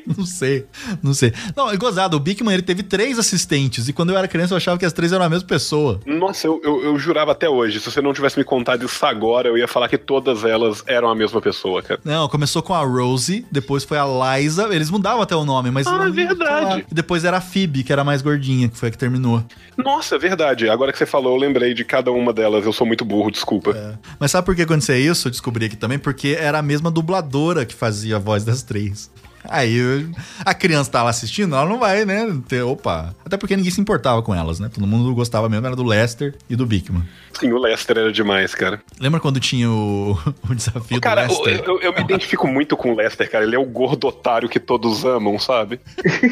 Não 0.16 0.26
sei, 0.26 0.66
não 1.02 1.14
sei. 1.14 1.32
Não, 1.56 1.70
é 1.70 1.76
gozado, 1.76 2.16
o 2.16 2.20
Bigman 2.20 2.52
ele 2.54 2.62
teve 2.62 2.82
três 2.82 3.18
assistentes 3.18 3.88
e 3.88 3.92
quando 3.92 4.10
eu 4.10 4.18
era 4.18 4.26
criança 4.26 4.52
eu 4.54 4.56
achava 4.56 4.76
que 4.78 4.84
as 4.84 4.92
três 4.92 5.12
eram 5.12 5.24
a 5.24 5.28
mesma 5.28 5.46
pessoa. 5.46 6.00
Nossa, 6.04 6.46
eu, 6.46 6.60
eu, 6.64 6.82
eu 6.84 6.98
jurava 6.98 7.32
até 7.32 7.48
hoje. 7.48 7.78
Se 7.80 7.90
você 7.90 8.00
não 8.00 8.12
tivesse 8.12 8.38
me 8.38 8.44
contado 8.44 8.84
isso 8.84 9.04
agora, 9.06 9.48
eu 9.48 9.56
ia 9.56 9.68
falar 9.68 9.88
que 9.88 9.96
todas 9.98 10.44
elas 10.44 10.82
eram 10.86 11.08
a 11.08 11.14
mesma 11.14 11.40
pessoa, 11.40 11.82
cara. 11.82 12.00
Não, 12.04 12.28
começou 12.28 12.62
com 12.62 12.74
a 12.74 12.82
Rosie, 12.84 13.46
depois 13.50 13.84
foi 13.84 13.98
a 13.98 14.04
Liza, 14.38 14.68
eles 14.74 14.90
mudavam 14.90 15.22
até 15.22 15.34
o 15.36 15.44
nome, 15.44 15.70
mas... 15.70 15.86
Ah, 15.86 16.04
não- 16.06 16.12
verdade. 16.12 16.84
E 16.90 16.94
depois 16.94 17.24
era 17.24 17.36
a 17.38 17.40
Phoebe, 17.40 17.82
que 17.84 17.92
era 17.92 18.02
a 18.02 18.04
mais 18.04 18.20
gordinha, 18.22 18.68
que 18.68 18.76
foi 18.76 18.88
a 18.88 18.92
que 18.92 18.98
terminou. 18.98 19.44
Nossa, 19.76 20.16
é 20.16 20.18
verdade. 20.18 20.68
Agora 20.68 20.92
que 20.92 20.98
você 20.98 21.06
falou, 21.06 21.34
eu 21.34 21.40
lembrei 21.40 21.72
de 21.74 21.84
cada 21.84 22.10
uma 22.10 22.32
delas. 22.32 22.64
Eu 22.66 22.72
sou 22.72 22.86
muito 22.86 23.04
burro, 23.04 23.30
desculpa. 23.30 23.98
Mas 24.18 24.30
sabe 24.30 24.44
por 24.44 24.54
que 24.56 24.62
aconteceu 24.62 24.96
isso? 24.98 25.28
Eu 25.28 25.30
descobri 25.30 25.66
aqui 25.66 25.76
também, 25.76 25.98
porque 25.98 26.36
era 26.38 26.58
a 26.58 26.62
mesma 26.62 26.90
dubladora 26.90 27.64
que 27.64 27.74
fazia 27.74 28.16
a 28.16 28.18
voz 28.18 28.44
das 28.44 28.62
três. 28.62 29.10
Aí 29.44 29.74
eu- 29.76 30.08
a 30.44 30.52
criança 30.54 30.90
tá 30.90 31.02
lá 31.02 31.10
assistindo, 31.10 31.54
ela 31.54 31.66
não 31.68 31.78
vai, 31.78 32.04
né? 32.04 32.26
Ter, 32.46 32.62
opa. 32.62 33.14
Até 33.24 33.36
porque 33.36 33.56
ninguém 33.56 33.70
se 33.70 33.80
importava 33.80 34.22
com 34.22 34.34
elas, 34.34 34.60
né? 34.60 34.68
Todo 34.72 34.86
mundo 34.86 35.14
gostava 35.14 35.48
mesmo, 35.48 35.66
era 35.66 35.74
do 35.76 35.82
Lester 35.84 36.34
e 36.48 36.54
do 36.56 36.66
Bigman. 36.66 37.02
Sim, 37.38 37.52
o 37.52 37.58
Lester 37.58 37.96
era 37.98 38.12
demais, 38.12 38.54
cara. 38.54 38.80
Lembra 39.00 39.18
quando 39.20 39.40
tinha 39.40 39.70
o, 39.70 40.18
o 40.48 40.54
desafio 40.54 41.00
Cara, 41.00 41.26
do 41.26 41.32
eu, 41.34 41.42
Lester? 41.42 41.64
eu- 41.68 41.80
eu 41.80 41.92
me 41.94 42.00
identifico 42.00 42.46
muito 42.46 42.76
com 42.76 42.92
o 42.92 42.96
Lester, 42.96 43.30
cara. 43.30 43.44
Ele 43.44 43.56
é 43.56 43.58
o 43.58 43.64
gordo 43.64 44.06
otário 44.08 44.48
que 44.48 44.60
todos 44.60 45.04
amam, 45.04 45.38
sabe? 45.38 45.80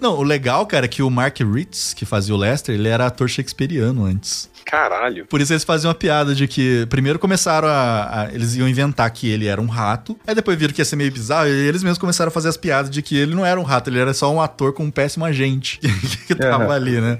Não, 0.00 0.18
o 0.18 0.22
legal, 0.22 0.66
cara, 0.66 0.86
é 0.86 0.88
que 0.88 1.02
o 1.02 1.10
Mark 1.10 1.38
Ritz, 1.40 1.94
que 1.94 2.04
fazia 2.04 2.34
o 2.34 2.38
Lester, 2.38 2.74
ele 2.74 2.88
era 2.88 3.06
ator 3.06 3.28
shakespeariano 3.28 4.04
antes. 4.04 4.48
Caralho. 4.64 5.26
Por 5.26 5.40
isso 5.40 5.52
eles 5.52 5.62
faziam 5.64 5.88
uma 5.90 5.94
piada 5.94 6.34
de 6.34 6.48
que 6.48 6.86
primeiro 6.86 7.18
começaram 7.18 7.68
a, 7.68 8.22
a- 8.22 8.28
Eles 8.32 8.54
iam 8.56 8.68
inventar 8.68 9.10
que 9.10 9.28
ele 9.28 9.46
era 9.46 9.60
um 9.60 9.66
rato, 9.66 10.18
aí 10.26 10.34
depois 10.34 10.58
viram 10.58 10.72
que 10.72 10.80
ia 10.80 10.84
ser 10.84 10.96
meio 10.96 11.12
bizarro, 11.12 11.46
e 11.48 11.50
eles 11.50 11.82
mesmos 11.82 11.98
começaram 11.98 12.28
a 12.28 12.32
fazer 12.32 12.48
as 12.48 12.56
piadas 12.56 12.90
de 12.90 13.02
que 13.02 13.16
ele 13.16 13.34
não 13.34 13.44
era 13.44 13.60
um 13.60 13.62
rato, 13.64 13.90
ele 13.90 13.98
era 13.98 14.14
só 14.14 14.32
um 14.32 14.40
ator 14.40 14.72
com 14.72 14.84
um 14.84 14.90
péssimo 14.90 15.24
agente 15.24 15.78
que 16.26 16.34
tava 16.34 16.64
Uhum. 16.64 16.70
ali, 16.72 17.00
né? 17.00 17.18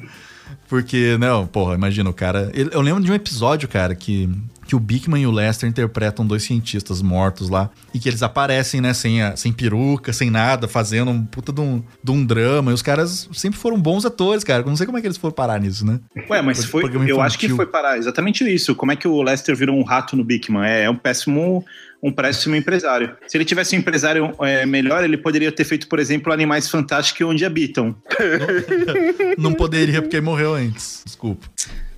Porque, 0.68 1.16
não, 1.20 1.46
porra, 1.46 1.74
imagina 1.74 2.09
o 2.09 2.14
cara. 2.14 2.50
ele- 2.54 2.70
Eu 2.72 2.80
lembro 2.80 3.02
de 3.02 3.11
um 3.11 3.14
episódio, 3.14 3.68
cara, 3.68 3.94
que, 3.94 4.28
que 4.66 4.74
o 4.74 4.81
Bigman 4.81 5.22
e 5.22 5.27
o 5.27 5.31
Lester 5.31 5.68
interpretam 5.68 6.27
dois 6.27 6.42
cientistas 6.42 7.03
mortos 7.03 7.48
lá. 7.48 7.70
E 7.92 7.98
que 7.98 8.09
eles 8.09 8.22
aparecem, 8.22 8.81
né, 8.81 8.94
sem, 8.94 9.22
a- 9.22 9.37
sem 9.37 9.53
peruca, 9.53 10.12
sem 10.12 10.31
nada, 10.31 10.66
fazendo 10.66 11.11
um 11.11 11.24
puta 11.24 11.53
de 11.53 11.61
um, 11.61 11.83
de 12.03 12.11
um 12.11 12.24
drama. 12.24 12.70
E 12.70 12.74
os 12.74 12.83
caras 12.83 13.29
sempre 13.33 13.59
foram 13.59 13.81
bons 13.81 14.05
atores, 14.05 14.42
cara. 14.44 14.62
Eu 14.62 14.66
não 14.66 14.77
sei 14.77 14.87
como 14.87 14.98
é 14.98 15.00
que 15.00 15.07
eles 15.07 15.16
foram 15.16 15.35
parar 15.35 15.61
nisso, 15.61 15.85
né? 15.87 16.00
Ué, 16.31 16.40
mas 16.42 16.64
foi. 16.64 16.85
Eu 17.07 17.20
acho 17.20 17.38
que 17.38 17.48
foi 17.48 17.66
parar 17.66 17.98
exatamente 17.98 18.42
isso. 18.53 18.74
Como 18.74 18.92
é 18.92 18.96
que 18.96 19.07
o 19.09 19.22
Lester 19.22 19.55
virou 19.55 19.77
um 19.79 19.83
rato 19.85 20.16
no 20.16 20.24
Bigman? 20.24 20.64
É, 20.64 20.85
é 20.85 20.90
um 20.90 20.96
péssimo. 20.96 21.64
Um 22.03 22.12
péssimo 22.12 22.55
empresário. 22.55 23.16
Se 23.27 23.35
ele 23.35 23.46
tivesse 23.46 23.74
um 23.74 23.79
empresário 23.79 24.35
é, 24.40 24.66
melhor, 24.66 25.03
ele 25.03 25.16
poderia 25.16 25.50
ter 25.50 25.64
feito, 25.64 25.88
por 25.88 25.98
exemplo, 25.98 26.31
Animais 26.35 26.68
Fantásticos 26.68 27.27
Onde 27.27 27.46
Habitam. 27.46 27.96
Não 29.38 29.55
poderia 29.55 30.03
porque 30.03 30.20
morreu 30.20 30.55
antes. 30.55 31.03
Desculpa. 31.05 31.46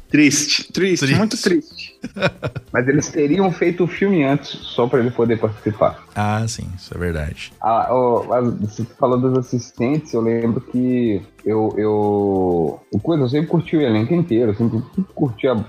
Triste, 0.09 0.73
triste, 0.73 1.13
muito 1.17 1.37
triste. 1.37 1.69
Mas 2.73 2.87
eles 2.89 3.09
teriam 3.09 3.51
feito 3.51 3.85
o 3.85 3.87
filme 3.87 4.23
antes, 4.25 4.51
só 4.51 4.87
pra 4.87 4.99
ele 5.01 5.11
poder 5.11 5.39
participar. 5.39 6.05
Ah, 6.15 6.47
sim, 6.47 6.67
isso 6.77 6.95
é 6.95 6.99
verdade. 6.99 7.53
Ah, 7.61 7.89
as- 8.33 8.55
você 8.61 8.85
falou 8.99 9.19
dos 9.19 9.39
assistentes, 9.39 10.13
eu 10.13 10.21
lembro 10.21 10.61
que 10.61 11.23
eu, 11.45 11.73
eu. 11.77 12.81
O 12.93 12.99
coisa, 13.03 13.29
sempre 13.29 13.47
curti 13.49 13.77
o 13.77 13.81
elenco 13.83 14.13
inteiro, 14.15 14.55
sempre 14.55 14.83
curti 15.15 15.49
a- 15.49 15.65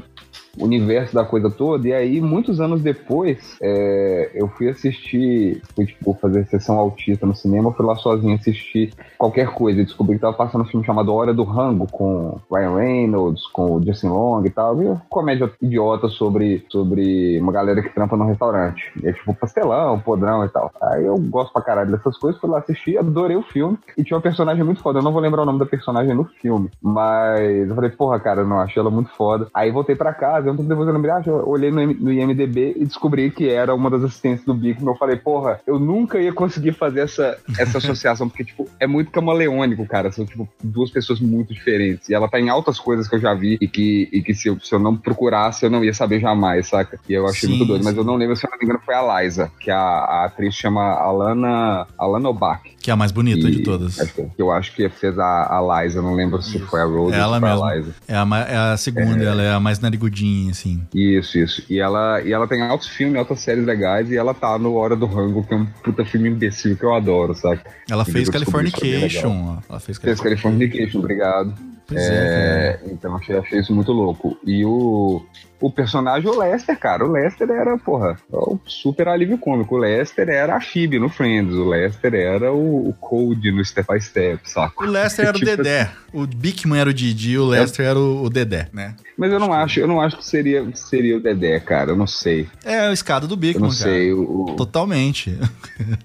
universo 0.59 1.13
da 1.13 1.23
coisa 1.23 1.49
toda, 1.49 1.87
e 1.87 1.93
aí, 1.93 2.21
muitos 2.21 2.59
anos 2.59 2.81
depois, 2.81 3.57
é, 3.61 4.31
eu 4.33 4.47
fui 4.47 4.69
assistir, 4.69 5.61
fui 5.75 5.85
tipo, 5.85 6.13
fazer 6.21 6.45
sessão 6.47 6.77
autista 6.77 7.25
no 7.25 7.35
cinema, 7.35 7.73
fui 7.73 7.85
lá 7.85 7.95
sozinho 7.95 8.35
assistir 8.35 8.93
qualquer 9.17 9.53
coisa, 9.53 9.81
e 9.81 9.85
descobri 9.85 10.15
que 10.15 10.21
tava 10.21 10.35
passando 10.35 10.61
um 10.61 10.67
filme 10.67 10.85
chamado 10.85 11.13
Hora 11.13 11.33
do 11.33 11.43
Rango, 11.43 11.87
com 11.91 12.39
Ryan 12.51 12.75
Reynolds, 12.75 13.45
com 13.47 13.75
o 13.75 13.83
Justin 13.83 14.07
Long 14.07 14.43
e 14.45 14.49
tal, 14.49 14.81
e 14.81 14.97
comédia 15.09 15.51
idiota 15.61 16.07
sobre, 16.09 16.65
sobre 16.69 17.39
uma 17.39 17.51
galera 17.51 17.81
que 17.81 17.93
trampa 17.93 18.17
num 18.17 18.27
restaurante. 18.27 18.91
E 19.01 19.07
é 19.07 19.13
tipo 19.13 19.33
pastelão, 19.33 19.99
podrão 19.99 20.43
e 20.45 20.49
tal. 20.49 20.71
Aí 20.81 21.05
eu 21.05 21.17
gosto 21.17 21.53
pra 21.53 21.61
caralho 21.61 21.91
dessas 21.91 22.17
coisas, 22.17 22.39
fui 22.39 22.49
lá 22.49 22.59
assistir, 22.59 22.97
adorei 22.97 23.37
o 23.37 23.43
filme, 23.43 23.77
e 23.97 24.03
tinha 24.03 24.15
uma 24.15 24.23
personagem 24.23 24.63
muito 24.63 24.81
foda, 24.81 24.99
eu 24.99 25.03
não 25.03 25.11
vou 25.11 25.21
lembrar 25.21 25.43
o 25.43 25.45
nome 25.45 25.59
da 25.59 25.65
personagem 25.65 26.13
no 26.13 26.25
filme, 26.25 26.69
mas 26.81 27.69
eu 27.69 27.75
falei, 27.75 27.89
porra, 27.89 28.19
cara, 28.19 28.43
não 28.43 28.59
achei 28.59 28.79
ela 28.79 28.89
muito 28.89 29.09
foda. 29.11 29.47
Aí 29.53 29.71
voltei 29.71 29.95
pra 29.95 30.13
casa, 30.13 30.46
um 30.51 30.57
tempo 30.57 30.69
depois 30.69 30.87
eu 30.87 30.93
lembrei, 30.93 31.11
ah, 31.11 31.21
eu 31.25 31.47
olhei 31.47 31.71
no, 31.71 31.85
no 31.85 32.11
IMDB 32.11 32.75
e 32.77 32.85
descobri 32.85 33.31
que 33.31 33.49
era 33.49 33.73
uma 33.73 33.89
das 33.89 34.03
assistentes 34.03 34.45
do 34.45 34.53
Bigman. 34.53 34.87
Eu 34.87 34.95
falei, 34.95 35.15
porra, 35.15 35.59
eu 35.65 35.79
nunca 35.79 36.19
ia 36.19 36.33
conseguir 36.33 36.73
fazer 36.73 37.01
essa, 37.01 37.37
essa 37.57 37.77
associação, 37.77 38.27
porque, 38.27 38.43
tipo, 38.43 38.67
é 38.79 38.87
muito 38.87 39.11
camaleônico, 39.11 39.85
cara. 39.85 40.11
São, 40.11 40.25
tipo, 40.25 40.47
duas 40.63 40.91
pessoas 40.91 41.19
muito 41.19 41.53
diferentes. 41.53 42.09
E 42.09 42.13
ela 42.13 42.27
tá 42.27 42.39
em 42.39 42.49
altas 42.49 42.79
coisas 42.79 43.07
que 43.07 43.15
eu 43.15 43.19
já 43.19 43.33
vi 43.33 43.57
e 43.59 43.67
que, 43.67 44.09
e 44.11 44.21
que 44.21 44.33
se, 44.33 44.47
eu, 44.47 44.59
se 44.59 44.73
eu 44.73 44.79
não 44.79 44.95
procurasse, 44.95 45.65
eu 45.65 45.69
não 45.69 45.83
ia 45.83 45.93
saber 45.93 46.19
jamais, 46.19 46.67
saca? 46.67 46.99
E 47.07 47.13
eu 47.13 47.25
achei 47.25 47.49
Sim, 47.49 47.55
muito 47.55 47.65
doido. 47.65 47.83
Mas 47.83 47.93
sim. 47.93 47.99
eu 47.99 48.05
não 48.05 48.15
lembro, 48.15 48.35
se 48.35 48.45
eu 48.45 48.51
não 48.51 48.57
me 48.57 48.65
engano, 48.65 48.81
foi 48.85 48.95
a 48.95 49.21
Liza, 49.21 49.51
que 49.59 49.71
a, 49.71 49.79
a 49.79 50.25
atriz 50.25 50.53
chama 50.53 50.81
Alana, 50.81 51.87
Alana 51.97 52.29
Obach. 52.29 52.76
Que 52.87 52.91
é 52.91 52.93
a 52.93 52.95
mais 52.95 53.11
bonita 53.11 53.51
de 53.51 53.63
todas. 53.63 53.97
Que- 54.13 54.27
Eu 54.37 54.49
acho 54.49 54.73
que 54.73 54.87
fez 54.87 55.19
a, 55.19 55.25
a 55.59 55.83
Liza, 55.83 56.01
não 56.01 56.15
lembro 56.15 56.41
se 56.41 56.57
foi 56.57 56.79
a 56.79 56.85
Rose 56.85 57.13
É 57.13 57.17
ou 57.17 57.23
ela 57.35 57.37
mesmo. 57.41 57.65
a 57.65 57.75
Liza. 57.75 57.93
É 58.07 58.15
a, 58.15 58.25
é 58.47 58.57
a 58.73 58.77
segunda, 58.77 59.21
ela 59.25 59.43
é 59.43 59.51
a 59.51 59.59
mais 59.59 59.81
narigudinha, 59.81 60.51
assim. 60.51 60.81
Isso, 60.95 61.37
isso. 61.37 61.61
E 61.69 61.79
ela, 61.79 62.21
e 62.21 62.31
ela 62.31 62.47
tem 62.47 62.61
altos 62.61 62.87
filmes, 62.87 63.17
altas 63.17 63.41
séries 63.41 63.65
legais, 63.65 64.09
e 64.09 64.15
ela 64.15 64.33
tá 64.33 64.57
no 64.57 64.73
Hora 64.75 64.95
do 64.95 65.05
Rango, 65.05 65.43
que 65.45 65.53
é 65.53 65.57
um 65.57 65.65
puta 65.65 66.05
filme 66.05 66.29
imbecil 66.29 66.77
que 66.77 66.83
eu 66.85 66.95
adoro, 66.95 67.35
saca? 67.35 67.69
Ela 67.91 68.03
E 68.03 68.05
fez 68.05 68.29
legal. 68.29 68.31
Californication. 68.31 69.57
Ela 69.69 69.79
fez 69.81 69.97
Fez 69.97 70.21
Californication, 70.21 70.99
obrigado. 70.99 71.53
Pois 71.87 72.01
É, 72.01 72.79
então 72.87 73.15
achei, 73.15 73.37
achei 73.37 73.59
isso 73.59 73.73
muito 73.73 73.91
louco. 73.93 74.37
E 74.45 74.65
o, 74.65 75.25
o 75.61 75.71
personagem, 75.71 76.29
o 76.29 76.37
Lester, 76.37 76.77
cara, 76.77 77.05
o 77.05 77.11
Lester 77.11 77.49
era, 77.49 77.77
porra, 77.77 78.17
o 78.29 78.59
super 78.65 79.07
alívio 79.07 79.37
cômico. 79.37 79.75
O 79.75 79.77
Lester 79.79 80.27
era 80.29 80.57
a 80.57 80.61
Phoebe 80.61 80.99
no 80.99 81.07
Friends, 81.09 81.53
o 81.55 81.69
Lester 81.69 82.13
era 82.13 82.51
o, 82.51 82.89
o 82.89 82.93
Code 82.93 83.51
no 83.51 83.63
Step 83.63 83.87
by 83.91 84.01
Step, 84.01 84.41
saca? 84.49 84.83
O 84.83 84.85
Lester 84.85 85.25
era 85.27 85.37
o 85.37 85.39
Tipo 85.39 85.55
Dedé. 85.57 85.89
O 86.13 86.25
Bigman 86.27 86.79
era 86.79 86.89
o 86.89 86.93
Didi, 86.93 87.37
o 87.37 87.45
Lester 87.47 87.85
era 87.85 87.97
o, 87.99 88.23
o 88.23 88.29
Dedé, 88.29 88.67
né? 88.73 88.95
Mas 89.17 89.31
eu 89.31 89.39
não 89.39 89.51
acho, 89.53 89.79
eu 89.79 89.87
não 89.87 89.99
acho 90.01 90.17
que 90.17 90.25
seria, 90.25 90.65
seria 90.75 91.17
o 91.17 91.19
Dedé, 91.19 91.59
cara, 91.59 91.91
eu 91.91 91.95
não 91.95 92.05
sei. 92.07 92.47
É 92.63 92.79
a 92.81 92.91
escada 92.93 93.25
do 93.27 93.33
Eu 93.33 93.37
Bigman, 93.37 93.63
não 93.63 93.71
sei, 93.71 94.09
cara. 94.09 94.15
o, 94.21 94.51
o- 94.51 94.55
Totalmente. 94.55 95.37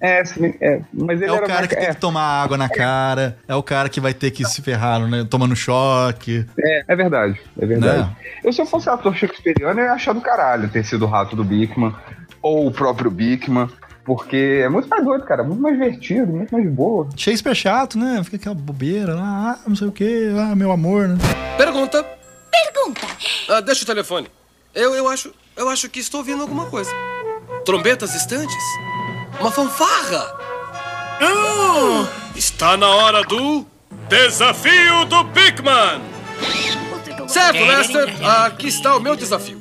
É, 0.01 0.23
sim, 0.25 0.53
é, 0.61 0.83
mas 0.93 1.21
ele 1.21 1.31
É 1.31 1.33
o 1.33 1.37
era 1.37 1.47
cara 1.47 1.59
mais- 1.61 1.69
que 1.69 1.77
tem 1.77 1.87
é, 1.87 1.95
que 1.95 2.01
tomar 2.01 2.23
água 2.43 2.57
na 2.59 2.69
cara, 2.69 3.39
é 3.49 3.55
o 3.55 3.63
cara 3.63 3.89
que 3.89 4.01
vai 4.01 4.13
ter 4.13 4.31
que 4.31 4.45
se 4.45 4.61
ferrar, 4.61 5.01
né? 5.09 5.27
Tomando 5.29 5.57
choque. 5.57 5.72
É, 6.59 6.85
é 6.89 6.97
verdade, 6.97 7.41
é 7.59 7.67
verdade. 7.67 7.99
Né? 7.99 8.17
Eu, 8.45 8.53
se 8.53 8.61
eu 8.61 8.67
fosse 8.67 8.89
ator 8.89 9.15
shakespeariano, 9.15 9.81
eu 9.81 9.87
ia 9.87 9.93
achar 9.93 10.13
do 10.13 10.21
caralho 10.21 10.69
ter 10.69 10.85
sido 10.85 11.05
o 11.05 11.09
rato 11.09 11.35
do 11.37 11.45
Bigman, 11.45 11.95
ou 12.41 12.67
o 12.67 12.73
próprio 12.73 13.11
Bigman. 13.11 13.69
Porque 14.05 14.61
é 14.65 14.69
muito 14.69 14.89
mais 14.89 15.05
doido, 15.05 15.25
cara. 15.25 15.45
Muito 15.45 15.63
mais 15.63 15.79
divertido, 15.79 16.33
muito 16.33 16.53
mais 16.53 16.69
boa. 16.69 17.09
Shakespeare 17.17 17.53
é 17.53 17.55
chato, 17.55 17.97
né? 17.97 18.21
Fica 18.25 18.37
aquela 18.37 18.55
bobeira 18.55 19.15
lá, 19.15 19.53
ah, 19.53 19.59
não 19.65 19.77
sei 19.77 19.87
o 19.87 19.93
que, 19.93 20.33
ah, 20.37 20.57
meu 20.57 20.73
amor, 20.73 21.07
né? 21.07 21.17
Pergunta. 21.57 22.05
Pergunta. 22.51 23.01
Ah, 23.49 23.61
deixa 23.61 23.85
o 23.85 23.87
telefone. 23.87 24.27
Eu, 24.75 24.95
eu 24.95 25.09
acho. 25.09 25.33
Eu 25.57 25.69
acho 25.69 25.89
que 25.89 26.01
estou 26.01 26.21
ouvindo 26.21 26.43
alguma 26.43 26.67
coisa. 26.67 26.91
Trombetas 27.65 28.13
distantes? 28.13 28.57
Uma 29.39 29.51
fanfarra? 29.51 30.35
Ah, 31.21 32.09
está 32.35 32.77
na 32.77 32.89
hora 32.89 33.23
do 33.23 33.67
desafio 34.09 35.05
do 35.07 35.25
Bigman! 35.25 36.01
Certo, 37.29 37.65
Lester, 37.65 38.27
aqui 38.27 38.69
está 38.69 38.97
o 38.97 39.01
meu 39.01 39.17
desafio. 39.17 39.61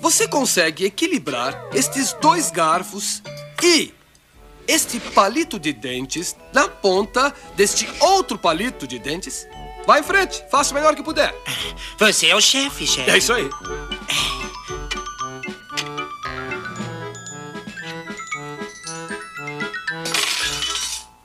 Você 0.00 0.26
consegue 0.26 0.86
equilibrar 0.86 1.68
estes 1.74 2.14
dois 2.14 2.50
garfos 2.50 3.22
e 3.62 3.92
este 4.66 4.98
palito 4.98 5.58
de 5.58 5.72
dentes 5.72 6.36
na 6.52 6.68
ponta 6.68 7.34
deste 7.56 7.88
outro 8.00 8.38
palito 8.38 8.86
de 8.86 8.98
dentes? 8.98 9.46
Vá 9.86 9.98
em 9.98 10.02
frente, 10.02 10.42
faça 10.50 10.72
o 10.72 10.74
melhor 10.74 10.94
que 10.94 11.02
puder. 11.02 11.34
Você 11.98 12.28
é 12.28 12.36
o 12.36 12.40
chefe, 12.40 12.86
chefe. 12.86 13.10
É 13.10 13.18
isso 13.18 13.32
aí. 13.32 13.48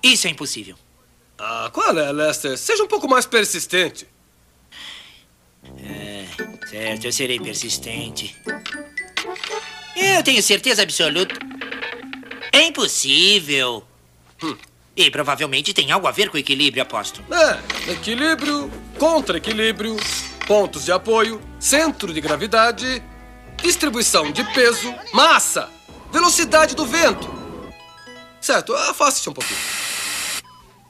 Isso 0.03 0.27
é 0.27 0.29
impossível. 0.29 0.75
Ah, 1.37 1.69
qual 1.71 1.97
é, 1.97 2.11
Lester? 2.11 2.57
Seja 2.57 2.83
um 2.83 2.87
pouco 2.87 3.07
mais 3.07 3.25
persistente. 3.25 4.07
É, 5.77 6.25
certo, 6.67 7.05
eu 7.05 7.11
serei 7.11 7.39
persistente. 7.39 8.35
Eu 9.95 10.23
tenho 10.23 10.41
certeza 10.41 10.83
absoluta. 10.83 11.35
É 12.51 12.63
impossível. 12.63 13.85
Hum. 14.41 14.55
E 14.95 15.11
provavelmente 15.11 15.73
tem 15.73 15.91
algo 15.91 16.07
a 16.07 16.11
ver 16.11 16.29
com 16.29 16.37
equilíbrio, 16.37 16.81
aposto. 16.81 17.21
É, 17.29 17.91
equilíbrio, 17.91 18.71
contra-equilíbrio, 18.97 19.97
pontos 20.47 20.85
de 20.85 20.91
apoio, 20.91 21.41
centro 21.59 22.13
de 22.13 22.21
gravidade, 22.21 23.03
distribuição 23.61 24.31
de 24.31 24.43
peso, 24.53 24.93
massa, 25.11 25.69
velocidade 26.13 26.75
do 26.75 26.85
vento. 26.85 27.33
Certo, 28.39 28.73
afaste-se 28.73 29.29
um 29.29 29.33
pouquinho. 29.33 29.59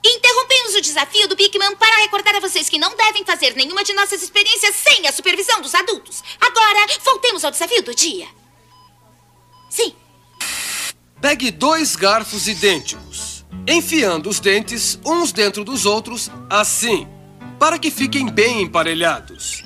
Interrompemos 0.08 0.76
o 0.76 0.82
desafio 0.82 1.28
do 1.28 1.36
Bigman 1.36 1.76
para 1.78 2.04
recordar 2.04 2.36
a 2.36 2.40
vocês 2.40 2.70
que 2.70 2.78
não 2.78 2.96
devem 2.96 3.26
fazer 3.26 3.56
nenhuma 3.56 3.84
de 3.84 3.92
nossas 3.94 4.22
experiências 4.22 4.76
sem 4.76 5.08
a 5.08 5.12
supervisão 5.12 5.60
dos 5.62 5.74
adultos. 5.74 6.24
Agora, 6.40 6.86
voltemos 7.04 7.44
ao 7.44 7.50
desafio 7.50 7.82
do 7.82 7.96
dia. 7.96 8.28
Sim. 9.68 9.96
Pegue 11.20 11.50
dois 11.50 11.96
garfos 11.96 12.48
idênticos, 12.48 13.44
enfiando 13.68 14.30
os 14.30 14.40
dentes 14.40 15.00
uns 15.04 15.32
dentro 15.32 15.64
dos 15.64 15.88
outros, 15.88 16.30
assim, 16.52 17.08
para 17.58 17.80
que 17.80 17.90
fiquem 17.90 18.28
bem 18.28 18.62
emparelhados. 18.62 19.64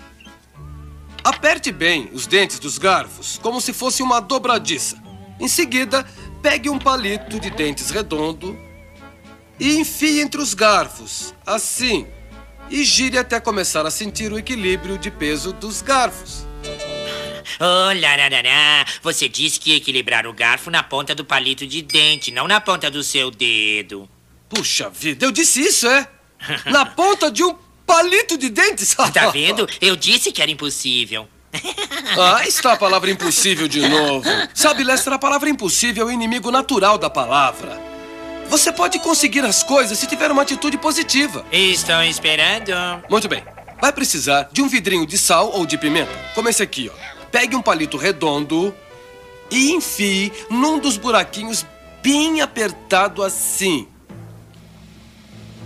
Aperte 1.22 1.70
bem 1.70 2.10
os 2.14 2.26
dentes 2.26 2.60
dos 2.60 2.78
garfos, 2.78 3.38
como 3.44 3.60
se 3.60 3.74
fosse 3.74 4.02
uma 4.02 4.22
dobradiça. 4.22 5.04
Em 5.38 5.50
seguida, 5.50 6.10
pegue 6.42 6.70
um 6.70 6.80
palito 6.80 7.42
de 7.42 7.50
dentes 7.50 7.90
redondo 7.90 8.69
e 9.60 9.78
enfie 9.78 10.22
entre 10.22 10.42
os 10.42 10.54
garfos, 10.54 11.34
assim, 11.46 12.08
e 12.70 12.84
gire 12.84 13.18
até 13.18 13.40
começar 13.40 13.86
a 13.86 13.92
sentir 13.92 14.32
o 14.32 14.40
equilíbrio 14.40 14.98
de 14.98 15.12
peso 15.12 15.52
dos 15.52 15.82
garfos. 15.82 16.46
Oh, 17.60 18.00
lararará. 18.00 18.86
Você 19.02 19.28
disse 19.28 19.60
que 19.60 19.72
ia 19.72 19.78
equilibrar 19.78 20.26
o 20.28 20.34
garfo 20.34 20.70
na 20.70 20.84
ponta 20.84 21.14
do 21.14 21.26
palito 21.26 21.66
de 21.68 21.82
dente, 21.82 22.32
não 22.32 22.48
na 22.48 22.62
ponta 22.62 22.90
do 22.90 23.04
seu 23.04 23.30
dedo. 23.32 24.10
Puxa 24.48 24.90
vida, 24.90 25.26
eu 25.26 25.32
disse 25.32 25.62
isso, 25.62 25.88
é? 25.88 26.08
Na 26.66 26.86
ponta 26.86 27.30
de 27.30 27.44
um 27.44 27.54
palito 27.86 28.38
de 28.38 28.50
dentes? 28.50 28.96
Tá 29.14 29.30
vendo? 29.32 29.68
Eu 29.82 29.96
disse 29.96 30.32
que 30.32 30.42
era 30.42 30.50
impossível. 30.52 31.28
Ah, 32.18 32.46
está 32.48 32.74
a 32.74 32.78
palavra 32.78 33.12
impossível 33.12 33.68
de 33.68 33.88
novo. 33.88 34.28
Sabe, 34.54 34.84
Lester, 34.84 35.14
a 35.14 35.20
palavra 35.20 35.48
impossível 35.48 36.08
é 36.08 36.10
o 36.10 36.12
inimigo 36.12 36.50
natural 36.50 36.98
da 36.98 37.10
palavra. 37.10 37.89
Você 38.50 38.72
pode 38.72 38.98
conseguir 38.98 39.46
as 39.46 39.62
coisas 39.62 39.98
se 39.98 40.08
tiver 40.08 40.32
uma 40.32 40.42
atitude 40.42 40.76
positiva. 40.76 41.46
Estão 41.52 42.04
esperando. 42.04 42.74
Muito 43.08 43.30
bem. 43.30 43.44
Vai 43.80 43.94
precisar 43.94 44.50
de 44.52 44.62
um 44.62 44.68
vidrinho 44.68 45.06
de 45.06 45.20
sal 45.20 45.52
ou 45.54 45.68
de 45.68 45.78
pimenta, 45.78 46.12
como 46.34 46.50
esse 46.50 46.64
aqui, 46.64 46.92
ó. 46.92 47.26
Pegue 47.32 47.56
um 47.56 47.62
palito 47.62 47.96
redondo 47.96 48.76
e 49.52 49.72
enfie 49.72 50.34
num 50.50 50.80
dos 50.80 50.98
buraquinhos 50.98 51.64
bem 52.02 52.42
apertado 52.42 53.24
assim. 53.24 53.88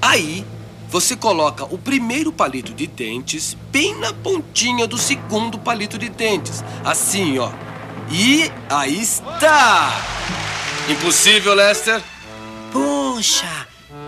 Aí, 0.02 0.46
você 0.90 1.16
coloca 1.16 1.64
o 1.64 1.78
primeiro 1.78 2.34
palito 2.34 2.74
de 2.74 2.86
dentes 2.86 3.56
bem 3.72 3.96
na 3.96 4.14
pontinha 4.14 4.86
do 4.86 4.98
segundo 4.98 5.58
palito 5.58 5.98
de 5.98 6.10
dentes. 6.10 6.62
Assim, 6.84 7.40
ó. 7.40 7.50
E 8.12 8.52
aí 8.70 9.02
está! 9.02 9.90
Impossível, 10.90 11.54
Lester? 11.54 12.04
Puxa, 12.74 13.68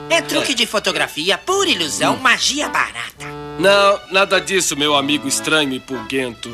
é 0.10 0.24
truque 0.24 0.56
de 0.56 0.66
fotografia, 0.66 1.38
pura 1.38 1.70
ilusão, 1.70 2.18
magia 2.18 2.68
barata. 2.68 3.28
Não, 3.60 4.02
nada 4.12 4.42
disso, 4.42 4.76
meu 4.76 4.96
amigo 4.96 5.28
estranho 5.28 5.72
e 5.72 5.80
pulguento. 5.80 6.50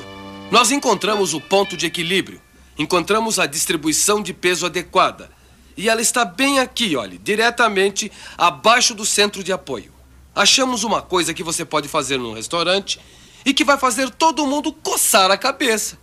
Nós 0.51 0.71
encontramos 0.71 1.33
o 1.33 1.39
ponto 1.39 1.77
de 1.77 1.85
equilíbrio. 1.85 2.41
Encontramos 2.77 3.39
a 3.39 3.45
distribuição 3.45 4.21
de 4.21 4.33
peso 4.33 4.65
adequada. 4.65 5.31
E 5.77 5.87
ela 5.87 6.01
está 6.01 6.25
bem 6.25 6.59
aqui, 6.59 6.97
olhe, 6.97 7.17
diretamente 7.17 8.11
abaixo 8.37 8.93
do 8.93 9.05
centro 9.05 9.41
de 9.41 9.53
apoio. 9.53 9.93
Achamos 10.35 10.83
uma 10.83 11.01
coisa 11.01 11.33
que 11.33 11.43
você 11.43 11.63
pode 11.63 11.87
fazer 11.87 12.17
num 12.17 12.33
restaurante 12.33 12.99
e 13.45 13.53
que 13.53 13.63
vai 13.63 13.77
fazer 13.77 14.09
todo 14.09 14.45
mundo 14.45 14.73
coçar 14.73 15.31
a 15.31 15.37
cabeça. 15.37 15.97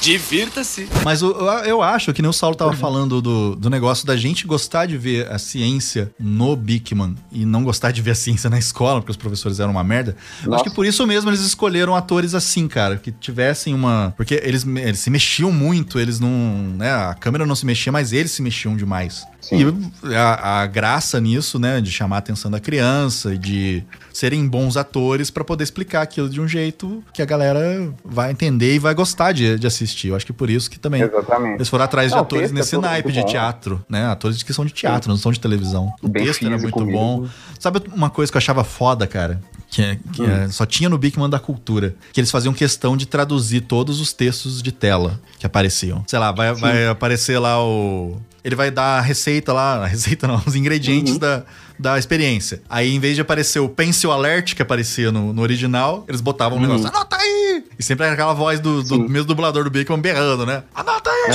Divirta-se. 0.00 0.88
Mas 1.04 1.22
eu, 1.22 1.32
eu 1.64 1.82
acho 1.82 2.12
que 2.12 2.22
nem 2.22 2.28
o 2.28 2.32
Saulo 2.32 2.54
tava 2.54 2.72
falando 2.74 3.20
do, 3.20 3.56
do 3.56 3.68
negócio 3.68 4.06
da 4.06 4.16
gente 4.16 4.46
gostar 4.46 4.86
de 4.86 4.96
ver 4.96 5.30
a 5.32 5.38
ciência 5.38 6.12
no 6.18 6.54
Bigman 6.54 7.16
e 7.32 7.44
não 7.44 7.64
gostar 7.64 7.90
de 7.90 8.00
ver 8.02 8.12
a 8.12 8.14
ciência 8.14 8.48
na 8.48 8.58
escola, 8.58 9.00
porque 9.00 9.10
os 9.10 9.16
professores 9.16 9.58
eram 9.58 9.72
uma 9.72 9.82
merda. 9.82 10.16
Eu 10.44 10.54
acho 10.54 10.62
que 10.62 10.70
por 10.70 10.86
isso 10.86 11.04
mesmo 11.06 11.30
eles 11.30 11.40
escolheram 11.40 11.96
atores 11.96 12.34
assim, 12.34 12.68
cara, 12.68 12.96
que 12.96 13.10
tivessem 13.10 13.74
uma. 13.74 14.14
Porque 14.16 14.40
eles, 14.44 14.64
eles 14.64 15.00
se 15.00 15.10
mexiam 15.10 15.50
muito, 15.50 15.98
eles 15.98 16.20
não. 16.20 16.30
Né, 16.76 16.92
a 16.92 17.14
câmera 17.14 17.44
não 17.44 17.56
se 17.56 17.66
mexia, 17.66 17.90
mas 17.90 18.12
eles 18.12 18.30
se 18.30 18.42
mexiam 18.42 18.76
demais. 18.76 19.26
E 19.52 20.14
a, 20.14 20.62
a 20.62 20.66
graça 20.66 21.20
nisso, 21.20 21.58
né, 21.58 21.80
de 21.80 21.90
chamar 21.90 22.16
a 22.16 22.18
atenção 22.18 22.50
da 22.50 22.58
criança 22.58 23.34
e 23.34 23.38
de 23.38 23.84
serem 24.12 24.46
bons 24.48 24.76
atores 24.76 25.30
pra 25.30 25.44
poder 25.44 25.62
explicar 25.62 26.02
aquilo 26.02 26.28
de 26.28 26.40
um 26.40 26.48
jeito 26.48 27.04
que 27.12 27.22
a 27.22 27.24
galera 27.24 27.94
vai 28.04 28.30
entender 28.30 28.74
e 28.74 28.78
vai 28.78 28.94
gostar 28.94 29.32
de, 29.36 29.58
de 29.58 29.66
assistir. 29.66 30.08
Eu 30.08 30.16
acho 30.16 30.26
que 30.26 30.32
por 30.32 30.50
isso 30.50 30.68
que 30.70 30.78
também 30.78 31.02
Exatamente. 31.02 31.54
eles 31.56 31.68
foram 31.68 31.84
atrás 31.84 32.08
de 32.10 32.14
Não, 32.16 32.22
atores 32.22 32.50
é 32.50 32.54
nesse 32.54 32.72
todo 32.72 32.82
naipe 32.82 33.12
de 33.12 33.20
bom. 33.20 33.26
teatro, 33.26 33.84
né? 33.88 34.06
Atores 34.06 34.42
que 34.42 34.52
são 34.52 34.64
de 34.64 34.72
teatro, 34.72 35.08
não 35.10 35.16
são 35.16 35.30
de 35.30 35.38
televisão. 35.38 35.92
O 36.02 36.08
Bem 36.08 36.24
texto 36.24 36.44
era 36.46 36.58
muito 36.58 36.84
bom. 36.86 37.20
mesmo. 37.20 37.30
Sabe 37.60 37.80
uma 37.94 38.10
coisa 38.10 38.32
que 38.32 38.36
eu 38.36 38.40
achava 38.40 38.64
foda, 38.64 39.06
cara? 39.06 39.40
Que, 39.68 39.82
é- 39.82 39.98
que 40.12 40.22
é- 40.24 40.48
só 40.48 40.64
tinha 40.64 40.88
no 40.88 40.96
Bigman 40.96 41.28
da 41.28 41.38
Cultura. 41.38 41.94
Que 42.12 42.20
eles 42.20 42.30
faziam 42.30 42.54
questão 42.54 42.96
de 42.96 43.04
traduzir 43.06 43.62
todos 43.62 44.00
os 44.00 44.12
textos 44.12 44.62
de 44.62 44.72
tela 44.72 45.20
que 45.38 45.46
apareciam. 45.46 46.02
Sei 46.06 46.18
lá, 46.18 46.32
vai, 46.32 46.52
vai 46.54 46.86
aparecer 46.88 47.38
lá 47.38 47.62
o. 47.62 48.16
Ele 48.44 48.54
vai 48.54 48.70
dar 48.70 48.98
a 48.98 49.00
receita 49.00 49.52
lá, 49.52 49.82
a 49.82 49.86
receita 49.86 50.28
não, 50.28 50.40
os 50.46 50.54
ingredientes 50.54 51.14
Uhum. 51.14 51.18
da, 51.18 51.44
da 51.78 51.98
experiência. 51.98 52.62
Aí, 52.68 52.94
em 52.94 52.98
vez 53.00 53.14
de 53.14 53.20
aparecer 53.20 53.58
o 53.60 53.68
pencil 53.68 54.10
alert 54.12 54.54
que 54.54 54.62
aparecia 54.62 55.10
no, 55.12 55.32
no 55.32 55.42
original, 55.42 56.04
eles 56.08 56.20
botavam 56.20 56.58
um 56.58 56.60
Uhum. 56.62 56.66
negócio, 56.68 56.88
anota 56.88 57.16
aí! 57.16 57.64
E 57.78 57.82
sempre 57.82 58.04
era 58.06 58.14
aquela 58.14 58.32
voz 58.34 58.60
do, 58.60 58.82
do 58.82 58.98
mesmo 59.08 59.26
dublador 59.26 59.64
do 59.64 59.70
Bigman 59.70 60.00
berrando, 60.00 60.44
né? 60.46 60.62
Anota 60.74 61.10
aí! 61.10 61.32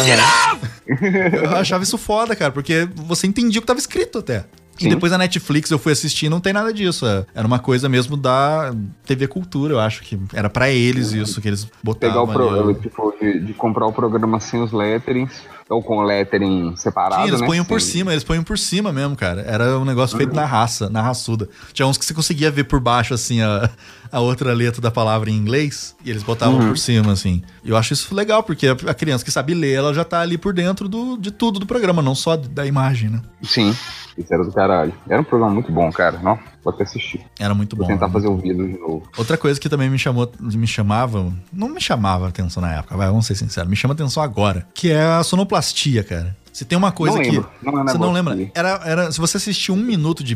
Eu 1.44 1.56
achava 1.56 1.84
isso 1.84 1.98
foda, 1.98 2.36
cara, 2.36 2.52
porque 2.52 2.88
você 2.96 3.28
entendia 3.28 3.60
o 3.60 3.62
que 3.62 3.68
tava 3.68 3.80
escrito 3.80 4.20
até. 4.20 4.46
E 4.80 4.84
Sim. 4.86 4.90
depois 4.90 5.14
a 5.14 5.18
Netflix 5.18 5.70
eu 5.70 5.78
fui 5.78 5.92
assistir 5.92 6.28
não 6.28 6.40
tem 6.40 6.54
nada 6.54 6.74
disso. 6.74 7.06
é. 7.06 7.24
Era 7.36 7.46
uma 7.46 7.60
coisa 7.60 7.88
mesmo 7.88 8.18
da 8.18 8.74
TV 9.06 9.28
Cultura, 9.28 9.74
eu 9.76 9.80
acho 9.80 10.02
que 10.02 10.18
era 10.34 10.50
pra 10.50 10.72
eles 10.72 11.12
isso 11.12 11.40
que 11.40 11.48
eles 11.50 11.66
Pegar 12.00 12.16
botavam. 12.16 12.24
o 12.24 12.28
pro, 12.28 12.70
ali. 12.70 12.76
tipo, 12.80 13.14
de, 13.22 13.40
de 13.42 13.54
comprar 13.54 13.86
o 13.86 13.94
programa 13.94 14.40
sem 14.40 14.60
os 14.62 14.72
letterings, 14.72 15.42
ou 15.72 15.82
com 15.82 16.02
lettering 16.04 16.76
separado, 16.76 17.22
Sim, 17.24 17.28
eles 17.30 17.42
né? 17.42 17.48
põem 17.48 17.64
por 17.64 17.80
Sem- 17.82 17.92
cima, 17.94 18.12
eles 18.12 18.24
põem 18.24 18.42
por 18.44 18.58
cima 18.58 18.92
mesmo, 18.92 19.16
cara. 19.16 19.42
Era 19.42 19.78
um 19.80 19.86
negócio 19.86 20.18
feito 20.18 20.36
na 20.36 20.46
raça, 20.46 20.90
na 20.90 21.02
raçuda. 21.02 21.48
Tinha 21.74 21.88
uns 21.88 21.98
que 21.98 22.04
você 22.06 22.14
conseguia 22.14 22.52
ver 22.52 22.66
por 22.66 22.80
baixo, 22.80 23.14
assim, 23.14 23.42
a, 23.42 23.70
a 24.12 24.20
outra 24.20 24.54
letra 24.54 24.82
da 24.82 24.92
palavra 24.92 25.30
em 25.30 25.36
inglês, 25.36 25.96
e 26.04 26.10
eles 26.10 26.24
botavam 26.24 26.60
Uhum. 26.60 26.68
por 26.70 26.78
cima, 26.78 27.12
assim. 27.14 27.42
E 27.64 27.70
eu 27.70 27.78
acho 27.78 27.94
isso 27.94 28.14
legal, 28.14 28.44
porque 28.44 28.68
a, 28.68 28.94
criança 28.94 29.24
que 29.24 29.32
sabe 29.32 29.54
ler, 29.54 29.74
ela 29.74 29.94
já 29.94 30.04
tá 30.04 30.20
ali 30.22 30.38
por 30.38 30.54
dentro 30.54 30.90
do, 30.90 31.18
de 31.18 31.32
tudo 31.32 31.60
do 31.60 31.66
programa, 31.66 32.02
não 32.02 32.14
só 32.16 32.36
da 32.36 32.66
imagem, 32.66 33.10
né? 33.10 33.22
Sim, 33.42 33.76
isso 34.18 34.34
era 34.34 34.44
do 34.44 34.52
caralho. 34.52 34.94
Era 35.10 35.22
um 35.22 35.24
programa 35.24 35.54
muito 35.54 35.72
bom, 35.72 35.90
cara. 35.92 36.20
Não, 36.20 36.38
vou 36.64 36.74
até 36.74 36.84
assistir. 36.84 37.22
Era 37.40 37.54
muito 37.54 37.76
Vou 37.76 37.86
bom. 37.86 37.92
tentar 37.94 38.06
era 38.06 38.14
fazer 38.14 38.28
o 38.28 38.36
vídeo 38.38 38.68
de 38.68 38.78
novo. 38.80 39.04
Outra 39.18 39.38
coisa 39.38 39.60
que 39.60 39.70
também 39.70 39.90
me 39.90 39.98
chamou, 39.98 40.32
me 40.40 40.68
chamava, 40.68 41.32
não 41.52 41.70
me 41.70 41.80
chamava 41.82 42.28
atenção 42.28 42.62
na 42.62 42.74
época, 42.74 42.98
vai, 42.98 43.08
vamos 43.08 43.26
ser 43.26 43.36
sinceros, 43.36 43.70
me 43.70 43.76
chama 43.76 43.94
atenção 43.94 44.22
agora, 44.22 44.68
que 44.74 44.92
é 44.92 45.02
a 45.02 45.24
sonoplastia, 45.24 46.04
cara. 46.04 46.36
Se 46.52 46.66
tem 46.66 46.78
uma 46.78 46.92
coisa 46.92 47.16
Não 47.18 47.24
que. 47.24 47.32
Não 47.64 47.80
é 47.80 47.82
um 47.82 47.86
você 47.88 47.98
não 47.98 48.12
lembra? 48.12 48.38
Era, 48.54 48.82
era, 48.86 49.12
se 49.12 49.20
você 49.20 49.38
assistir 49.38 49.72
um 49.72 49.78
minuto 49.78 50.24
de 50.24 50.36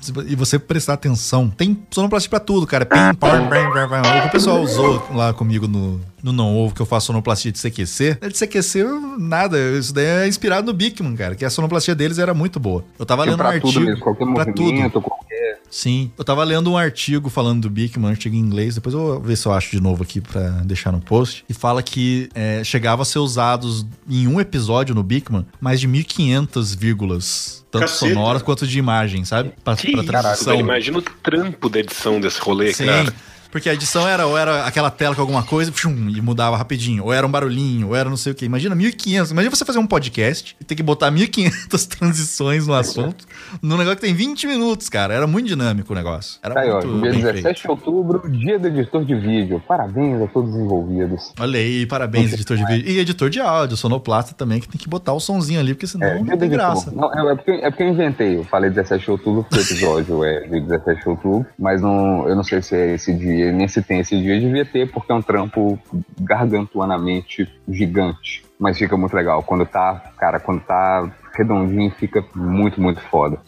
se- 0.00 0.12
e 0.26 0.36
você 0.36 0.58
prestar 0.58 0.94
atenção, 0.94 1.48
tem 1.50 1.76
sonoplastia 1.90 2.30
pra 2.30 2.40
tudo, 2.40 2.66
cara. 2.66 2.86
Pim, 2.86 2.96
pam, 3.18 3.48
pam, 3.48 3.70
pam, 3.72 3.88
pam. 3.88 4.00
O 4.00 4.22
que 4.22 4.28
o 4.28 4.30
pessoal 4.30 4.60
usou 4.62 5.04
lá 5.12 5.32
comigo 5.34 5.66
no, 5.66 6.00
no 6.22 6.32
Não 6.32 6.56
Ovo, 6.56 6.74
que 6.74 6.80
eu 6.80 6.86
faço 6.86 7.06
sonoplastia 7.06 7.50
de 7.50 7.58
CQC. 7.58 8.18
De 8.20 8.34
CQC, 8.38 8.84
nada. 9.18 9.58
Isso 9.76 9.92
daí 9.92 10.04
é 10.06 10.28
inspirado 10.28 10.66
no 10.66 10.72
Bigman, 10.72 11.16
cara. 11.16 11.34
Que 11.34 11.44
a 11.44 11.50
sonoplastia 11.50 11.94
deles 11.94 12.18
era 12.18 12.32
muito 12.32 12.60
boa. 12.60 12.84
Eu 12.98 13.04
tava 13.04 13.24
lendo 13.24 13.34
um 13.34 13.38
pra 13.38 13.52
tudo 13.54 13.66
artigo. 13.66 13.84
mesmo, 13.84 14.00
qualquer 14.00 14.24
pra 14.32 14.46
movimento, 14.46 15.00
qualquer. 15.00 15.27
Sim. 15.70 16.10
Eu 16.16 16.24
tava 16.24 16.42
lendo 16.44 16.70
um 16.70 16.76
artigo 16.76 17.28
falando 17.28 17.62
do 17.62 17.70
Bigman, 17.70 18.06
um 18.06 18.10
artigo 18.10 18.34
em 18.34 18.38
inglês. 18.38 18.74
Depois 18.76 18.94
eu 18.94 19.00
vou 19.00 19.20
ver 19.20 19.36
se 19.36 19.46
eu 19.46 19.52
acho 19.52 19.70
de 19.70 19.80
novo 19.80 20.02
aqui 20.02 20.20
pra 20.20 20.48
deixar 20.64 20.90
no 20.92 21.00
post. 21.00 21.44
E 21.48 21.54
fala 21.54 21.82
que 21.82 22.28
é, 22.34 22.62
chegava 22.64 23.02
a 23.02 23.04
ser 23.04 23.18
usados 23.18 23.86
em 24.08 24.26
um 24.26 24.40
episódio 24.40 24.94
no 24.94 25.02
Bigman 25.02 25.44
mais 25.60 25.80
de 25.80 25.86
1500 25.86 26.74
vírgulas. 26.74 27.64
Tanto 27.70 27.82
Caceta. 27.82 28.14
sonoras 28.14 28.42
quanto 28.42 28.66
de 28.66 28.78
imagem, 28.78 29.26
sabe? 29.26 29.52
Pra, 29.62 29.76
Que 29.76 29.92
pra 29.92 30.02
tradução. 30.02 30.52
velho, 30.54 30.60
imagina 30.64 30.98
o 30.98 31.02
trampo 31.02 31.68
da 31.68 31.80
edição 31.80 32.18
desse 32.18 32.40
rolê, 32.40 32.72
Sim. 32.72 32.86
cara. 32.86 33.14
Porque 33.50 33.68
a 33.68 33.74
edição 33.74 34.06
era, 34.06 34.26
ou 34.26 34.36
era 34.36 34.66
aquela 34.66 34.90
tela 34.90 35.14
com 35.14 35.20
alguma 35.20 35.42
coisa 35.42 35.70
tchum, 35.70 36.08
e 36.08 36.20
mudava 36.20 36.56
rapidinho, 36.56 37.04
ou 37.04 37.12
era 37.12 37.26
um 37.26 37.30
barulhinho, 37.30 37.88
ou 37.88 37.96
era 37.96 38.08
não 38.08 38.16
sei 38.16 38.32
o 38.32 38.34
que. 38.34 38.44
Imagina 38.44 38.74
1500. 38.74 39.30
Imagina 39.30 39.54
você 39.54 39.64
fazer 39.64 39.78
um 39.78 39.86
podcast 39.86 40.56
e 40.60 40.64
ter 40.64 40.74
que 40.74 40.82
botar 40.82 41.10
1500 41.10 41.86
transições 41.86 42.66
no 42.66 42.74
assunto, 42.74 43.26
num 43.62 43.76
negócio 43.76 43.96
que 43.96 44.02
tem 44.06 44.14
20 44.14 44.46
minutos, 44.46 44.88
cara. 44.88 45.14
Era 45.14 45.26
muito 45.26 45.46
dinâmico 45.46 45.92
o 45.92 45.96
negócio. 45.96 46.38
Era 46.42 46.54
Tá 46.54 46.60
aí, 46.60 46.70
ó, 46.70 46.84
muito 46.84 47.02
dia 47.02 47.10
bem 47.10 47.20
17 47.22 47.42
feito. 47.42 47.62
de 47.62 47.68
outubro, 47.70 48.30
dia 48.30 48.58
do 48.58 48.68
editor 48.68 49.04
de 49.04 49.14
vídeo. 49.14 49.62
Parabéns 49.66 50.20
a 50.22 50.26
todos 50.26 50.50
os 50.54 50.56
envolvidos. 50.60 51.32
Olha 51.38 51.58
aí, 51.58 51.86
parabéns, 51.86 52.32
editor 52.32 52.56
de 52.56 52.64
vídeo. 52.66 52.90
E 52.90 52.98
editor 52.98 53.30
de 53.30 53.40
áudio, 53.40 53.76
sonoplasta 53.76 54.34
também, 54.34 54.60
que 54.60 54.68
tem 54.68 54.78
que 54.80 54.88
botar 54.88 55.12
o 55.12 55.20
sonzinho 55.20 55.60
ali, 55.60 55.74
porque 55.74 55.86
senão 55.86 56.06
É, 56.06 56.14
não 56.18 56.24
dia 56.24 56.36
tem 56.36 56.48
graça. 56.50 56.90
Não, 56.90 57.12
é, 57.12 57.32
é 57.32 57.34
porque, 57.36 57.50
é 57.50 57.70
porque 57.70 57.82
eu 57.82 57.88
inventei. 57.88 58.36
Eu 58.36 58.44
falei 58.44 58.70
17 58.70 59.04
de 59.04 59.10
outubro 59.10 59.42
porque 59.44 59.56
o 59.56 59.62
episódio 59.62 60.24
é 60.24 60.40
de 60.40 60.60
17 60.60 61.02
de 61.02 61.08
outubro, 61.08 61.46
mas 61.58 61.80
não, 61.80 62.28
eu 62.28 62.36
não 62.36 62.42
sei 62.44 62.60
se 62.62 62.74
é 62.74 62.94
esse 62.94 63.12
dia, 63.14 63.37
nem 63.52 63.66
se 63.68 63.82
tem 63.82 64.00
esse 64.00 64.16
dia. 64.20 64.38
Devia 64.40 64.64
ter, 64.64 64.90
porque 64.90 65.10
é 65.12 65.14
um 65.14 65.22
trampo 65.22 65.78
gargantuanamente 66.20 67.48
gigante. 67.68 68.44
Mas 68.58 68.76
fica 68.78 68.96
muito 68.96 69.14
legal. 69.14 69.42
Quando 69.42 69.64
tá, 69.66 70.02
cara, 70.18 70.40
quando 70.40 70.60
tá 70.62 71.08
redondinho, 71.36 71.90
fica 71.98 72.24
muito, 72.34 72.80
muito 72.80 73.00
foda. 73.10 73.38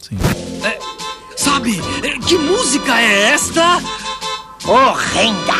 Sabe, 1.35 1.79
eh, 2.03 2.17
que 2.27 2.37
música 2.37 2.99
é 3.01 3.33
esta? 3.33 3.77
Horrenda! 4.67 5.53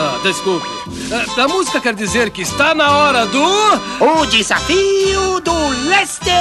Ah, 0.00 0.18
desculpe. 0.22 0.66
Eh, 1.10 1.40
A 1.40 1.48
música 1.48 1.80
quer 1.80 1.94
dizer 1.94 2.30
que 2.30 2.42
está 2.42 2.74
na 2.74 2.90
hora 2.98 3.26
do. 3.26 3.42
O 4.00 4.26
desafio 4.26 5.40
do 5.40 5.68
Lester! 5.88 6.34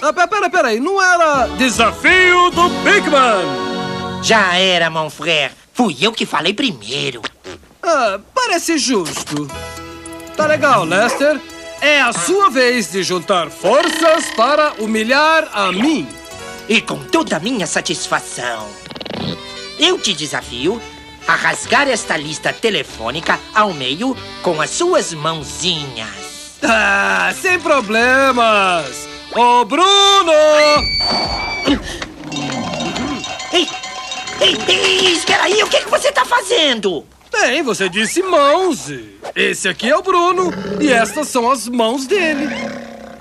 Ah, 0.00 0.12
pe- 0.12 0.26
pera, 0.28 0.48
pera 0.48 0.68
aí, 0.68 0.78
não 0.80 1.02
era 1.02 1.48
Desafio 1.58 2.50
do 2.50 2.68
Bigman? 2.84 3.77
Já 4.22 4.56
era, 4.56 4.90
mon 4.90 5.10
frère. 5.10 5.52
Fui 5.72 5.96
eu 6.00 6.12
que 6.12 6.26
falei 6.26 6.52
primeiro. 6.52 7.22
Ah, 7.82 8.18
parece 8.34 8.78
justo. 8.78 9.48
Tá 10.36 10.46
legal, 10.46 10.84
Lester. 10.84 11.40
É 11.80 12.00
a 12.00 12.12
sua 12.12 12.50
vez 12.50 12.90
de 12.90 13.02
juntar 13.02 13.50
forças 13.50 14.26
para 14.36 14.72
humilhar 14.78 15.48
a 15.52 15.70
mim. 15.70 16.08
E 16.68 16.80
com 16.80 16.98
toda 16.98 17.36
a 17.36 17.40
minha 17.40 17.66
satisfação. 17.66 18.68
Eu 19.78 19.98
te 19.98 20.12
desafio 20.12 20.82
a 21.26 21.34
rasgar 21.36 21.88
esta 21.88 22.16
lista 22.16 22.52
telefônica 22.52 23.38
ao 23.54 23.72
meio 23.72 24.16
com 24.42 24.60
as 24.60 24.70
suas 24.70 25.12
mãozinhas. 25.14 26.58
Ah, 26.62 27.32
sem 27.40 27.60
problemas. 27.60 29.08
Ô, 29.32 29.64
Bruno! 29.64 30.32
Ei, 34.40 34.56
ei, 34.68 35.12
espera 35.12 35.44
aí, 35.44 35.62
o 35.62 35.68
que, 35.68 35.80
que 35.80 35.90
você 35.90 36.12
tá 36.12 36.24
fazendo? 36.24 37.04
Bem, 37.30 37.62
você 37.62 37.88
disse 37.88 38.22
mãos. 38.22 38.90
Esse 39.34 39.68
aqui 39.68 39.88
é 39.90 39.96
o 39.96 40.02
Bruno 40.02 40.50
e 40.80 40.90
estas 40.90 41.28
são 41.28 41.50
as 41.50 41.68
mãos 41.68 42.06
dele. 42.06 42.48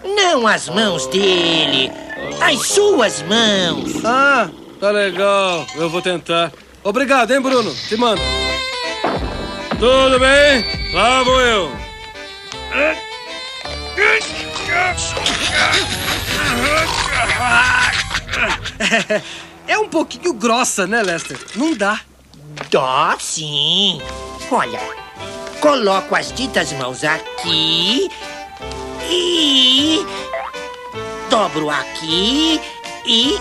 Não 0.03 0.47
as 0.47 0.69
mãos 0.69 1.07
dele, 1.07 1.91
as 2.41 2.67
suas 2.67 3.21
mãos. 3.23 4.03
Ah, 4.05 4.49
tá 4.79 4.91
legal. 4.91 5.65
Eu 5.75 5.89
vou 5.89 6.01
tentar. 6.01 6.51
Obrigado, 6.83 7.31
hein, 7.31 7.41
Bruno? 7.41 7.73
Te 7.87 7.97
mando. 7.97 8.21
Tudo 9.79 10.19
bem? 10.19 10.93
Lá 10.93 11.23
vou 11.23 11.41
eu. 11.41 11.71
É 19.67 19.77
um 19.77 19.89
pouquinho 19.89 20.33
grossa, 20.33 20.87
né, 20.87 21.01
Lester? 21.03 21.37
Não 21.55 21.73
dá. 21.73 21.99
Dó, 22.71 23.15
sim. 23.19 24.01
Olha, 24.49 24.79
coloco 25.59 26.15
as 26.15 26.31
ditas 26.31 26.71
mãos 26.73 27.03
aqui 27.03 28.09
e 29.09 30.05
dobro 31.29 31.69
aqui 31.69 32.61
e 33.05 33.37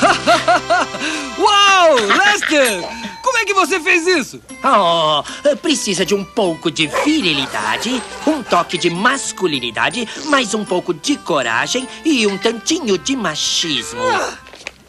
Uau, 1.38 1.94
Lester! 1.94 3.09
Como 3.22 3.38
é 3.38 3.44
que 3.44 3.54
você 3.54 3.78
fez 3.80 4.06
isso? 4.06 4.40
Oh, 4.64 5.56
precisa 5.56 6.04
de 6.04 6.14
um 6.14 6.24
pouco 6.24 6.70
de 6.70 6.86
virilidade, 7.04 8.02
um 8.26 8.42
toque 8.42 8.78
de 8.78 8.90
masculinidade, 8.90 10.08
mais 10.26 10.54
um 10.54 10.64
pouco 10.64 10.92
de 10.94 11.16
coragem 11.16 11.88
e 12.04 12.26
um 12.26 12.38
tantinho 12.38 12.96
de 12.98 13.16
machismo. 13.16 14.00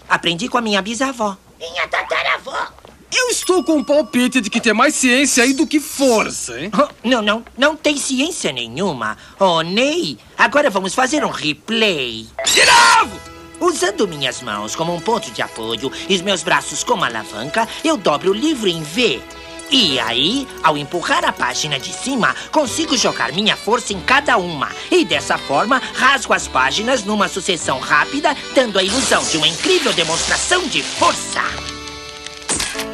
Aprendi 0.07 0.47
com 0.47 0.57
a 0.57 0.61
minha 0.61 0.81
bisavó. 0.81 1.37
Minha 1.59 1.87
tataravó. 1.87 2.67
Eu 3.13 3.29
estou 3.29 3.61
com 3.63 3.77
um 3.77 3.83
palpite 3.83 4.39
de 4.39 4.49
que 4.49 4.61
tem 4.61 4.73
mais 4.73 4.95
ciência 4.95 5.43
aí 5.43 5.53
do 5.53 5.67
que 5.67 5.81
força, 5.81 6.57
hein? 6.59 6.71
Não, 7.03 7.21
não, 7.21 7.45
não 7.57 7.75
tem 7.75 7.97
ciência 7.97 8.53
nenhuma. 8.53 9.17
Oh, 9.37 9.61
Ney, 9.61 10.17
agora 10.37 10.69
vamos 10.69 10.95
fazer 10.95 11.23
um 11.25 11.29
replay. 11.29 12.25
De 12.45 12.65
novo! 12.65 13.19
Usando 13.61 14.07
minhas 14.07 14.41
mãos 14.41 14.75
como 14.75 14.91
um 14.93 14.99
ponto 14.99 15.29
de 15.29 15.39
apoio 15.39 15.91
e 16.09 16.15
os 16.15 16.21
meus 16.21 16.41
braços 16.41 16.83
como 16.83 17.05
alavanca, 17.05 17.67
eu 17.83 17.95
dobro 17.95 18.31
o 18.31 18.33
livro 18.33 18.67
em 18.67 18.81
V. 18.81 19.21
E 19.69 19.99
aí, 19.99 20.47
ao 20.63 20.75
empurrar 20.75 21.23
a 21.23 21.31
página 21.31 21.79
de 21.79 21.93
cima, 21.93 22.35
consigo 22.51 22.97
jogar 22.97 23.31
minha 23.31 23.55
força 23.55 23.93
em 23.93 24.01
cada 24.01 24.35
uma. 24.37 24.69
E 24.89 25.05
dessa 25.05 25.37
forma, 25.37 25.79
rasgo 25.93 26.33
as 26.33 26.47
páginas 26.47 27.05
numa 27.05 27.27
sucessão 27.27 27.79
rápida, 27.79 28.35
dando 28.55 28.79
a 28.79 28.83
ilusão 28.83 29.23
de 29.23 29.37
uma 29.37 29.47
incrível 29.47 29.93
demonstração 29.93 30.67
de 30.67 30.81
força. 30.81 31.41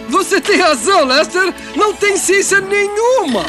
Você 0.09 0.41
tem 0.41 0.57
razão, 0.59 1.05
Lester. 1.05 1.53
Não 1.75 1.93
tem 1.93 2.17
ciência 2.17 2.59
nenhuma. 2.59 3.45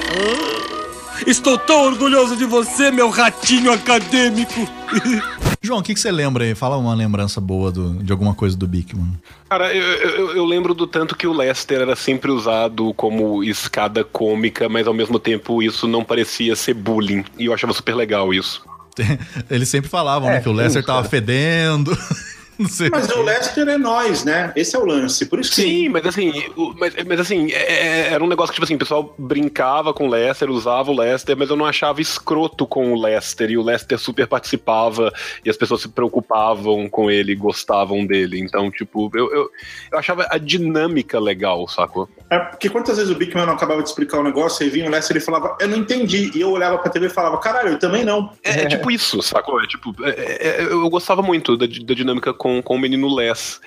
Estou 1.26 1.58
tão 1.58 1.82
orgulhoso 1.82 2.36
de 2.36 2.44
você, 2.44 2.92
meu 2.92 3.10
ratinho 3.10 3.72
acadêmico. 3.72 4.66
João, 5.60 5.80
o 5.80 5.82
que, 5.82 5.92
que 5.92 6.00
você 6.00 6.12
lembra 6.12 6.44
aí? 6.44 6.54
Fala 6.54 6.76
uma 6.76 6.94
lembrança 6.94 7.40
boa 7.40 7.72
do- 7.72 7.94
de 8.02 8.12
alguma 8.12 8.32
coisa 8.34 8.56
do 8.56 8.66
Bigman. 8.66 9.12
Cara, 9.50 9.74
eu, 9.74 9.82
eu, 9.82 10.36
eu 10.36 10.44
lembro 10.44 10.72
do 10.72 10.86
tanto 10.86 11.16
que 11.16 11.26
o 11.26 11.32
Lester 11.32 11.80
era 11.80 11.96
sempre 11.96 12.30
usado 12.30 12.94
como 12.94 13.42
escada 13.42 14.04
cômica, 14.04 14.68
mas 14.68 14.86
ao 14.86 14.94
mesmo 14.94 15.18
tempo 15.18 15.60
isso 15.62 15.88
não 15.88 16.04
parecia 16.04 16.54
ser 16.54 16.74
bullying. 16.74 17.24
E 17.38 17.46
eu 17.46 17.52
achava 17.52 17.72
super 17.72 17.94
legal 17.96 18.32
isso. 18.32 18.62
Eles 19.50 19.68
sempre 19.68 19.90
falavam, 19.90 20.28
né? 20.28 20.40
Que 20.40 20.48
o 20.48 20.52
Lester 20.52 20.84
tava 20.84 21.08
fedendo. 21.08 21.96
Não 22.68 22.68
sei. 22.68 22.88
Mas 22.90 23.08
o 23.10 23.22
Lester 23.22 23.68
é 23.68 23.78
nós, 23.78 24.24
né? 24.24 24.52
Esse 24.56 24.74
é 24.74 24.78
o 24.78 24.84
lance. 24.84 25.24
Por 25.26 25.38
isso 25.40 25.50
que. 25.54 25.62
Sim, 25.62 25.88
mas 25.88 26.04
assim, 26.06 26.32
o- 26.56 26.74
mas, 26.76 26.92
mas 27.06 27.20
assim, 27.20 27.52
é- 27.52 27.72
é- 28.08 28.12
era 28.12 28.22
um 28.22 28.26
negócio 28.26 28.48
que, 28.50 28.54
tipo 28.56 28.64
assim, 28.64 28.74
o 28.74 28.78
pessoal 28.78 29.14
brincava 29.16 29.94
com 29.94 30.06
o 30.06 30.10
Lester, 30.10 30.50
usava 30.50 30.90
o 30.90 30.96
Lester, 30.96 31.36
mas 31.36 31.50
eu 31.50 31.56
não 31.56 31.64
achava 31.66 32.00
escroto 32.00 32.66
com 32.66 32.92
o 32.92 33.00
Lester, 33.00 33.50
e 33.50 33.56
o 33.56 33.62
Lester 33.62 33.98
super 33.98 34.26
participava, 34.26 35.12
e 35.44 35.48
as 35.50 35.56
pessoas 35.56 35.82
se 35.82 35.88
preocupavam 35.88 36.88
com 36.88 37.10
ele, 37.10 37.34
gostavam 37.34 38.04
dele. 38.06 38.40
Então, 38.40 38.70
tipo, 38.70 39.10
eu, 39.14 39.30
eu, 39.32 39.50
eu 39.92 39.98
achava 39.98 40.26
a 40.30 40.38
dinâmica 40.38 41.20
legal, 41.20 41.66
sacou? 41.68 42.08
É 42.30 42.38
porque 42.38 42.68
quantas 42.68 42.96
vezes 42.98 43.10
o 43.12 43.16
Bigman 43.16 43.46
não 43.46 43.54
acabava 43.54 43.82
de 43.82 43.88
explicar 43.88 44.18
o 44.18 44.22
negócio, 44.22 44.64
aí 44.64 44.70
vinha 44.70 44.86
o 44.88 44.90
Lester 44.90 45.16
e 45.16 45.20
falava, 45.20 45.56
eu 45.60 45.68
não 45.68 45.76
entendi. 45.78 46.30
E 46.34 46.40
eu 46.40 46.50
olhava 46.50 46.76
pra 46.78 46.90
TV 46.90 47.06
e 47.06 47.10
falava, 47.10 47.38
caralho, 47.38 47.70
eu 47.70 47.78
também 47.78 48.04
não. 48.04 48.32
É, 48.42 48.62
é 48.62 48.66
tipo 48.66 48.90
isso, 48.90 49.22
sacou? 49.22 49.62
É 49.62 49.66
tipo, 49.66 49.94
é- 50.04 50.62
é- 50.62 50.62
eu 50.64 50.88
gostava 50.90 51.22
muito 51.22 51.56
da, 51.56 51.66
da 51.66 51.94
dinâmica 51.94 52.34
com, 52.34 52.47
com 52.62 52.74
o 52.74 52.78
menino 52.78 53.14
Les. 53.14 53.60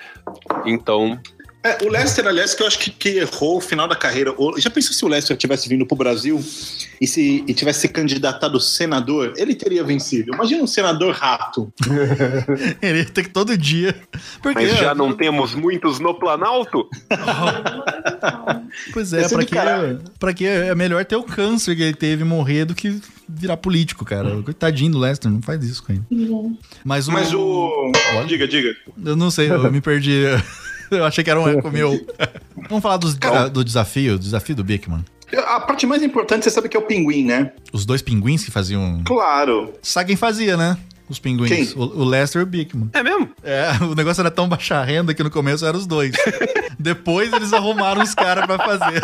Então, 0.64 1.18
É, 1.64 1.84
o 1.84 1.88
Lester, 1.88 2.26
aliás, 2.26 2.54
que 2.54 2.62
eu 2.62 2.66
acho 2.66 2.78
que, 2.78 2.90
que 2.90 3.08
errou 3.10 3.58
o 3.58 3.60
final 3.60 3.86
da 3.86 3.94
carreira. 3.94 4.32
O- 4.36 4.58
Já 4.58 4.68
pensou 4.68 4.92
se 4.92 5.04
o 5.04 5.08
Lester 5.08 5.36
tivesse 5.36 5.68
vindo 5.68 5.86
pro 5.86 5.96
Brasil 5.96 6.42
e, 7.00 7.06
se, 7.06 7.44
e 7.46 7.54
tivesse 7.54 7.80
se 7.82 7.88
candidatado 7.88 8.58
senador? 8.60 9.32
Ele 9.36 9.54
teria 9.54 9.84
vencido. 9.84 10.34
Imagina 10.34 10.62
um 10.62 10.66
senador 10.66 11.14
rato. 11.14 11.72
Ele 12.82 12.98
ia 12.98 13.04
ter 13.04 13.22
que 13.24 13.30
todo 13.30 13.56
dia. 13.56 13.94
Porque 14.42 14.60
mas 14.60 14.76
já 14.76 14.94
não 14.94 15.12
temos 15.12 15.54
muitos 15.54 15.98
no 16.00 16.14
Planalto? 16.14 16.88
Pois 18.92 19.12
é, 19.12 19.22
é 19.24 19.28
pra 19.28 19.38
do 19.38 19.46
que, 19.46 19.54
pra 20.18 20.32
que 20.34 20.46
é 20.46 20.74
melhor 20.74 21.04
ter 21.04 21.16
o 21.16 21.22
câncer 21.22 21.76
que 21.76 21.82
ele 21.82 21.94
teve 21.94 22.22
e 22.22 22.24
morrer 22.24 22.64
do 22.64 22.74
que 22.74 22.98
virar 23.28 23.56
político, 23.58 24.04
cara. 24.04 24.42
Coitadinho 24.42 24.92
do 24.92 24.98
Lester, 24.98 25.30
não 25.30 25.42
faz 25.42 25.62
isso 25.64 25.82
com 25.82 25.92
ele. 25.92 26.02
Mas 26.84 27.06
o. 27.08 27.12
Mas 27.12 27.32
o. 27.34 27.92
Diga, 28.26 28.48
diga. 28.48 28.74
Eu 29.04 29.14
não 29.16 29.30
sei, 29.30 29.50
eu 29.50 29.70
me 29.70 29.80
perdi. 29.80 30.22
Eu 30.98 31.04
achei 31.04 31.22
que 31.24 31.30
era 31.30 31.40
um 31.40 31.48
eco 31.48 31.70
meu. 31.70 31.90
Vamos 32.68 32.82
falar 32.82 32.96
dos- 32.96 33.14
Cara- 33.14 33.48
do 33.48 33.64
desafio, 33.64 34.18
do 34.18 34.22
desafio 34.24 34.54
do 34.56 34.64
Bigman. 34.64 35.04
A 35.46 35.60
parte 35.60 35.86
mais 35.86 36.02
importante, 36.02 36.44
você 36.44 36.50
sabe 36.50 36.68
que 36.68 36.76
é 36.76 36.80
o 36.80 36.82
pinguim, 36.82 37.24
né? 37.24 37.52
Os 37.72 37.86
dois 37.86 38.02
pinguins 38.02 38.44
que 38.44 38.50
faziam. 38.50 39.02
Claro. 39.04 39.72
Sabe 39.82 40.08
quem 40.08 40.16
fazia, 40.16 40.56
né? 40.58 40.76
Os 41.08 41.18
pinguins. 41.18 41.48
Quem? 41.72 41.82
O, 41.82 42.00
o 42.00 42.04
Lester 42.04 42.40
e 42.40 42.44
o 42.44 42.46
Bigman. 42.46 42.90
É 42.92 43.02
mesmo? 43.02 43.30
É, 43.42 43.70
o 43.84 43.94
negócio 43.94 44.20
era 44.20 44.30
tão 44.30 44.46
baixa 44.48 44.82
renda 44.84 45.12
que 45.14 45.22
no 45.22 45.30
começo 45.30 45.64
eram 45.64 45.78
os 45.78 45.86
dois. 45.86 46.12
Depois 46.78 47.32
eles 47.32 47.52
arrumaram 47.52 48.02
os 48.02 48.14
caras 48.14 48.44
pra 48.46 48.58
fazer. 48.58 49.02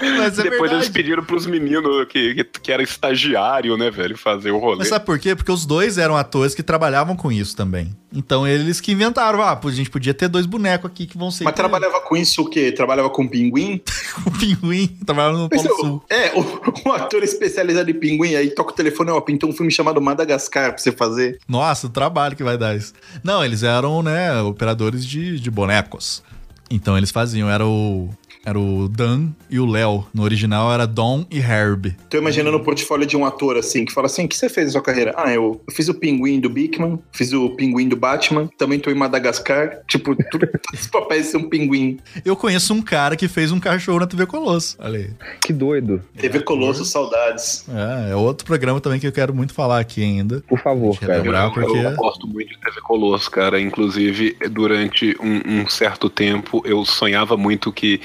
Mas 0.00 0.38
é 0.38 0.42
Depois 0.42 0.70
eles 0.70 0.70
verdade. 0.70 0.90
pediram 0.90 1.24
pros 1.24 1.46
meninos 1.46 2.06
que, 2.08 2.34
que, 2.34 2.44
que 2.44 2.72
era 2.72 2.82
estagiário, 2.82 3.76
né, 3.76 3.90
velho, 3.90 4.16
fazer 4.16 4.50
o 4.50 4.58
rolê. 4.58 4.78
Mas 4.78 4.88
sabe 4.88 5.04
por 5.04 5.18
quê? 5.18 5.34
Porque 5.34 5.52
os 5.52 5.66
dois 5.66 5.98
eram 5.98 6.16
atores 6.16 6.54
que 6.54 6.62
trabalhavam 6.62 7.16
com 7.16 7.30
isso 7.30 7.56
também. 7.56 7.94
Então 8.12 8.46
eles 8.46 8.80
que 8.80 8.92
inventaram, 8.92 9.40
ah, 9.42 9.58
a 9.62 9.70
gente 9.70 9.88
podia 9.90 10.12
ter 10.12 10.28
dois 10.28 10.46
bonecos 10.46 10.90
aqui 10.90 11.06
que 11.06 11.16
vão 11.16 11.30
ser. 11.30 11.44
Mas 11.44 11.54
trabalhava 11.54 12.00
com 12.00 12.16
isso 12.16 12.42
o 12.42 12.50
quê? 12.50 12.72
Trabalhava 12.72 13.08
com 13.10 13.26
pinguim? 13.28 13.80
com 14.24 14.30
pinguim, 14.32 14.88
trabalhava 15.06 15.38
no 15.38 15.48
Polo 15.48 15.76
Sul. 15.76 16.04
É, 16.10 16.32
o, 16.34 16.88
um 16.88 16.92
ator 16.92 17.22
especializado 17.22 17.90
em 17.90 17.94
pinguim, 17.94 18.34
aí 18.34 18.50
toca 18.50 18.72
o 18.72 18.74
telefone, 18.74 19.10
ó, 19.10 19.20
pintou 19.20 19.48
um 19.48 19.52
filme 19.52 19.70
chamado 19.70 20.00
Madagascar 20.00 20.70
pra 20.70 20.78
você 20.78 20.90
fazer. 20.90 21.38
Nossa, 21.46 21.86
o 21.86 21.90
trabalho 21.90 22.34
que 22.34 22.42
vai 22.42 22.58
dar 22.58 22.76
isso. 22.76 22.92
Não, 23.22 23.44
eles 23.44 23.62
eram, 23.62 24.02
né, 24.02 24.40
operadores 24.42 25.06
de, 25.06 25.38
de 25.38 25.50
bonecos. 25.50 26.22
Então 26.70 26.96
eles 26.96 27.10
faziam, 27.10 27.50
era 27.50 27.66
o. 27.66 28.08
Era 28.44 28.58
o 28.58 28.88
Dan 28.88 29.28
e 29.50 29.60
o 29.60 29.66
Léo. 29.66 30.06
No 30.14 30.22
original 30.22 30.72
era 30.72 30.86
Don 30.86 31.26
e 31.30 31.38
Herb. 31.38 31.94
Tô 32.08 32.16
imaginando 32.16 32.56
o 32.56 32.64
portfólio 32.64 33.06
de 33.06 33.16
um 33.16 33.24
ator 33.24 33.56
assim, 33.56 33.84
que 33.84 33.92
fala 33.92 34.06
assim: 34.06 34.24
o 34.24 34.28
que 34.28 34.36
você 34.36 34.48
fez 34.48 34.68
na 34.68 34.72
sua 34.72 34.82
carreira? 34.82 35.14
Ah, 35.16 35.32
eu, 35.32 35.60
eu 35.66 35.74
fiz 35.74 35.88
o 35.88 35.94
pinguim 35.94 36.40
do 36.40 36.48
Bigman, 36.48 36.98
fiz 37.12 37.32
o 37.32 37.50
pinguim 37.50 37.88
do 37.88 37.96
Batman, 37.96 38.48
também 38.56 38.78
tô 38.80 38.90
em 38.90 38.94
Madagascar. 38.94 39.80
Tipo, 39.86 40.16
tudo, 40.30 40.46
todos 40.62 40.80
os 40.80 40.86
papéis 40.86 41.26
são 41.26 41.48
pinguim. 41.48 41.98
Eu 42.24 42.34
conheço 42.34 42.72
um 42.72 42.80
cara 42.80 43.14
que 43.14 43.28
fez 43.28 43.52
um 43.52 43.60
cachorro 43.60 44.00
na 44.00 44.06
TV 44.06 44.24
Colosso. 44.24 44.76
Olha 44.78 44.98
aí. 44.98 45.10
Que 45.42 45.52
doido. 45.52 46.02
TV 46.16 46.40
Colosso, 46.40 46.84
saudades. 46.84 47.66
É, 47.68 48.12
é 48.12 48.16
outro 48.16 48.46
programa 48.46 48.80
também 48.80 48.98
que 48.98 49.06
eu 49.06 49.12
quero 49.12 49.34
muito 49.34 49.52
falar 49.52 49.80
aqui 49.80 50.02
ainda. 50.02 50.42
Por 50.48 50.58
favor, 50.60 50.98
cara. 50.98 51.18
Lembrar 51.18 51.52
porque. 51.52 51.76
Eu 51.76 51.94
gosto 51.94 52.26
muito 52.26 52.48
de 52.48 52.58
TV 52.58 52.80
Colosso, 52.80 53.30
cara. 53.30 53.60
Inclusive, 53.60 54.36
durante 54.50 55.14
um, 55.20 55.60
um 55.60 55.68
certo 55.68 56.08
tempo, 56.08 56.62
eu 56.64 56.84
sonhava 56.86 57.36
muito 57.36 57.70
que 57.70 58.00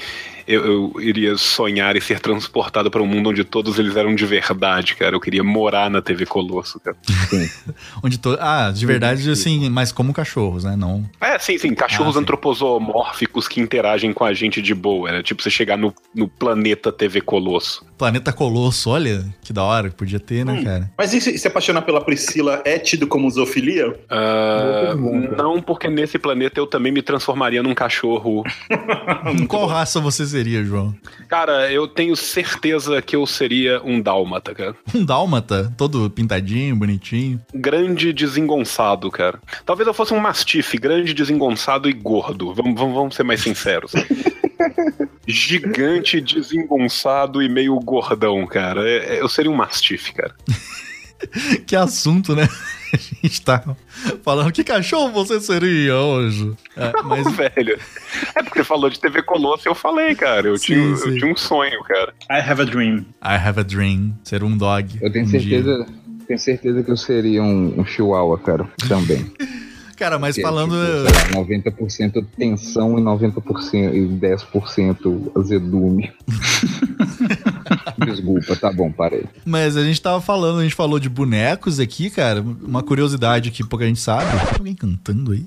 eu, 0.46 0.64
eu 0.94 1.00
iria 1.00 1.36
sonhar 1.36 1.96
e 1.96 2.00
ser 2.00 2.20
transportado 2.20 2.90
para 2.90 3.02
um 3.02 3.06
mundo 3.06 3.30
onde 3.30 3.44
todos 3.44 3.78
eles 3.78 3.96
eram 3.96 4.14
de 4.14 4.24
verdade, 4.26 4.94
cara. 4.94 5.14
Eu 5.16 5.20
queria 5.20 5.42
morar 5.42 5.90
na 5.90 6.00
TV 6.02 6.26
Colosso, 6.26 6.80
cara. 6.80 6.96
Onde 8.02 8.18
to... 8.18 8.36
Ah, 8.40 8.70
de 8.70 8.84
verdade, 8.86 9.30
assim, 9.30 9.68
mas 9.70 9.92
como 9.92 10.12
cachorros, 10.12 10.64
né? 10.64 10.76
Não. 10.76 11.04
É, 11.20 11.38
sim, 11.38 11.58
sim. 11.58 11.74
Cachorros 11.74 12.16
Ah, 12.16 12.18
sim. 12.18 12.22
antropomórficos 12.22 13.48
que 13.48 13.60
interagem 13.60 14.12
com 14.12 14.24
a 14.24 14.32
gente 14.34 14.60
de 14.62 14.74
boa. 14.74 15.08
Era 15.08 15.22
tipo 15.22 15.42
você 15.42 15.50
chegar 15.50 15.76
no, 15.76 15.94
no 16.14 16.28
planeta 16.28 16.92
TV 16.92 17.20
Colosso. 17.20 17.84
Planeta 17.98 18.32
Colosso, 18.32 18.90
olha 18.90 19.24
que 19.42 19.52
da 19.52 19.62
hora, 19.62 19.90
podia 19.90 20.20
ter, 20.20 20.44
né, 20.44 20.62
cara? 20.62 20.90
Mas 20.98 21.14
e 21.14 21.20
se 21.20 21.38
se 21.38 21.48
apaixonar 21.48 21.82
pela 21.82 22.00
Priscila 22.00 22.62
é 22.64 22.78
tido 22.78 23.06
como 23.06 23.30
zoofilia? 23.30 23.98
Ah, 24.10 24.94
não, 25.36 25.62
porque 25.62 25.88
nesse 25.88 26.18
planeta 26.18 26.60
eu 26.60 26.66
também 26.66 26.92
me 26.92 27.02
transformaria 27.02 27.62
num 27.62 27.74
cachorro. 27.74 28.42
Qual 29.48 29.66
raça 29.66 30.00
você 30.00 30.24
seria, 30.36 30.62
João? 30.64 30.94
Cara, 31.28 31.72
eu 31.72 31.88
tenho 31.88 32.14
certeza 32.14 33.00
que 33.00 33.16
eu 33.16 33.26
seria 33.26 33.80
um 33.82 34.00
dálmata, 34.00 34.54
cara. 34.54 34.74
Um 34.94 35.02
dálmata, 35.04 35.72
todo 35.76 36.10
pintadinho, 36.10 36.76
bonitinho. 36.76 37.40
Grande 37.54 38.12
desengonçado, 38.12 39.10
cara. 39.10 39.38
Talvez 39.64 39.86
eu 39.86 39.94
fosse 39.94 40.12
um 40.12 40.20
mastife, 40.20 40.76
grande, 40.76 41.14
desengonçado 41.14 41.88
e 41.88 41.92
gordo. 41.92 42.52
Vamos, 42.52 42.78
vamos, 42.78 42.94
vamos 42.94 43.14
ser 43.14 43.22
mais 43.22 43.40
sinceros. 43.40 43.92
Gigante, 45.26 46.20
desengonçado 46.20 47.42
e 47.42 47.48
meio 47.48 47.78
gordão, 47.80 48.46
cara. 48.46 48.88
É- 48.88 49.16
é- 49.16 49.20
eu 49.22 49.28
seria 49.28 49.50
um 49.50 49.56
mastife, 49.56 50.12
cara. 50.12 50.34
Que 51.66 51.76
assunto, 51.76 52.34
né? 52.34 52.48
A 52.92 52.96
gente 52.96 53.42
tá 53.42 53.62
falando 54.22 54.52
que 54.52 54.62
cachorro 54.62 55.10
você 55.10 55.40
seria 55.40 55.96
hoje. 55.96 56.52
É, 56.76 56.92
mas 57.02 57.30
Velho. 57.32 57.78
É 58.34 58.42
porque 58.42 58.60
você 58.60 58.64
falou 58.64 58.88
de 58.88 58.98
TV 59.00 59.22
Colosso 59.22 59.68
e 59.68 59.70
eu 59.70 59.74
falei, 59.74 60.14
cara. 60.14 60.48
Eu, 60.48 60.56
Sim, 60.56 60.66
tinha, 60.66 60.78
eu 60.78 60.96
sim. 60.96 61.18
tinha 61.18 61.32
um 61.32 61.36
sonho, 61.36 61.82
cara. 61.82 62.14
I 62.30 62.38
have 62.38 62.62
a 62.62 62.64
dream. 62.64 62.98
I 63.22 63.34
have 63.34 63.58
a 63.60 63.62
dream. 63.64 64.14
Ser 64.22 64.44
um 64.44 64.56
dog. 64.56 64.96
Eu 65.02 65.12
tenho 65.12 65.26
um 65.26 65.28
certeza, 65.28 65.86
tenho 66.26 66.38
certeza 66.38 66.82
que 66.82 66.90
eu 66.90 66.96
seria 66.96 67.42
um, 67.42 67.80
um 67.80 67.84
chihuahua, 67.84 68.38
cara, 68.38 68.68
também. 68.88 69.30
Cara, 69.96 70.18
mas 70.18 70.36
é, 70.36 70.42
falando. 70.42 70.74
tipo, 70.74 71.18
sei 71.18 71.36
lá, 71.36 71.44
90% 71.44 72.26
tensão 72.36 72.98
e 72.98 73.02
90% 73.02 73.94
e 73.94 74.06
10% 74.08 75.32
azedume. 75.36 76.12
Desculpa, 78.04 78.54
tá 78.56 78.70
bom, 78.70 78.92
parei. 78.92 79.24
Mas 79.44 79.76
a 79.76 79.82
gente 79.82 80.00
tava 80.00 80.20
falando, 80.20 80.60
a 80.60 80.62
gente 80.62 80.74
falou 80.74 81.00
de 81.00 81.08
bonecos 81.08 81.80
aqui, 81.80 82.10
cara. 82.10 82.42
Uma 82.42 82.82
curiosidade 82.82 83.50
que 83.50 83.64
pouca 83.64 83.86
gente 83.86 84.00
sabe. 84.00 84.30
Tem 84.30 84.58
Alguém 84.58 84.74
cantando 84.74 85.32
aí? 85.32 85.44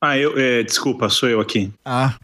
Ah, 0.00 0.18
eu. 0.18 0.38
é, 0.38 0.62
desculpa, 0.62 1.08
sou 1.08 1.28
eu 1.28 1.40
aqui. 1.40 1.70
Ah, 1.84 2.14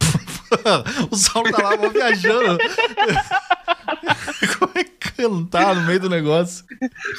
o 1.09 1.15
Saulo 1.15 1.51
tá 1.51 1.63
lá 1.63 1.75
vou 1.75 1.91
viajando. 1.91 2.57
Como 4.59 4.71
é 4.75 4.83
que 4.83 5.11
cantar 5.13 5.75
no 5.75 5.81
meio 5.83 5.99
do 5.99 6.09
negócio? 6.09 6.65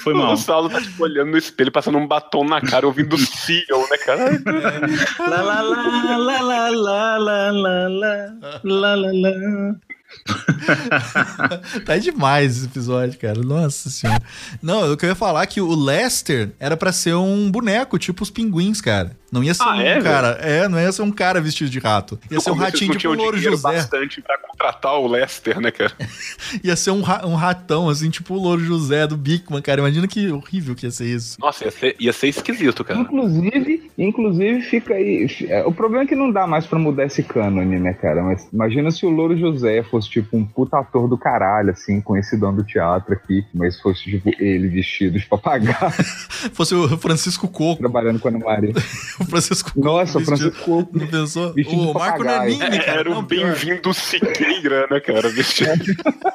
Foi 0.03 0.15
mal. 0.15 0.33
O 0.33 0.37
Saulo 0.37 0.69
tá 0.69 0.81
tipo 0.81 1.03
olhando 1.03 1.31
no 1.31 1.39
espelho, 1.39 1.73
passando 1.73 1.99
um 1.99 2.07
batom 2.07 2.45
na 2.45 2.61
cara, 2.61 2.87
ouvindo 2.87 3.17
Seal, 3.19 3.81
né, 3.91 3.99
cara? 3.99 4.43
Lá, 5.19 5.43
lá, 5.43 5.61
lá, 5.63 6.17
lá, 6.17 6.41
lá, 6.41 6.41
lá, 6.41 6.71
lá, 6.71 7.51
lá, 7.51 7.89
lá, 7.89 8.33
lá, 8.65 8.95
lá, 8.95 9.13
lá. 9.13 9.77
tá 11.85 11.97
demais 11.99 12.57
esse 12.59 12.67
episódio, 12.67 13.19
cara. 13.19 13.41
Nossa 13.43 13.91
senhora. 13.91 14.23
Não, 14.63 14.85
eu 14.87 14.97
queria 14.97 15.15
falar 15.15 15.47
que 15.47 15.61
o 15.61 15.75
Lester 15.75 16.51
era 16.59 16.77
pra 16.77 16.93
ser 16.93 17.15
um 17.15 17.51
boneco, 17.51 17.99
tipo 17.99 18.23
os 18.23 18.31
pinguins, 18.31 18.81
cara. 18.81 19.17
Não 19.31 19.43
ia 19.43 19.55
ser 19.55 19.63
Ah, 19.63 19.75
um 19.75 19.81
é, 19.81 20.01
cara. 20.03 20.29
É, 20.43 20.69
não 20.69 20.79
ia 20.79 20.93
ser 20.93 21.01
um 21.03 21.11
cara 21.11 21.41
vestido 21.41 21.71
de 21.71 21.79
rato. 21.79 22.19
Ia 22.31 22.39
ser 22.39 22.51
um 22.51 22.55
ratinho 22.55 22.95
tipo 22.97 23.15
o 23.15 23.17
Louro 23.17 23.39
José. 23.39 23.63
bastante 23.73 24.21
pra 24.21 24.37
contratar 24.39 24.93
o 24.99 25.07
Lester, 25.07 25.59
né, 25.59 25.71
cara? 25.71 25.93
Ia 26.63 26.77
ser 26.77 26.91
um, 26.91 27.01
ra- 27.01 27.27
um 27.27 27.35
ratão, 27.35 27.89
assim, 27.89 28.11
tipo 28.11 28.35
o 28.35 28.39
Louro 28.39 28.63
José 28.63 29.07
do 29.07 29.17
Bigman, 29.17 29.63
cara. 29.63 29.81
Imagina 29.81 30.07
que 30.07 30.31
horrível 30.31 30.75
que 30.75 30.85
ia 30.85 30.91
ser 30.91 31.07
isso. 31.07 31.41
Nossa, 31.41 31.65
ia 31.65 31.71
ser, 31.71 31.97
ia 31.99 32.13
ser 32.13 32.29
esquisito, 32.29 32.85
cara. 32.85 33.01
Inclusive, 33.01 33.91
inclusive 34.07 34.61
fica 34.63 34.95
aí. 34.95 35.27
é, 35.49 35.63
O 35.65 35.73
problema 35.73 36.05
é 36.05 36.07
que 36.07 36.15
não 36.15 36.31
dá 36.31 36.47
mais 36.47 36.67
pra 36.67 36.79
mudar 36.79 37.05
esse 37.05 37.23
cânone, 37.23 37.79
né, 37.79 37.93
cara? 37.95 38.23
Mas 38.23 38.49
imagina 38.53 38.91
se 38.91 39.05
o 39.07 39.11
Louro 39.11 39.37
José 39.37 39.83
fosse 39.83 40.09
tipo 40.11 40.37
um 40.37 40.45
puta 40.45 40.79
ator 40.79 41.09
do 41.09 41.17
caralho, 41.19 41.71
assim, 41.71 42.01
conhecidão 42.01 42.55
do 42.55 42.65
teatro 42.65 43.13
aqui, 43.15 43.45
mas 43.55 43.81
fosse 43.81 44.05
tipo 44.05 44.31
ele 44.43 44.69
vestido 44.69 45.19
de 45.19 45.27
papagaio, 45.27 45.91
Fosse 46.55 46.75
o 46.75 46.97
Francisco 46.99 47.47
Coco. 47.49 47.81
trabalhando 47.81 48.19
com 48.19 48.29
a 48.29 48.31
Ana 48.31 48.45
Maria. 48.45 48.73
O 49.21 49.25
Francisco 49.25 49.73
Coco. 49.73 49.85
Nossa, 49.87 50.19
vestido- 50.19 50.37
Francisco 50.39 50.65
Coco. 50.65 50.99
Não 50.99 51.07
pensou? 51.07 51.53
Vestido 51.53 51.91
O 51.91 51.95
Marco. 51.95 52.25
Nanini, 52.25 52.61
É, 52.63 52.79
cara. 52.79 53.01
era 53.01 53.11
pior. 53.11 53.23
bem-vindo 53.23 53.93
Siqueira, 53.95 54.87
né, 54.91 55.01
cara? 55.01 55.29
Vestido. 55.29 55.71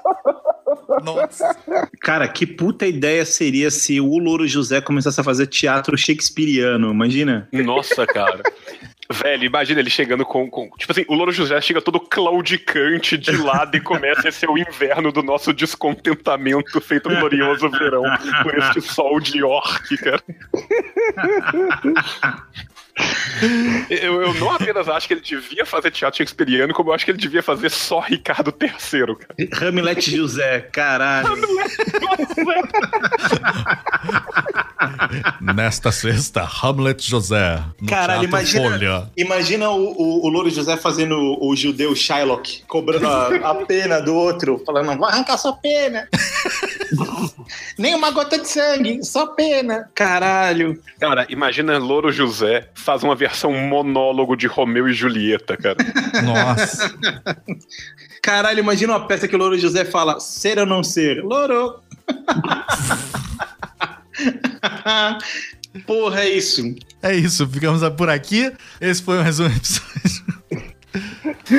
Nossa. 1.04 1.56
Cara, 2.02 2.28
que 2.28 2.46
puta 2.46 2.86
ideia 2.86 3.26
seria 3.26 3.70
se 3.72 4.00
o 4.00 4.18
Louro 4.18 4.48
José 4.48 4.82
começasse 4.82 5.20
a 5.20 5.24
fazer 5.24 5.48
teatro 5.48 5.98
shakespeariano, 5.98 6.92
imagina? 6.92 7.48
Nossa, 7.52 8.06
cara. 8.06 8.42
Velho, 9.10 9.46
imagina 9.46 9.80
ele 9.80 9.90
chegando 9.90 10.26
com, 10.26 10.50
com- 10.50 10.70
Tipo 10.78 10.92
assim, 10.92 11.06
o 11.08 11.14
Louro 11.16 11.32
José 11.32 11.62
chega 11.62 11.82
todo 11.82 11.98
claudicante 11.98 13.18
de 13.18 13.32
lado 13.38 13.78
e 13.78 13.80
começa 13.80 14.28
esse 14.28 14.46
o 14.46 14.58
inverno 14.58 15.14
do 15.14 15.24
nosso 15.24 15.54
descontentamento 15.54 16.82
feito 16.82 17.08
no 17.10 17.18
glorioso 17.18 17.70
verão 17.70 18.04
com 18.44 18.50
este 18.50 18.82
sol 18.82 19.20
de 19.22 19.38
York, 19.40 19.96
cara. 19.98 20.22
Eu, 23.90 24.22
eu 24.22 24.34
não 24.36 24.52
apenas 24.52 24.90
acho 24.90 25.08
que 25.08 25.14
ele 25.14 25.22
devia 25.22 25.66
fazer 25.66 25.92
teatro 25.92 26.18
shakespeariano, 26.18 26.74
como 26.74 26.90
eu 26.90 26.94
acho 26.94 27.06
que 27.06 27.12
ele 27.12 27.18
devia 27.18 27.44
fazer 27.44 27.70
só 27.70 28.00
Ricardo 28.00 28.54
III, 28.60 29.16
cara. 29.16 29.70
Hamlet 29.70 30.16
José, 30.16 30.62
caralho. 30.62 31.30
Nesta 35.42 35.92
sexta, 35.92 36.48
Hamlet 36.62 37.02
José. 37.02 37.64
no 37.82 37.88
Caralho, 37.88 38.24
imagina, 38.26 38.70
Folha. 38.70 39.12
imagina 39.18 39.70
o, 39.70 39.92
o, 39.92 40.26
o 40.26 40.30
Louro 40.30 40.50
José 40.50 40.78
fazendo 40.78 41.38
o 41.42 41.56
judeu 41.56 41.96
Shylock, 41.96 42.64
cobrando 42.68 43.08
a, 43.08 43.52
a 43.52 43.56
pena 43.66 44.00
do 44.00 44.14
outro, 44.14 44.62
falando, 44.66 44.98
vai 45.00 45.12
arrancar 45.12 45.38
sua 45.38 45.54
pena. 45.54 46.08
Nem 47.78 47.96
uma 47.96 48.12
gota 48.12 48.38
de 48.38 48.48
sangue, 48.48 49.04
só 49.04 49.28
pena. 49.28 49.90
Caralho. 49.94 50.82
Cara, 51.00 51.26
imagina 51.30 51.78
Louro 51.78 52.12
José 52.12 52.70
faz 52.74 53.04
uma 53.04 53.16
versão 53.16 53.52
monólogo 53.54 54.36
de 54.36 54.48
Romeu 54.48 54.88
e 54.88 54.94
Julieta, 54.94 55.58
cara. 55.58 55.78
Nossa. 56.24 56.94
Caralho, 58.22 58.60
imagina 58.60 58.94
uma 58.94 59.08
peça 59.08 59.28
que 59.28 59.36
o 59.36 59.40
Louro 59.40 59.58
José 59.58 59.86
fala, 59.86 60.20
ser 60.20 60.60
ou 60.60 60.66
não 60.66 60.84
ser? 60.84 61.24
Louro. 61.24 61.80
Porra, 65.86 66.22
é 66.22 66.30
isso. 66.30 66.76
É 67.02 67.16
isso, 67.16 67.48
ficamos 67.48 67.88
por 67.96 68.10
aqui. 68.10 68.52
Esse 68.82 69.02
foi 69.02 69.22
mais 69.22 69.40
um 69.40 69.46
episódio. 69.48 70.26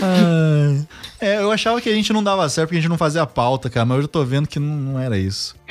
Ai. 0.03 0.87
É, 1.21 1.39
eu 1.39 1.51
achava 1.51 1.81
que 1.81 1.89
a 1.89 1.95
gente 1.95 2.13
não 2.13 2.23
dava 2.23 2.49
certo 2.49 2.69
porque 2.69 2.79
a 2.79 2.81
gente 2.81 2.91
não 2.91 2.99
fazia 2.99 3.27
pauta, 3.27 3.69
cara, 3.69 3.85
mas 3.85 3.97
eu 3.97 4.03
já 4.03 4.09
tô 4.09 4.25
vendo 4.25 4.47
que 4.47 4.61
não, 4.61 4.77
não 4.77 4.99
era 4.99 5.19
isso. 5.19 5.57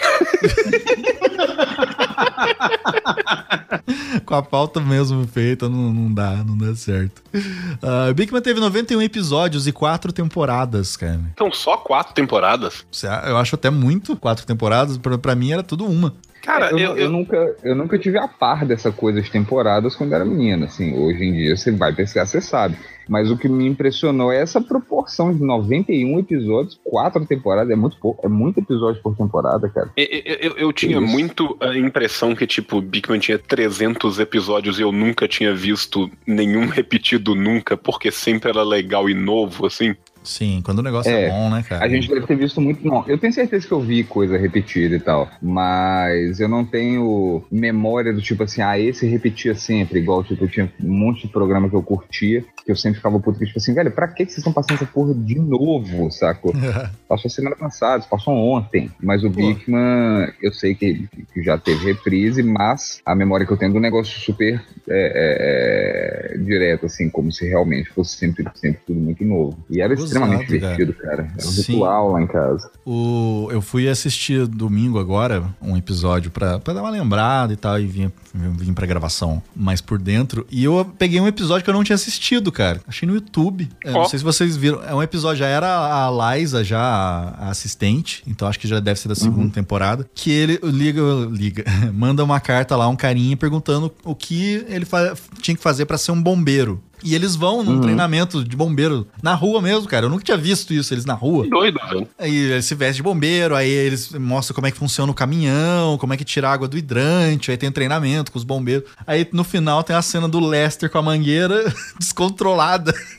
Com 4.26 4.36
a 4.36 4.44
pauta 4.44 4.82
mesmo 4.82 5.26
feita, 5.28 5.70
não, 5.70 5.94
não 5.94 6.14
dá, 6.14 6.44
não 6.44 6.58
dá 6.58 6.76
certo. 6.76 7.24
Uh, 7.34 8.14
Big 8.14 8.32
Man 8.34 8.42
teve 8.42 8.60
91 8.60 9.02
episódios 9.02 9.68
e 9.68 9.72
quatro 9.72 10.12
temporadas, 10.12 10.98
cara. 10.98 11.22
Então, 11.34 11.50
só 11.52 11.78
quatro 11.78 12.14
temporadas? 12.14 12.86
Eu 13.26 13.38
acho 13.38 13.56
até 13.56 13.70
muito 13.70 14.18
quatro 14.18 14.46
temporadas, 14.46 14.98
pra, 14.98 15.18
pra 15.18 15.34
mim 15.36 15.54
era 15.54 15.64
tudo 15.64 15.86
uma. 15.86 16.14
Cara, 16.48 16.72
eu, 16.72 16.96
eu, 16.96 17.10
Nunca, 17.10 17.58
eu 17.62 17.76
nunca 17.76 18.00
tive 18.00 18.18
a 18.18 18.26
par 18.26 18.66
dessa 18.66 18.90
coisa 18.90 19.22
de 19.22 19.30
temporadas 19.30 19.98
quando 19.98 20.14
era 20.14 20.24
menina. 20.24 20.68
Assim, 20.68 20.98
hoje 20.98 21.26
em 21.26 21.34
dia 21.34 21.58
você 21.58 21.72
vai 21.72 21.94
pesquisar, 21.94 22.26
você 22.26 22.40
sabe. 22.40 22.78
Mas 23.06 23.30
o 23.30 23.38
que 23.38 23.50
me 23.50 23.68
impressionou 23.68 24.32
é 24.32 24.40
essa 24.42 24.62
proporção 24.62 25.34
de 25.34 25.44
91 25.44 26.20
episódios, 26.20 26.80
quatro 26.86 27.26
temporadas, 27.26 27.70
é 27.70 27.76
muito 27.76 27.98
pouco, 27.98 28.26
é 28.26 28.30
muito 28.30 28.62
episódio 28.62 29.02
por 29.02 29.14
temporada, 29.18 29.68
cara. 29.68 29.90
Eu, 29.98 30.06
eu, 30.40 30.58
eu 30.58 30.74
tinha 30.74 31.00
Isso. 31.02 31.08
muito 31.12 31.58
a 31.60 31.78
impressão 31.78 32.34
que, 32.34 32.48
tipo, 32.48 32.80
Big 32.80 33.10
Man 33.10 33.20
tinha 33.20 33.38
300 33.38 34.18
episódios 34.20 34.80
e 34.80 34.84
eu 34.84 34.92
nunca 34.94 35.28
tinha 35.28 35.54
visto 35.54 36.10
nenhum 36.26 36.68
repetido 36.72 37.36
nunca, 37.36 37.76
porque 37.76 38.10
sempre 38.10 38.52
era 38.52 38.64
legal 38.64 39.10
e 39.10 39.14
novo, 39.14 39.66
assim. 39.66 39.96
Sim, 40.28 40.62
quando 40.64 40.80
o 40.80 40.84
negócio 40.84 41.10
é, 41.10 41.24
É, 41.24 41.30
bom, 41.30 41.50
né, 41.50 41.64
cara? 41.68 41.86
A 41.86 41.88
gente 41.88 42.10
deve 42.10 42.28
ter 42.28 42.36
visto 42.36 42.60
muito. 42.60 42.86
Não, 42.86 43.06
eu 43.08 43.18
tenho 43.18 43.32
certeza 43.32 43.66
que 43.66 43.72
eu 43.72 43.80
vi 43.80 44.04
coisa 44.04 44.38
repetida 44.38 44.96
e 44.96 45.00
tal. 45.00 45.30
Mas 45.42 46.40
eu 46.42 46.50
não 46.50 46.66
tenho 46.66 47.44
memória 47.50 48.14
do 48.14 48.22
tipo 48.22 48.44
assim, 48.44 48.62
ah, 48.62 48.78
esse 48.78 49.08
repetia 49.08 49.56
sempre. 49.56 50.00
Igual, 50.00 50.24
tipo, 50.26 50.44
eu 50.44 50.50
tinha 50.50 50.72
um 50.84 50.92
monte 50.92 51.28
de 51.28 51.30
programa 51.30 51.70
que 51.70 51.76
eu 51.76 51.82
curtia, 51.82 52.44
que 52.66 52.72
eu 52.72 52.76
sempre 52.76 52.98
ficava 52.98 53.18
puto, 53.20 53.40
que, 53.40 53.46
tipo 53.46 53.58
assim, 53.58 53.74
velho, 53.74 53.90
pra 53.90 54.10
que 54.10 54.26
vocês 54.26 54.40
estão 54.40 54.52
passando 54.52 54.76
essa 54.76 54.86
porra 54.86 55.14
de 55.14 55.40
novo, 55.40 56.12
sacou? 56.12 56.54
passou 57.08 57.32
semana 57.32 57.56
passada, 57.56 58.04
passou 58.10 58.34
ontem. 58.34 58.92
Mas 59.02 59.24
o 59.24 59.30
Bigman, 59.30 60.30
eu 60.42 60.52
sei 60.52 60.76
que, 60.76 61.08
que 61.34 61.42
já 61.42 61.58
teve 61.58 61.86
reprise, 61.86 62.44
mas 62.44 63.02
a 63.06 63.16
memória 63.16 63.46
que 63.46 63.54
eu 63.54 63.58
tenho 63.58 63.72
do 63.72 63.80
negócio 63.80 64.20
super 64.20 64.62
é, 64.90 66.34
é, 66.34 66.36
é, 66.36 66.38
direto, 66.38 66.86
assim, 66.86 67.10
como 67.10 67.32
se 67.32 67.48
realmente 67.48 67.90
fosse 67.90 68.18
sempre, 68.18 68.46
sempre 68.56 68.82
tudo 68.86 69.00
muito 69.00 69.24
novo. 69.24 69.58
E 69.70 69.82
era 69.82 69.96
Gozado, 69.96 70.17
extremamente 70.26 70.60
cara. 70.60 70.76
divertido, 70.76 70.94
cara. 70.94 71.14
Era 71.38 71.48
um 71.48 71.52
Sim. 71.52 71.72
ritual 71.74 72.12
lá 72.12 72.22
em 72.22 72.28
casa. 72.28 72.70
O, 72.86 73.48
eu 73.52 73.62
fui 73.62 73.88
assistir 73.88 74.46
domingo 74.48 75.00
agora 75.00 75.44
um 75.62 75.76
episódio 75.78 76.32
pra, 76.32 76.60
pra 76.60 76.74
dar 76.74 76.82
uma 76.82 76.90
lembrada 76.90 77.54
e 77.54 77.56
tal, 77.56 77.80
e 77.80 77.86
vim, 77.88 78.12
vim 78.34 78.74
pra 78.74 78.86
gravação 78.86 79.42
mais 79.56 79.82
por 79.82 79.98
dentro. 80.00 80.46
E 80.50 80.64
eu 80.64 80.86
peguei 80.98 81.20
um 81.20 81.28
episódio 81.28 81.64
que 81.64 81.70
eu 81.70 81.74
não 81.74 81.84
tinha 81.84 81.96
assistido, 81.96 82.52
cara. 82.52 82.82
Achei 82.88 83.08
no 83.08 83.16
YouTube. 83.16 83.68
Ó. 83.86 83.92
Não 83.92 84.06
sei 84.06 84.20
se 84.20 84.26
vocês 84.26 84.56
viram. 84.56 84.82
É 84.84 84.94
um 84.94 85.02
episódio, 85.04 85.40
já 85.40 85.48
era 85.48 85.68
a 85.68 86.36
Liza, 86.38 86.64
já 86.64 86.80
a, 86.80 87.50
assistente, 87.50 88.24
então 88.28 88.48
acho 88.48 88.60
que 88.60 88.68
já 88.68 88.80
deve 88.80 89.00
ser 89.00 89.08
da 89.08 89.16
segunda 89.16 89.52
temporada. 89.54 90.08
Que 90.14 90.32
ele 90.32 90.60
liga, 90.64 91.02
liga, 91.32 91.64
manda 91.94 92.24
uma 92.24 92.40
carta 92.40 92.76
lá, 92.76 92.88
um 92.88 92.96
carinha 92.96 93.36
perguntando 93.36 93.92
o 94.04 94.16
que 94.16 94.66
ele 94.68 94.86
fa- 94.86 95.14
tinha 95.42 95.56
que 95.56 95.62
fazer 95.64 95.86
pra 95.86 95.98
ser 95.98 96.12
um 96.12 96.22
bombeiro. 96.22 96.82
E 97.04 97.14
eles 97.14 97.36
vão 97.36 97.64
num 97.64 97.74
Uhum. 97.76 97.82
treinamento 97.82 98.44
de 98.44 98.56
bombeiro 98.56 99.08
na 99.22 99.34
rua 99.36 99.62
mesmo, 99.62 99.88
cara. 99.88 100.06
Eu 100.06 100.10
nunca 100.10 100.24
tinha 100.24 100.38
visto 100.38 100.74
isso, 100.74 100.94
eles 100.94 101.06
na 101.06 101.14
rua. 101.14 101.48
Doido, 101.48 101.80
velho. 101.90 102.08
Aí 102.18 102.36
eles 102.36 102.66
se 102.66 102.74
vestem 102.76 102.98
de 102.98 103.04
bombeiro, 103.04 103.56
aí 103.56 103.70
eles 103.70 104.12
mostram 104.14 104.56
como 104.56 104.68
é 104.68 104.72
que 104.72 104.78
funciona 104.78 105.12
o 105.12 105.16
caminhão, 105.16 105.98
como 105.98 106.14
é 106.14 106.18
que 106.18 106.26
tira 106.26 106.50
a 106.50 106.54
água 106.54 106.68
do 106.68 106.78
hidrante, 106.78 107.52
aí 107.52 107.58
tem 107.58 107.72
treinamento 107.72 108.32
com 108.32 108.38
os 108.38 108.44
bombeiros. 108.44 108.90
Aí 109.06 109.28
no 109.32 109.44
final 109.44 109.84
tem 109.84 109.96
a 109.96 110.02
cena 110.02 110.28
do 110.28 110.40
Lester 110.40 110.90
com 110.90 110.98
a 110.98 111.02
mangueira 111.02 111.72
descontrolada. 112.00 112.94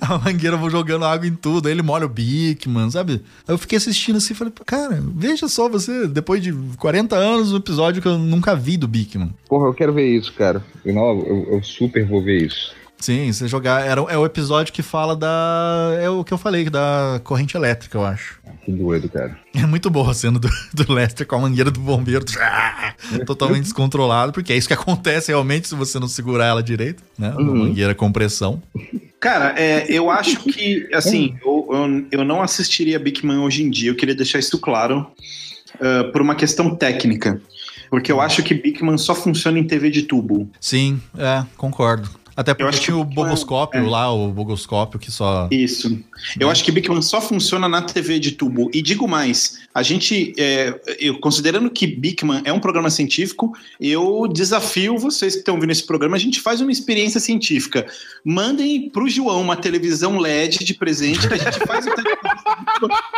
A 0.00 0.18
mangueira 0.18 0.58
jogando 0.70 1.04
água 1.06 1.26
em 1.26 1.34
tudo, 1.34 1.66
aí 1.66 1.72
ele 1.72 1.80
molha 1.82 2.04
o 2.04 2.08
bico, 2.08 2.68
mano, 2.68 2.90
sabe? 2.90 3.22
Aí 3.46 3.54
eu 3.54 3.58
fiquei 3.58 3.78
assistindo 3.78 4.16
assim 4.16 4.32
e 4.34 4.36
falei, 4.36 4.52
cara, 4.66 5.02
veja 5.14 5.48
só 5.48 5.68
você, 5.70 6.06
depois 6.06 6.42
de 6.42 6.52
40 6.76 7.16
anos, 7.16 7.52
um 7.52 7.56
episódio 7.56 8.00
que 8.02 8.08
eu 8.08 8.18
nunca 8.18 8.54
vi 8.54 8.76
do 8.76 8.86
Bigman. 8.86 9.32
Porra, 9.48 9.66
eu 9.68 9.74
quero 9.74 9.92
ver 9.92 10.06
isso, 10.06 10.32
cara. 10.34 10.62
Eu, 10.84 10.94
eu, 10.94 11.48
eu 11.54 11.62
super 11.62 12.06
vou 12.06 12.22
ver 12.22 12.46
isso. 12.46 12.72
Sim, 13.00 13.32
você 13.32 13.46
jogar. 13.46 13.86
Era, 13.86 14.00
é 14.02 14.18
o 14.18 14.26
episódio 14.26 14.72
que 14.72 14.82
fala 14.82 15.14
da. 15.14 15.96
É 16.00 16.10
o 16.10 16.24
que 16.24 16.32
eu 16.32 16.38
falei, 16.38 16.68
da 16.68 17.20
corrente 17.24 17.56
elétrica, 17.56 17.96
eu 17.96 18.04
acho. 18.04 18.38
Que 18.64 18.72
doido, 18.72 19.08
cara. 19.08 19.38
É 19.54 19.64
muito 19.66 19.88
boa 19.88 20.10
a 20.10 20.14
cena 20.14 20.38
do, 20.38 20.48
do 20.74 20.92
Lester 20.92 21.26
com 21.26 21.36
a 21.36 21.38
mangueira 21.40 21.70
do 21.70 21.80
bombeiro. 21.80 22.24
Totalmente 23.24 23.62
descontrolado, 23.64 24.32
porque 24.32 24.52
é 24.52 24.56
isso 24.56 24.68
que 24.68 24.74
acontece 24.74 25.30
realmente 25.30 25.68
se 25.68 25.74
você 25.74 25.98
não 25.98 26.08
segurar 26.08 26.46
ela 26.46 26.62
direito, 26.62 27.02
né? 27.18 27.30
Uma 27.30 27.40
Uhum. 27.52 27.56
mangueira 27.68 27.94
com 27.94 28.10
pressão. 28.12 28.62
Cara, 29.20 29.54
é, 29.58 29.86
eu 29.90 30.10
acho 30.10 30.38
que, 30.40 30.88
assim, 30.92 31.36
eu, 31.44 31.68
eu, 31.70 32.06
eu 32.20 32.24
não 32.24 32.42
assistiria 32.42 32.98
Big 32.98 33.24
Man 33.24 33.42
hoje 33.42 33.62
em 33.62 33.70
dia, 33.70 33.90
eu 33.90 33.96
queria 33.96 34.14
deixar 34.14 34.38
isso 34.38 34.58
claro, 34.58 35.06
ah, 35.80 36.04
por 36.12 36.20
uma 36.20 36.34
questão 36.34 36.74
técnica. 36.74 37.40
Porque 37.90 38.12
eu 38.12 38.20
acho 38.20 38.42
que 38.42 38.52
Big 38.54 38.84
Man 38.84 38.98
só 38.98 39.14
funciona 39.14 39.58
em 39.58 39.64
TV 39.64 39.90
de 39.90 40.02
tubo. 40.02 40.50
Sim, 40.60 41.00
é, 41.16 41.42
concordo. 41.56 42.08
Até 42.38 42.54
porque 42.54 42.68
acho 42.68 42.80
tinha 42.80 42.94
que 42.96 43.02
o 43.02 43.04
bogoscópio 43.04 43.80
é. 43.80 43.90
lá, 43.90 44.14
o 44.14 44.30
bogoscópio 44.30 44.96
que 44.96 45.10
só. 45.10 45.48
Isso. 45.50 46.00
Eu 46.38 46.48
acho 46.48 46.62
que 46.62 46.70
Big 46.70 46.88
Man 46.88 47.02
só 47.02 47.20
funciona 47.20 47.68
na 47.68 47.82
TV 47.82 48.20
de 48.20 48.30
tubo. 48.30 48.70
E 48.72 48.80
digo 48.80 49.08
mais, 49.08 49.58
a 49.74 49.82
gente, 49.82 50.34
é, 50.38 50.80
eu, 51.00 51.18
considerando 51.18 51.68
que 51.68 51.84
Big 51.84 52.24
Man 52.24 52.40
é 52.44 52.52
um 52.52 52.60
programa 52.60 52.90
científico, 52.90 53.52
eu 53.80 54.28
desafio 54.32 54.96
vocês 54.96 55.32
que 55.32 55.40
estão 55.40 55.58
vendo 55.58 55.72
esse 55.72 55.84
programa, 55.84 56.14
a 56.14 56.20
gente 56.20 56.40
faz 56.40 56.60
uma 56.60 56.70
experiência 56.70 57.18
científica. 57.18 57.84
Mandem 58.24 58.88
pro 58.88 59.08
João 59.08 59.40
uma 59.40 59.56
televisão 59.56 60.16
LED 60.16 60.64
de 60.64 60.74
presente, 60.74 61.26
que 61.26 61.34
a 61.34 61.38
gente 61.38 61.58
faz 61.66 61.86
o 61.88 61.90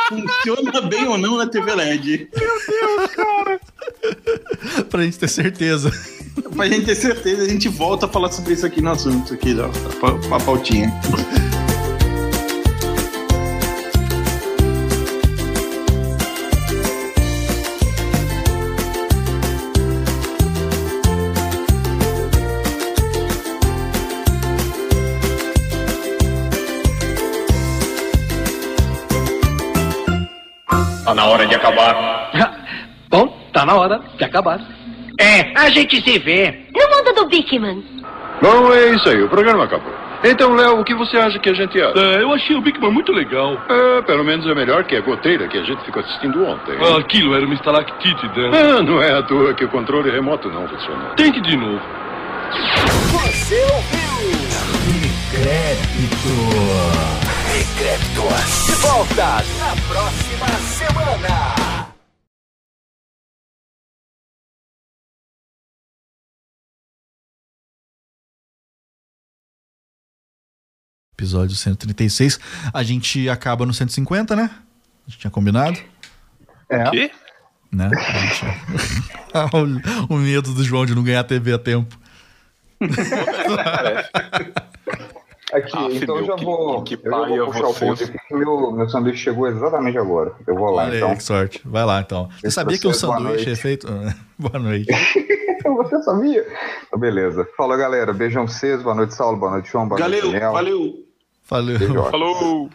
funciona 0.09 0.81
bem 0.81 1.07
ou 1.07 1.19
não 1.19 1.37
na 1.37 1.47
TV 1.47 1.75
LED. 1.75 2.29
pra 4.89 5.03
gente 5.05 5.19
ter 5.19 5.29
certeza. 5.29 5.93
Pra 6.55 6.67
gente 6.69 6.87
ter 6.87 6.95
certeza, 6.95 7.43
a 7.43 7.49
gente 7.49 7.69
volta 7.69 8.07
a 8.07 8.09
falar 8.09 8.31
sobre 8.31 8.55
isso 8.55 8.67
aqui 8.67 8.81
no 8.81 8.91
assunto, 8.91 9.35
aqui, 9.35 9.57
ó, 9.59 9.67
a, 10.07 10.37
a 10.37 10.41
pautinha. 10.41 10.93
Tá 31.11 31.15
na 31.15 31.27
hora 31.27 31.45
de 31.45 31.55
acabar. 31.57 32.31
Bom, 33.11 33.37
tá 33.53 33.67
na 33.67 33.75
hora 33.75 34.01
de 34.17 34.23
acabar. 34.23 34.61
É, 35.21 35.53
a 35.55 35.69
gente 35.71 36.01
se 36.03 36.19
vê. 36.19 36.65
No 36.75 36.97
mundo 36.97 37.15
do 37.15 37.27
Bigman. 37.29 37.85
Bom, 38.43 38.73
é 38.73 38.95
isso 38.95 39.09
aí, 39.09 39.23
o 39.23 39.29
programa 39.29 39.65
acabou. 39.65 39.93
Então, 40.23 40.55
Léo, 40.55 40.81
o 40.81 40.85
que 40.85 40.95
você 40.95 41.17
acha 41.17 41.39
que 41.39 41.49
a 41.49 41.55
gente 41.55 41.81
acha? 41.81 41.99
É, 41.99 42.23
eu 42.23 42.33
achei 42.33 42.55
o 42.55 42.61
Big 42.61 42.79
Man 42.79 42.91
muito 42.91 43.11
legal. 43.11 43.57
É, 43.69 44.03
pelo 44.03 44.23
menos 44.23 44.47
é 44.47 44.55
melhor 44.55 44.85
que 44.85 44.95
a 44.95 45.01
goteira 45.01 45.49
que 45.49 45.57
a 45.57 45.63
gente 45.63 45.83
ficou 45.85 46.03
assistindo 46.03 46.45
ontem. 46.45 46.75
Ah, 46.79 46.99
aquilo 46.99 47.35
era 47.35 47.45
uma 47.45 47.55
estalactite 47.55 48.29
dela. 48.29 48.57
Ah, 48.57 48.83
não 48.83 49.03
é 49.03 49.13
à 49.13 49.23
toa 49.23 49.55
que 49.55 49.65
o 49.65 49.69
controle 49.69 50.11
remoto 50.11 50.49
não 50.51 50.69
funcionou. 50.69 51.15
Tente 51.17 51.41
de 51.41 51.57
novo. 51.57 51.81
Você 53.13 53.63
ouviu? 53.63 54.01
Decrépito. 55.01 56.35
Decrépitos. 57.53 58.67
De 58.67 58.75
volta 58.83 59.45
na 59.59 59.75
próxima 59.89 60.47
semana. 60.47 61.70
Episódio 71.21 71.55
136. 71.55 72.41
A 72.73 72.83
gente 72.83 73.29
acaba 73.29 73.67
no 73.67 73.75
150, 73.75 74.35
né? 74.35 74.51
A 75.07 75.11
gente 75.11 75.21
tinha 75.21 75.31
combinado. 75.31 75.79
É. 76.67 76.91
Quê? 76.91 77.11
Né? 77.71 77.91
o, 80.09 80.15
o 80.17 80.17
medo 80.17 80.55
do 80.55 80.65
João 80.65 80.87
de 80.87 80.95
não 80.95 81.03
ganhar 81.03 81.23
TV 81.25 81.53
a 81.53 81.59
tempo. 81.59 81.95
Aqui, 85.53 85.97
então 85.97 86.17
eu 86.17 86.25
já 86.25 86.37
vou. 86.37 86.85
que 86.85 86.95
eu 86.95 87.11
já 87.11 87.27
vou 87.27 87.47
puxar 87.47 87.67
o 87.67 87.73
vocês. 87.73 87.91
ponto 87.91 88.05
aqui, 88.05 88.19
que 88.29 88.35
meu, 88.37 88.71
meu 88.71 88.89
sanduíche 88.89 89.25
chegou 89.25 89.49
exatamente 89.49 89.99
agora. 89.99 90.33
Eu 90.47 90.55
vou 90.55 90.71
lá, 90.71 90.85
Olha 90.85 90.97
então. 90.97 91.11
aí, 91.11 91.17
que 91.17 91.25
sorte. 91.25 91.61
Vai 91.65 91.85
lá, 91.85 92.01
então. 92.01 92.29
Você 92.39 92.47
Esse 92.47 92.55
sabia 92.55 92.79
que 92.79 92.87
um 92.87 92.95
sanduíche 92.95 93.51
é 93.51 93.57
feito... 93.57 93.89
boa 94.39 94.61
noite. 94.61 94.87
Você 95.65 96.03
sabia? 96.05 96.47
Então, 96.87 97.01
beleza. 97.01 97.49
Falou, 97.57 97.77
galera. 97.77 98.13
Beijão 98.13 98.45
pra 98.45 98.55
vocês. 98.55 98.81
Boa 98.81 98.95
noite, 98.95 99.13
Saulo. 99.13 99.39
Boa 99.39 99.51
noite, 99.51 99.69
João. 99.73 99.89
Boa 99.89 100.01
noite, 100.09 100.23
Daniel. 100.23 100.53
valeu. 100.53 101.10
Valeu. 101.51 101.79
Falou! 102.11 102.71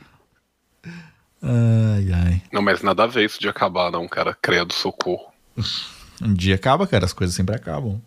Ai, 1.41 2.11
ai. 2.13 2.41
Não, 2.51 2.61
mas 2.61 2.82
nada 2.82 3.03
a 3.03 3.07
ver 3.07 3.26
isso 3.26 3.39
de 3.39 3.47
acabar, 3.47 3.91
não, 3.91 4.07
cara. 4.07 4.38
Credo, 4.41 4.73
socorro. 4.73 5.32
Um 6.21 6.34
dia 6.34 6.55
acaba, 6.55 6.86
cara. 6.86 7.05
As 7.05 7.13
coisas 7.13 7.36
sempre 7.36 7.55
acabam. 7.55 8.01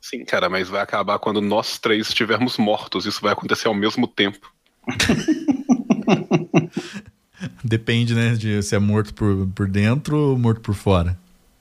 Sim, 0.00 0.24
cara, 0.24 0.48
mas 0.48 0.68
vai 0.68 0.80
acabar 0.80 1.18
quando 1.18 1.40
nós 1.40 1.78
três 1.78 2.08
estivermos 2.08 2.56
mortos. 2.58 3.06
Isso 3.06 3.20
vai 3.20 3.32
acontecer 3.32 3.68
ao 3.68 3.74
mesmo 3.74 4.06
tempo. 4.08 4.50
Depende, 7.64 8.14
né, 8.14 8.34
de 8.34 8.62
se 8.62 8.74
é 8.74 8.78
morto 8.78 9.14
por, 9.14 9.46
por 9.54 9.68
dentro 9.68 10.16
ou 10.16 10.38
morto 10.38 10.60
por 10.60 10.74
fora. 10.74 11.16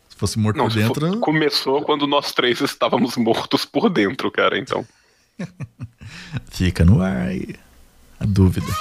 Se 0.09 0.15
fosse 0.17 0.39
morto 0.39 0.57
Não, 0.57 0.65
por 0.65 0.71
se 0.73 0.83
for- 0.85 0.99
dentro, 0.99 1.19
começou 1.19 1.81
quando 1.83 2.05
nós 2.07 2.31
três 2.33 2.59
estávamos 2.61 3.15
mortos 3.15 3.63
por 3.65 3.89
dentro, 3.89 4.29
cara, 4.31 4.57
então. 4.57 4.85
fica 6.51 6.83
no 6.83 7.01
ar 7.01 7.27
aí 7.27 7.55
a 8.19 8.25
dúvida. 8.25 8.73